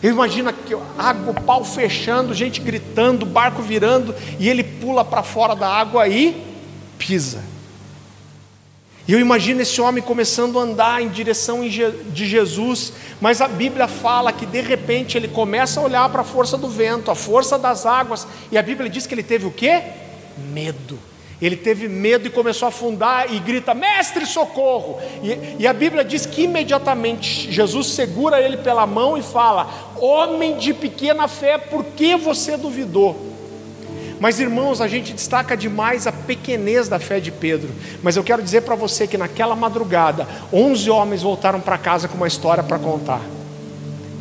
Eu 0.02 0.10
imagino 0.10 0.52
que 0.52 0.76
água, 0.96 1.34
pau 1.34 1.64
fechando, 1.64 2.32
gente 2.32 2.60
gritando, 2.60 3.26
barco 3.26 3.62
virando, 3.62 4.14
e 4.38 4.48
ele 4.48 4.62
pula 4.62 5.04
para 5.04 5.22
fora 5.22 5.56
da 5.56 5.68
água 5.68 6.06
e 6.06 6.40
pisa. 6.96 7.42
E 9.08 9.12
eu 9.12 9.18
imagino 9.18 9.62
esse 9.62 9.80
homem 9.80 10.02
começando 10.02 10.58
a 10.58 10.62
andar 10.62 11.02
em 11.02 11.08
direção 11.08 11.66
de 11.66 12.26
Jesus, 12.26 12.92
mas 13.20 13.40
a 13.40 13.48
Bíblia 13.48 13.88
fala 13.88 14.32
que 14.32 14.44
de 14.44 14.60
repente 14.60 15.16
ele 15.16 15.26
começa 15.26 15.80
a 15.80 15.82
olhar 15.82 16.08
para 16.10 16.20
a 16.20 16.24
força 16.24 16.58
do 16.58 16.68
vento, 16.68 17.10
a 17.10 17.14
força 17.14 17.58
das 17.58 17.86
águas, 17.86 18.26
e 18.52 18.58
a 18.58 18.62
Bíblia 18.62 18.90
diz 18.90 19.06
que 19.06 19.14
ele 19.14 19.22
teve 19.22 19.46
o 19.46 19.50
quê? 19.50 19.82
Medo. 20.52 21.07
Ele 21.40 21.56
teve 21.56 21.88
medo 21.88 22.26
e 22.26 22.30
começou 22.30 22.66
a 22.66 22.68
afundar 22.70 23.32
e 23.32 23.38
grita: 23.38 23.72
Mestre, 23.72 24.26
socorro! 24.26 24.98
E, 25.22 25.62
e, 25.62 25.66
a 25.66 25.72
Bíblia 25.72 26.04
diz 26.04 26.26
que 26.26 26.42
imediatamente 26.42 27.50
Jesus 27.52 27.88
segura 27.88 28.40
ele 28.40 28.56
pela 28.56 28.86
mão 28.86 29.16
e 29.16 29.22
fala: 29.22 29.68
Homem 30.00 30.56
de 30.56 30.74
pequena 30.74 31.28
fé, 31.28 31.56
por 31.56 31.84
que 31.84 32.16
você 32.16 32.56
duvidou? 32.56 33.28
Mas 34.18 34.40
irmãos, 34.40 34.80
a 34.80 34.88
gente 34.88 35.12
destaca 35.12 35.56
demais 35.56 36.08
a 36.08 36.12
pequenez 36.12 36.88
da 36.88 36.98
fé 36.98 37.20
de 37.20 37.30
Pedro. 37.30 37.70
Mas 38.02 38.16
eu 38.16 38.24
quero 38.24 38.42
dizer 38.42 38.62
para 38.62 38.74
você 38.74 39.06
que 39.06 39.16
naquela 39.16 39.54
madrugada, 39.54 40.26
11 40.52 40.90
homens 40.90 41.22
voltaram 41.22 41.60
para 41.60 41.78
casa 41.78 42.08
com 42.08 42.16
uma 42.16 42.26
história 42.26 42.64
para 42.64 42.80
contar. 42.80 43.20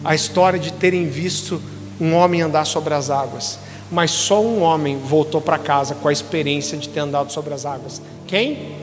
A 0.04 0.14
história 0.14 0.60
de 0.60 0.72
terem 0.72 1.10
visto 1.10 1.60
um 2.00 2.14
homem 2.14 2.44
andar 2.44 2.66
sobre 2.66 2.94
as 2.94 3.10
águas 3.10 3.58
mas 3.92 4.12
só 4.12 4.42
um 4.42 4.62
homem 4.62 4.98
voltou 4.98 5.40
para 5.40 5.58
casa 5.58 5.96
com 5.96 6.08
a 6.08 6.12
experiência 6.12 6.78
de 6.78 6.90
ter 6.90 7.00
andado 7.00 7.32
sobre 7.32 7.54
as 7.54 7.66
águas. 7.66 8.02
Quem? 8.26 8.76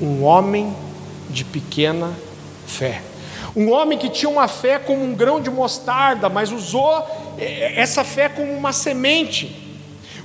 Um 0.00 0.24
homem 0.24 0.74
de 1.28 1.44
pequena 1.44 2.12
fé. 2.66 3.02
Um 3.54 3.70
homem 3.70 3.98
que 3.98 4.08
tinha 4.08 4.30
uma 4.30 4.48
fé 4.48 4.78
como 4.78 5.04
um 5.04 5.14
grão 5.14 5.40
de 5.40 5.50
mostarda, 5.50 6.28
mas 6.28 6.50
usou 6.50 7.06
eh, 7.38 7.74
essa 7.76 8.02
fé 8.02 8.28
como 8.28 8.50
uma 8.52 8.72
semente. 8.72 9.62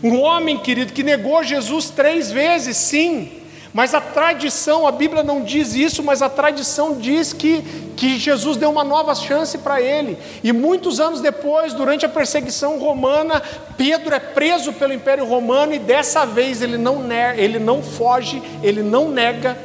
Um 0.02 0.22
homem, 0.22 0.58
querido, 0.58 0.94
que 0.94 1.04
negou 1.04 1.44
Jesus 1.44 1.90
três 1.90 2.32
vezes, 2.32 2.78
sim, 2.78 3.37
mas 3.78 3.94
a 3.94 4.02
tradição, 4.02 4.88
a 4.88 4.92
Bíblia 4.92 5.22
não 5.22 5.44
diz 5.44 5.76
isso, 5.76 6.02
mas 6.02 6.24
a 6.24 6.28
tradição 6.28 6.98
diz 6.98 7.32
que, 7.32 7.62
que 7.96 8.18
Jesus 8.18 8.58
deu 8.58 8.72
uma 8.72 8.84
nova 8.84 9.14
chance 9.14 9.56
para 9.60 9.80
ele. 9.80 10.18
E 10.44 10.52
muitos 10.52 11.00
anos 11.00 11.22
depois, 11.22 11.76
durante 11.76 12.04
a 12.04 12.10
perseguição 12.10 12.80
romana, 12.80 13.40
Pedro 13.78 14.16
é 14.16 14.20
preso 14.20 14.74
pelo 14.74 14.94
Império 14.94 15.26
Romano 15.26 15.76
e 15.76 15.78
dessa 15.78 16.26
vez 16.26 16.64
ele 16.64 16.76
não, 16.76 17.04
ele 17.38 17.60
não 17.60 17.84
foge, 17.84 18.42
ele 18.64 18.82
não 18.82 19.10
nega 19.12 19.56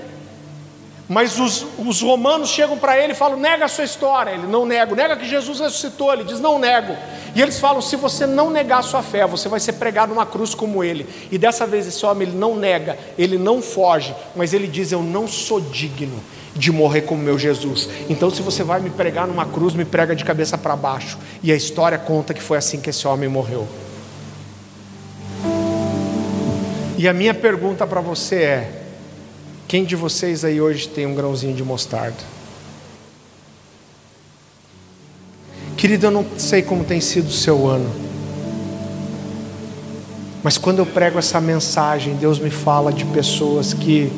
mas 1.13 1.39
os, 1.39 1.67
os 1.79 2.01
romanos 2.01 2.49
chegam 2.49 2.79
para 2.79 2.99
ele 2.99 3.13
e 3.13 3.15
falam: 3.15 3.39
nega 3.39 3.67
a 3.67 3.69
sua 3.69 3.85
história. 3.85 4.31
Ele 4.31 4.47
não 4.47 4.65
nega, 4.65 4.95
nega 4.95 5.15
que 5.15 5.29
Jesus 5.29 5.61
ressuscitou. 5.61 6.11
Ele 6.11 6.25
diz: 6.25 6.41
não 6.41 6.59
nego. 6.59 6.97
E 7.35 7.43
eles 7.43 7.59
falam: 7.59 7.83
se 7.83 7.97
você 7.97 8.27
não 8.27 8.49
negar 8.51 8.79
a 8.79 8.83
sua 8.83 9.03
fé, 9.03 9.27
você 9.27 9.47
vai 9.47 9.61
ser 9.61 9.75
pregado 9.75 10.15
numa 10.15 10.25
cruz 10.25 10.55
como 10.55 10.83
ele. 10.83 11.07
E 11.31 11.37
dessa 11.37 11.67
vez 11.67 11.87
esse 11.87 12.05
homem 12.07 12.29
ele 12.29 12.39
não 12.39 12.57
nega, 12.57 12.99
ele 13.19 13.37
não 13.37 13.61
foge, 13.61 14.15
mas 14.35 14.55
ele 14.55 14.67
diz: 14.67 14.91
eu 14.91 15.03
não 15.03 15.29
sou 15.29 15.61
digno 15.61 16.19
de 16.57 16.73
morrer 16.73 17.03
como 17.03 17.23
meu 17.23 17.39
Jesus. 17.39 17.91
Então, 18.09 18.31
se 18.31 18.41
você 18.41 18.65
vai 18.65 18.81
me 18.81 18.89
pregar 18.89 19.27
numa 19.27 19.45
cruz, 19.45 19.75
me 19.75 19.85
prega 19.85 20.17
de 20.17 20.25
cabeça 20.25 20.57
para 20.57 20.75
baixo. 20.75 21.19
E 21.43 21.53
a 21.53 21.55
história 21.55 21.99
conta 21.99 22.33
que 22.33 22.43
foi 22.43 22.57
assim 22.57 22.81
que 22.81 22.89
esse 22.89 23.07
homem 23.07 23.29
morreu. 23.29 23.69
E 26.97 27.07
a 27.07 27.13
minha 27.13 27.35
pergunta 27.35 27.87
para 27.87 28.01
você 28.01 28.37
é: 28.37 28.82
quem 29.73 29.87
de 29.87 29.97
vocês 29.97 30.45
aí 30.45 30.61
hoje 30.61 30.87
tem 30.87 31.07
um 31.07 31.15
grãozinho 31.15 31.57
de 31.57 31.65
mostarda? 31.65 32.19
Querido, 35.79 36.09
eu 36.09 36.11
não 36.11 36.27
sei 36.37 36.61
como 36.61 36.85
tem 36.85 37.01
sido 37.01 37.29
o 37.29 37.33
seu 37.33 37.67
ano, 37.67 37.91
mas 40.43 40.59
quando 40.59 40.81
eu 40.81 40.85
prego 40.85 41.19
essa 41.19 41.41
mensagem, 41.41 42.17
Deus 42.17 42.39
me 42.39 42.51
fala 42.51 42.93
de 42.93 43.07
pessoas 43.07 43.73
que 43.73 44.13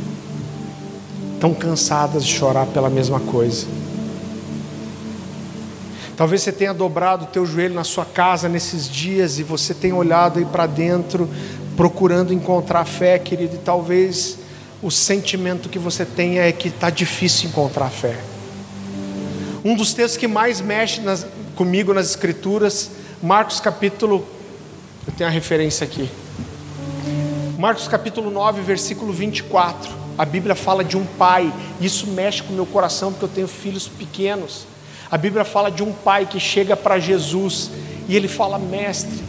estão 1.34 1.54
cansadas 1.54 2.24
de 2.24 2.32
chorar 2.32 2.66
pela 2.66 2.90
mesma 2.90 3.20
coisa. 3.20 3.64
Talvez 6.16 6.42
você 6.42 6.50
tenha 6.50 6.74
dobrado 6.74 7.26
o 7.26 7.28
teu 7.28 7.46
joelho 7.46 7.76
na 7.76 7.84
sua 7.84 8.04
casa 8.04 8.48
nesses 8.48 8.90
dias 8.90 9.38
e 9.38 9.44
você 9.44 9.72
tenha 9.72 9.94
olhado 9.94 10.40
aí 10.40 10.44
para 10.44 10.66
dentro 10.66 11.30
procurando 11.76 12.34
encontrar 12.34 12.84
fé, 12.84 13.20
querido, 13.20 13.54
e 13.54 13.58
talvez 13.58 14.42
o 14.84 14.90
sentimento 14.90 15.70
que 15.70 15.78
você 15.78 16.04
tem 16.04 16.38
é 16.38 16.52
que 16.52 16.68
está 16.68 16.90
difícil 16.90 17.48
encontrar 17.48 17.88
fé. 17.88 18.20
Um 19.64 19.74
dos 19.74 19.94
textos 19.94 20.18
que 20.18 20.28
mais 20.28 20.60
mexe 20.60 21.00
nas, 21.00 21.26
comigo 21.56 21.94
nas 21.94 22.10
Escrituras, 22.10 22.90
Marcos 23.22 23.60
capítulo, 23.60 24.28
eu 25.06 25.12
tenho 25.14 25.30
a 25.30 25.32
referência 25.32 25.86
aqui. 25.86 26.10
Marcos 27.58 27.88
capítulo 27.88 28.30
9, 28.30 28.60
versículo 28.60 29.10
24. 29.10 29.90
A 30.18 30.24
Bíblia 30.26 30.54
fala 30.54 30.84
de 30.84 30.98
um 30.98 31.06
pai, 31.06 31.50
isso 31.80 32.06
mexe 32.08 32.42
com 32.42 32.52
o 32.52 32.56
meu 32.56 32.66
coração 32.66 33.10
porque 33.10 33.24
eu 33.24 33.30
tenho 33.30 33.48
filhos 33.48 33.88
pequenos. 33.88 34.66
A 35.10 35.16
Bíblia 35.16 35.46
fala 35.46 35.70
de 35.70 35.82
um 35.82 35.94
pai 35.94 36.26
que 36.26 36.38
chega 36.38 36.76
para 36.76 36.98
Jesus 36.98 37.70
e 38.06 38.14
ele 38.14 38.28
fala: 38.28 38.58
Mestre, 38.58 39.24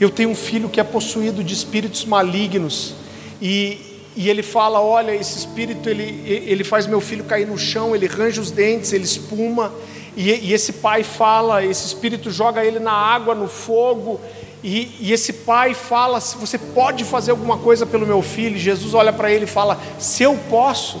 eu 0.00 0.10
tenho 0.10 0.30
um 0.30 0.36
filho 0.36 0.68
que 0.68 0.78
é 0.78 0.84
possuído 0.84 1.42
de 1.42 1.52
espíritos 1.52 2.04
malignos 2.04 2.94
e 3.42 3.87
e 4.20 4.28
ele 4.28 4.42
fala: 4.42 4.80
Olha, 4.80 5.14
esse 5.14 5.38
espírito 5.38 5.88
ele, 5.88 6.24
ele 6.26 6.64
faz 6.64 6.88
meu 6.88 7.00
filho 7.00 7.22
cair 7.22 7.46
no 7.46 7.56
chão, 7.56 7.94
ele 7.94 8.08
range 8.08 8.40
os 8.40 8.50
dentes, 8.50 8.92
ele 8.92 9.04
espuma. 9.04 9.72
E, 10.16 10.32
e 10.32 10.52
esse 10.52 10.72
pai 10.72 11.04
fala: 11.04 11.64
Esse 11.64 11.86
espírito 11.86 12.28
joga 12.28 12.64
ele 12.64 12.80
na 12.80 12.90
água, 12.90 13.32
no 13.32 13.46
fogo. 13.46 14.20
E, 14.60 14.96
e 14.98 15.12
esse 15.12 15.32
pai 15.32 15.72
fala: 15.72 16.20
Se 16.20 16.36
você 16.36 16.58
pode 16.58 17.04
fazer 17.04 17.30
alguma 17.30 17.58
coisa 17.58 17.86
pelo 17.86 18.04
meu 18.04 18.20
filho, 18.20 18.58
Jesus 18.58 18.92
olha 18.92 19.12
para 19.12 19.30
ele 19.30 19.44
e 19.44 19.46
fala: 19.46 19.78
Se 20.00 20.24
eu 20.24 20.36
posso, 20.50 21.00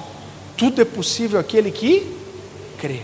tudo 0.56 0.80
é 0.80 0.84
possível 0.84 1.40
aquele 1.40 1.72
que 1.72 2.06
crê. 2.78 3.00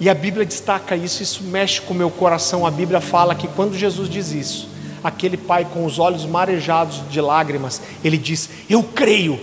E 0.00 0.08
a 0.08 0.14
Bíblia 0.14 0.46
destaca 0.46 0.96
isso, 0.96 1.22
isso 1.22 1.42
mexe 1.42 1.82
com 1.82 1.92
o 1.92 1.96
meu 1.96 2.10
coração. 2.10 2.64
A 2.64 2.70
Bíblia 2.70 3.02
fala 3.02 3.34
que 3.34 3.46
quando 3.46 3.76
Jesus 3.76 4.08
diz 4.08 4.32
isso, 4.32 4.70
aquele 5.02 5.36
pai 5.36 5.64
com 5.64 5.84
os 5.84 5.98
olhos 5.98 6.24
marejados 6.24 7.02
de 7.10 7.20
lágrimas, 7.20 7.80
ele 8.02 8.16
diz: 8.16 8.48
Eu 8.68 8.82
creio, 8.82 9.38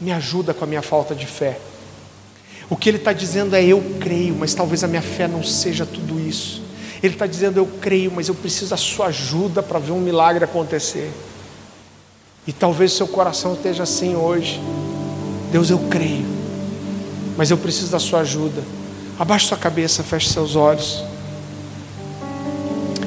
me 0.00 0.12
ajuda 0.12 0.52
com 0.54 0.64
a 0.64 0.66
minha 0.66 0.82
falta 0.82 1.14
de 1.14 1.26
fé. 1.26 1.58
O 2.70 2.76
que 2.76 2.88
ele 2.88 2.98
está 2.98 3.12
dizendo 3.12 3.56
é: 3.56 3.64
Eu 3.64 3.82
creio, 4.00 4.34
mas 4.34 4.54
talvez 4.54 4.84
a 4.84 4.88
minha 4.88 5.02
fé 5.02 5.26
não 5.26 5.42
seja 5.42 5.86
tudo 5.86 6.20
isso. 6.20 6.62
Ele 7.02 7.14
está 7.14 7.26
dizendo: 7.26 7.58
Eu 7.58 7.66
creio, 7.80 8.12
mas 8.12 8.28
eu 8.28 8.34
preciso 8.34 8.70
da 8.70 8.76
sua 8.76 9.06
ajuda 9.06 9.62
para 9.62 9.78
ver 9.78 9.92
um 9.92 10.00
milagre 10.00 10.44
acontecer. 10.44 11.10
E 12.46 12.52
talvez 12.52 12.92
seu 12.92 13.06
coração 13.06 13.54
esteja 13.54 13.82
assim 13.82 14.16
hoje. 14.16 14.60
Deus, 15.52 15.70
eu 15.70 15.78
creio, 15.90 16.26
mas 17.36 17.50
eu 17.50 17.56
preciso 17.56 17.90
da 17.90 17.98
sua 17.98 18.20
ajuda. 18.20 18.62
Abaixe 19.18 19.46
sua 19.46 19.56
cabeça, 19.56 20.02
feche 20.02 20.28
seus 20.28 20.56
olhos. 20.56 21.02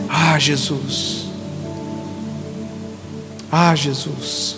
Ah, 0.10 0.38
Jesus. 0.38 1.21
Ah, 3.52 3.76
Jesus. 3.76 4.56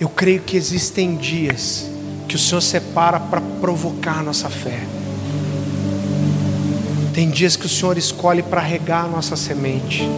Eu 0.00 0.08
creio 0.08 0.40
que 0.40 0.56
existem 0.56 1.14
dias 1.14 1.86
que 2.26 2.36
o 2.36 2.38
Senhor 2.38 2.62
separa 2.62 3.20
para 3.20 3.42
provocar 3.60 4.20
a 4.20 4.22
nossa 4.22 4.48
fé. 4.48 4.80
Tem 7.12 7.28
dias 7.28 7.54
que 7.54 7.66
o 7.66 7.68
Senhor 7.68 7.98
escolhe 7.98 8.42
para 8.42 8.62
regar 8.62 9.04
a 9.04 9.08
nossa 9.08 9.36
semente. 9.36 10.08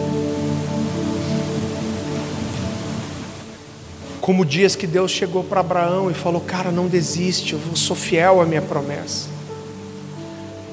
Como 4.21 4.45
dias 4.45 4.73
que 4.73 4.87
Deus 4.87 5.11
chegou 5.11 5.43
para 5.43 5.59
Abraão 5.59 6.09
e 6.09 6.13
falou: 6.13 6.39
Cara, 6.39 6.71
não 6.71 6.87
desiste, 6.87 7.51
eu 7.51 7.59
sou 7.75 7.95
fiel 7.95 8.39
à 8.39 8.45
minha 8.45 8.61
promessa. 8.61 9.27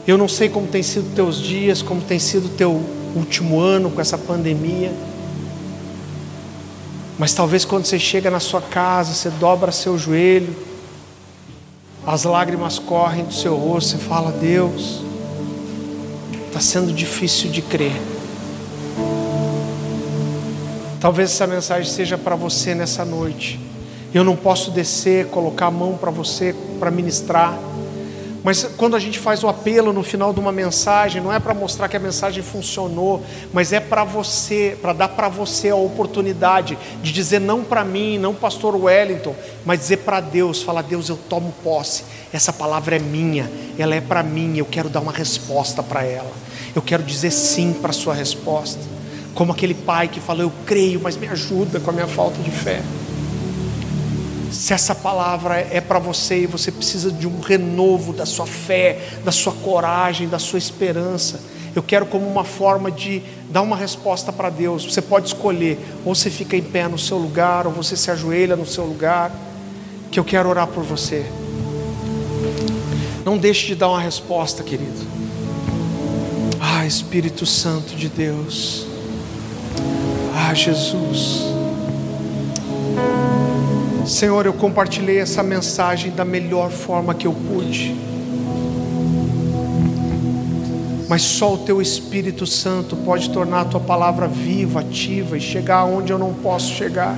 Eu 0.07 0.17
não 0.17 0.29
sei 0.29 0.49
como 0.49 0.69
tem 0.69 0.85
sido 0.85 1.13
teus 1.17 1.41
dias, 1.41 1.83
como 1.83 2.01
tem 2.01 2.21
sido 2.21 2.49
teu 2.57 3.00
último 3.15 3.61
ano 3.61 3.91
com 3.91 4.01
essa 4.01 4.17
pandemia. 4.17 4.93
Mas 7.19 7.35
talvez 7.35 7.65
quando 7.65 7.85
você 7.85 7.99
chega 7.99 8.31
na 8.31 8.41
sua 8.41 8.63
casa, 8.63 9.13
você 9.13 9.29
dobra 9.31 9.71
seu 9.73 9.99
joelho, 9.99 10.57
as 12.07 12.25
lágrimas 12.25 12.79
correm 12.79 13.25
do 13.25 13.35
seu 13.35 13.57
rosto, 13.57 13.91
você 13.91 13.99
fala: 13.99 14.33
Deus, 14.33 15.03
está 16.47 16.61
sendo 16.61 16.93
difícil 16.93 17.51
de 17.51 17.61
crer. 17.61 17.93
Talvez 21.01 21.31
essa 21.31 21.47
mensagem 21.47 21.91
seja 21.91 22.19
para 22.19 22.37
você 22.37 22.75
nessa 22.75 23.05
noite. 23.05 23.59
Eu 24.13 24.25
não 24.25 24.35
posso 24.35 24.71
descer, 24.71 25.27
colocar 25.27 25.67
a 25.67 25.71
mão 25.71 25.97
para 25.97 26.11
você 26.11 26.55
para 26.79 26.91
ministrar. 26.91 27.59
Mas 28.43 28.65
quando 28.77 28.97
a 28.97 28.99
gente 28.99 29.19
faz 29.19 29.45
o 29.45 29.49
apelo 29.49 29.93
no 29.93 30.03
final 30.03 30.33
de 30.33 30.41
uma 30.41 30.51
mensagem, 30.51 31.21
não 31.21 31.33
é 31.33 31.39
para 31.39 31.53
mostrar 31.53 31.89
que 31.89 31.97
a 31.97 32.01
mensagem 32.01 32.43
funcionou, 32.43 33.23
mas 33.53 33.73
é 33.73 33.81
para 33.81 34.03
você, 34.03 34.77
para 34.81 34.93
dar 34.93 35.09
para 35.09 35.29
você 35.29 35.69
a 35.69 35.77
oportunidade 35.77 36.79
de 37.03 37.13
dizer 37.13 37.39
não 37.39 37.63
para 37.63 37.85
mim, 37.85 38.19
não 38.19 38.35
pastor 38.35 38.75
Wellington, 38.75 39.35
mas 39.65 39.81
dizer 39.81 39.99
para 39.99 40.21
Deus, 40.21 40.63
falar 40.63 40.83
Deus, 40.83 41.09
eu 41.09 41.19
tomo 41.29 41.53
posse. 41.63 42.05
Essa 42.33 42.53
palavra 42.53 42.97
é 42.97 42.99
minha, 42.99 43.51
ela 43.79 43.95
é 43.95 44.01
para 44.01 44.23
mim, 44.23 44.57
eu 44.57 44.65
quero 44.65 44.89
dar 44.89 45.01
uma 45.01 45.13
resposta 45.13 45.83
para 45.83 46.05
ela. 46.05 46.31
Eu 46.75 46.81
quero 46.81 47.03
dizer 47.03 47.31
sim 47.31 47.75
para 47.75 47.93
sua 47.93 48.15
resposta. 48.15 48.81
Como 49.35 49.53
aquele 49.53 49.75
pai 49.75 50.09
que 50.09 50.21
falou, 50.21 50.43
eu 50.43 50.53
creio, 50.65 51.01
mas 51.03 51.17
me 51.17 51.29
ajuda 51.29 51.79
com 51.79 51.91
a 51.91 51.93
minha 51.93 52.07
falta 52.07 52.41
de 52.43 52.51
fé. 52.51 52.83
Se 54.51 54.73
essa 54.73 54.95
palavra 54.95 55.59
é 55.59 55.81
para 55.81 55.99
você 55.99 56.43
e 56.43 56.47
você 56.47 56.73
precisa 56.73 57.11
de 57.11 57.27
um 57.27 57.41
renovo 57.41 58.13
da 58.13 58.27
sua 58.27 58.47
fé, 58.47 58.99
da 59.25 59.31
sua 59.31 59.53
coragem, 59.53 60.29
da 60.29 60.39
sua 60.39 60.59
esperança, 60.59 61.41
eu 61.75 61.83
quero 61.83 62.05
como 62.07 62.27
uma 62.27 62.45
forma 62.45 62.91
de 62.91 63.23
dar 63.49 63.63
uma 63.63 63.77
resposta 63.77 64.33
para 64.33 64.51
Deus. 64.51 64.85
Você 64.85 65.01
pode 65.01 65.29
escolher, 65.29 65.79
ou 66.05 66.15
você 66.15 66.29
fica 66.29 66.57
em 66.57 66.63
pé 66.63 66.89
no 66.89 66.99
seu 66.99 67.17
lugar, 67.17 67.67
ou 67.67 67.73
você 67.73 67.97
se 67.97 68.11
ajoelha 68.11 68.57
no 68.57 68.67
seu 68.67 68.85
lugar, 68.85 69.31
que 70.11 70.19
eu 70.19 70.25
quero 70.25 70.49
orar 70.49 70.67
por 70.67 70.83
você. 70.83 71.25
Não 73.25 73.39
deixe 73.39 73.69
de 73.69 73.75
dar 73.77 73.89
uma 73.89 74.01
resposta, 74.01 74.65
querido. 74.65 75.07
Ah, 76.61 76.85
Espírito 76.85 77.47
Santo 77.47 77.95
de 77.95 78.09
Deus. 78.09 78.87
Ah, 80.35 80.53
Jesus. 80.55 81.60
Senhor, 84.11 84.45
eu 84.45 84.53
compartilhei 84.53 85.19
essa 85.19 85.41
mensagem 85.41 86.11
da 86.11 86.25
melhor 86.25 86.69
forma 86.69 87.15
que 87.15 87.29
eu 87.29 87.33
pude. 87.33 87.95
Mas 91.09 91.23
só 91.23 91.55
o 91.55 91.59
teu 91.59 91.81
Espírito 91.81 92.45
Santo 92.45 92.97
pode 92.97 93.31
tornar 93.31 93.61
a 93.61 93.65
tua 93.67 93.79
palavra 93.79 94.27
viva, 94.27 94.81
ativa 94.81 95.39
e 95.39 95.41
chegar 95.41 95.85
onde 95.85 96.13
eu 96.13 96.19
não 96.19 96.35
posso 96.35 96.75
chegar. 96.75 97.17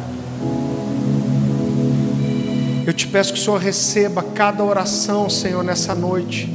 Eu 2.87 2.93
te 2.93 3.07
peço 3.09 3.33
que 3.33 3.39
o 3.39 3.43
Senhor 3.43 3.59
receba 3.59 4.23
cada 4.23 4.63
oração, 4.63 5.31
Senhor, 5.31 5.65
nessa 5.65 5.95
noite. 5.95 6.53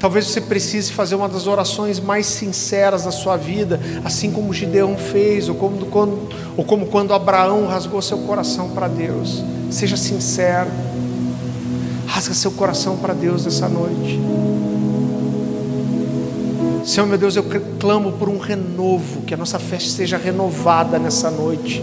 Talvez 0.00 0.26
você 0.26 0.40
precise 0.40 0.92
fazer 0.92 1.14
uma 1.14 1.28
das 1.28 1.46
orações 1.46 2.00
mais 2.00 2.26
sinceras 2.26 3.04
da 3.04 3.12
sua 3.12 3.36
vida, 3.36 3.78
assim 4.04 4.32
como 4.32 4.52
Gideão 4.52 4.96
fez, 4.96 5.48
ou 5.48 5.54
como 5.54 5.86
quando, 5.86 6.28
ou 6.56 6.64
como 6.64 6.86
quando 6.86 7.14
Abraão 7.14 7.68
rasgou 7.68 8.02
seu 8.02 8.18
coração 8.18 8.70
para 8.70 8.88
Deus. 8.88 9.51
Seja 9.72 9.96
sincero, 9.96 10.70
rasga 12.06 12.34
seu 12.34 12.50
coração 12.52 12.98
para 12.98 13.14
Deus 13.14 13.46
nessa 13.46 13.66
noite. 13.70 14.20
Senhor 16.84 17.06
meu 17.06 17.16
Deus, 17.16 17.36
eu 17.36 17.44
clamo 17.80 18.12
por 18.12 18.28
um 18.28 18.36
renovo, 18.36 19.22
que 19.22 19.32
a 19.32 19.36
nossa 19.36 19.58
fé 19.58 19.78
seja 19.78 20.18
renovada 20.18 20.98
nessa 20.98 21.30
noite, 21.30 21.82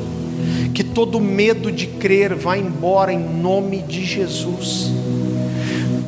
que 0.75 0.83
todo 0.83 1.19
medo 1.19 1.71
de 1.71 1.87
crer 1.87 2.35
vá 2.35 2.55
embora 2.55 3.11
em 3.11 3.17
nome 3.19 3.81
de 3.81 4.05
Jesus 4.05 4.91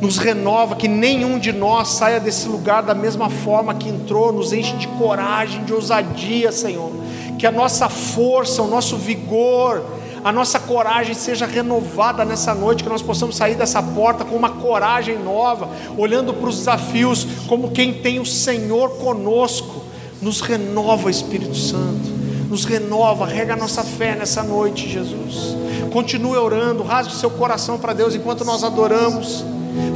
nos 0.00 0.18
renova, 0.18 0.76
que 0.76 0.86
nenhum 0.86 1.36
de 1.36 1.52
nós 1.52 1.88
saia 1.88 2.20
desse 2.20 2.48
lugar 2.48 2.84
da 2.84 2.94
mesma 2.94 3.28
forma 3.28 3.74
que 3.74 3.88
entrou, 3.88 4.32
nos 4.32 4.52
enche 4.52 4.76
de 4.76 4.86
coragem, 4.86 5.64
de 5.64 5.72
ousadia, 5.72 6.52
Senhor. 6.52 6.92
Que 7.38 7.46
a 7.46 7.52
nossa 7.52 7.88
força, 7.88 8.62
o 8.62 8.68
nosso 8.68 8.96
vigor, 8.96 9.84
a 10.24 10.30
nossa 10.30 10.60
coragem 10.60 11.14
seja 11.14 11.46
renovada 11.46 12.24
nessa 12.24 12.54
noite, 12.54 12.84
que 12.84 12.88
nós 12.88 13.02
possamos 13.02 13.36
sair 13.36 13.56
dessa 13.56 13.82
porta 13.82 14.24
com 14.24 14.36
uma 14.36 14.50
coragem 14.50 15.18
nova, 15.18 15.68
olhando 15.96 16.32
para 16.32 16.48
os 16.48 16.58
desafios 16.58 17.26
como 17.48 17.72
quem 17.72 17.94
tem 17.94 18.20
o 18.20 18.26
Senhor 18.26 18.90
conosco. 18.98 19.82
Nos 20.20 20.40
renova, 20.40 21.10
Espírito 21.10 21.56
Santo, 21.56 22.08
nos 22.48 22.64
renova, 22.64 23.26
rega 23.26 23.54
a 23.54 23.56
nossa 23.56 23.82
fé 23.82 24.14
nessa 24.14 24.42
noite, 24.44 24.88
Jesus. 24.88 25.56
Continue 25.92 26.36
orando, 26.36 26.84
rasgue 26.84 27.14
seu 27.14 27.30
coração 27.30 27.76
para 27.76 27.92
Deus 27.92 28.14
enquanto 28.14 28.44
nós 28.44 28.62
adoramos. 28.62 29.44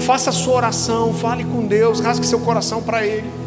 Faça 0.00 0.30
a 0.30 0.32
sua 0.32 0.54
oração, 0.54 1.14
fale 1.14 1.44
com 1.44 1.64
Deus, 1.64 2.00
rasgue 2.00 2.26
seu 2.26 2.40
coração 2.40 2.82
para 2.82 3.06
Ele. 3.06 3.45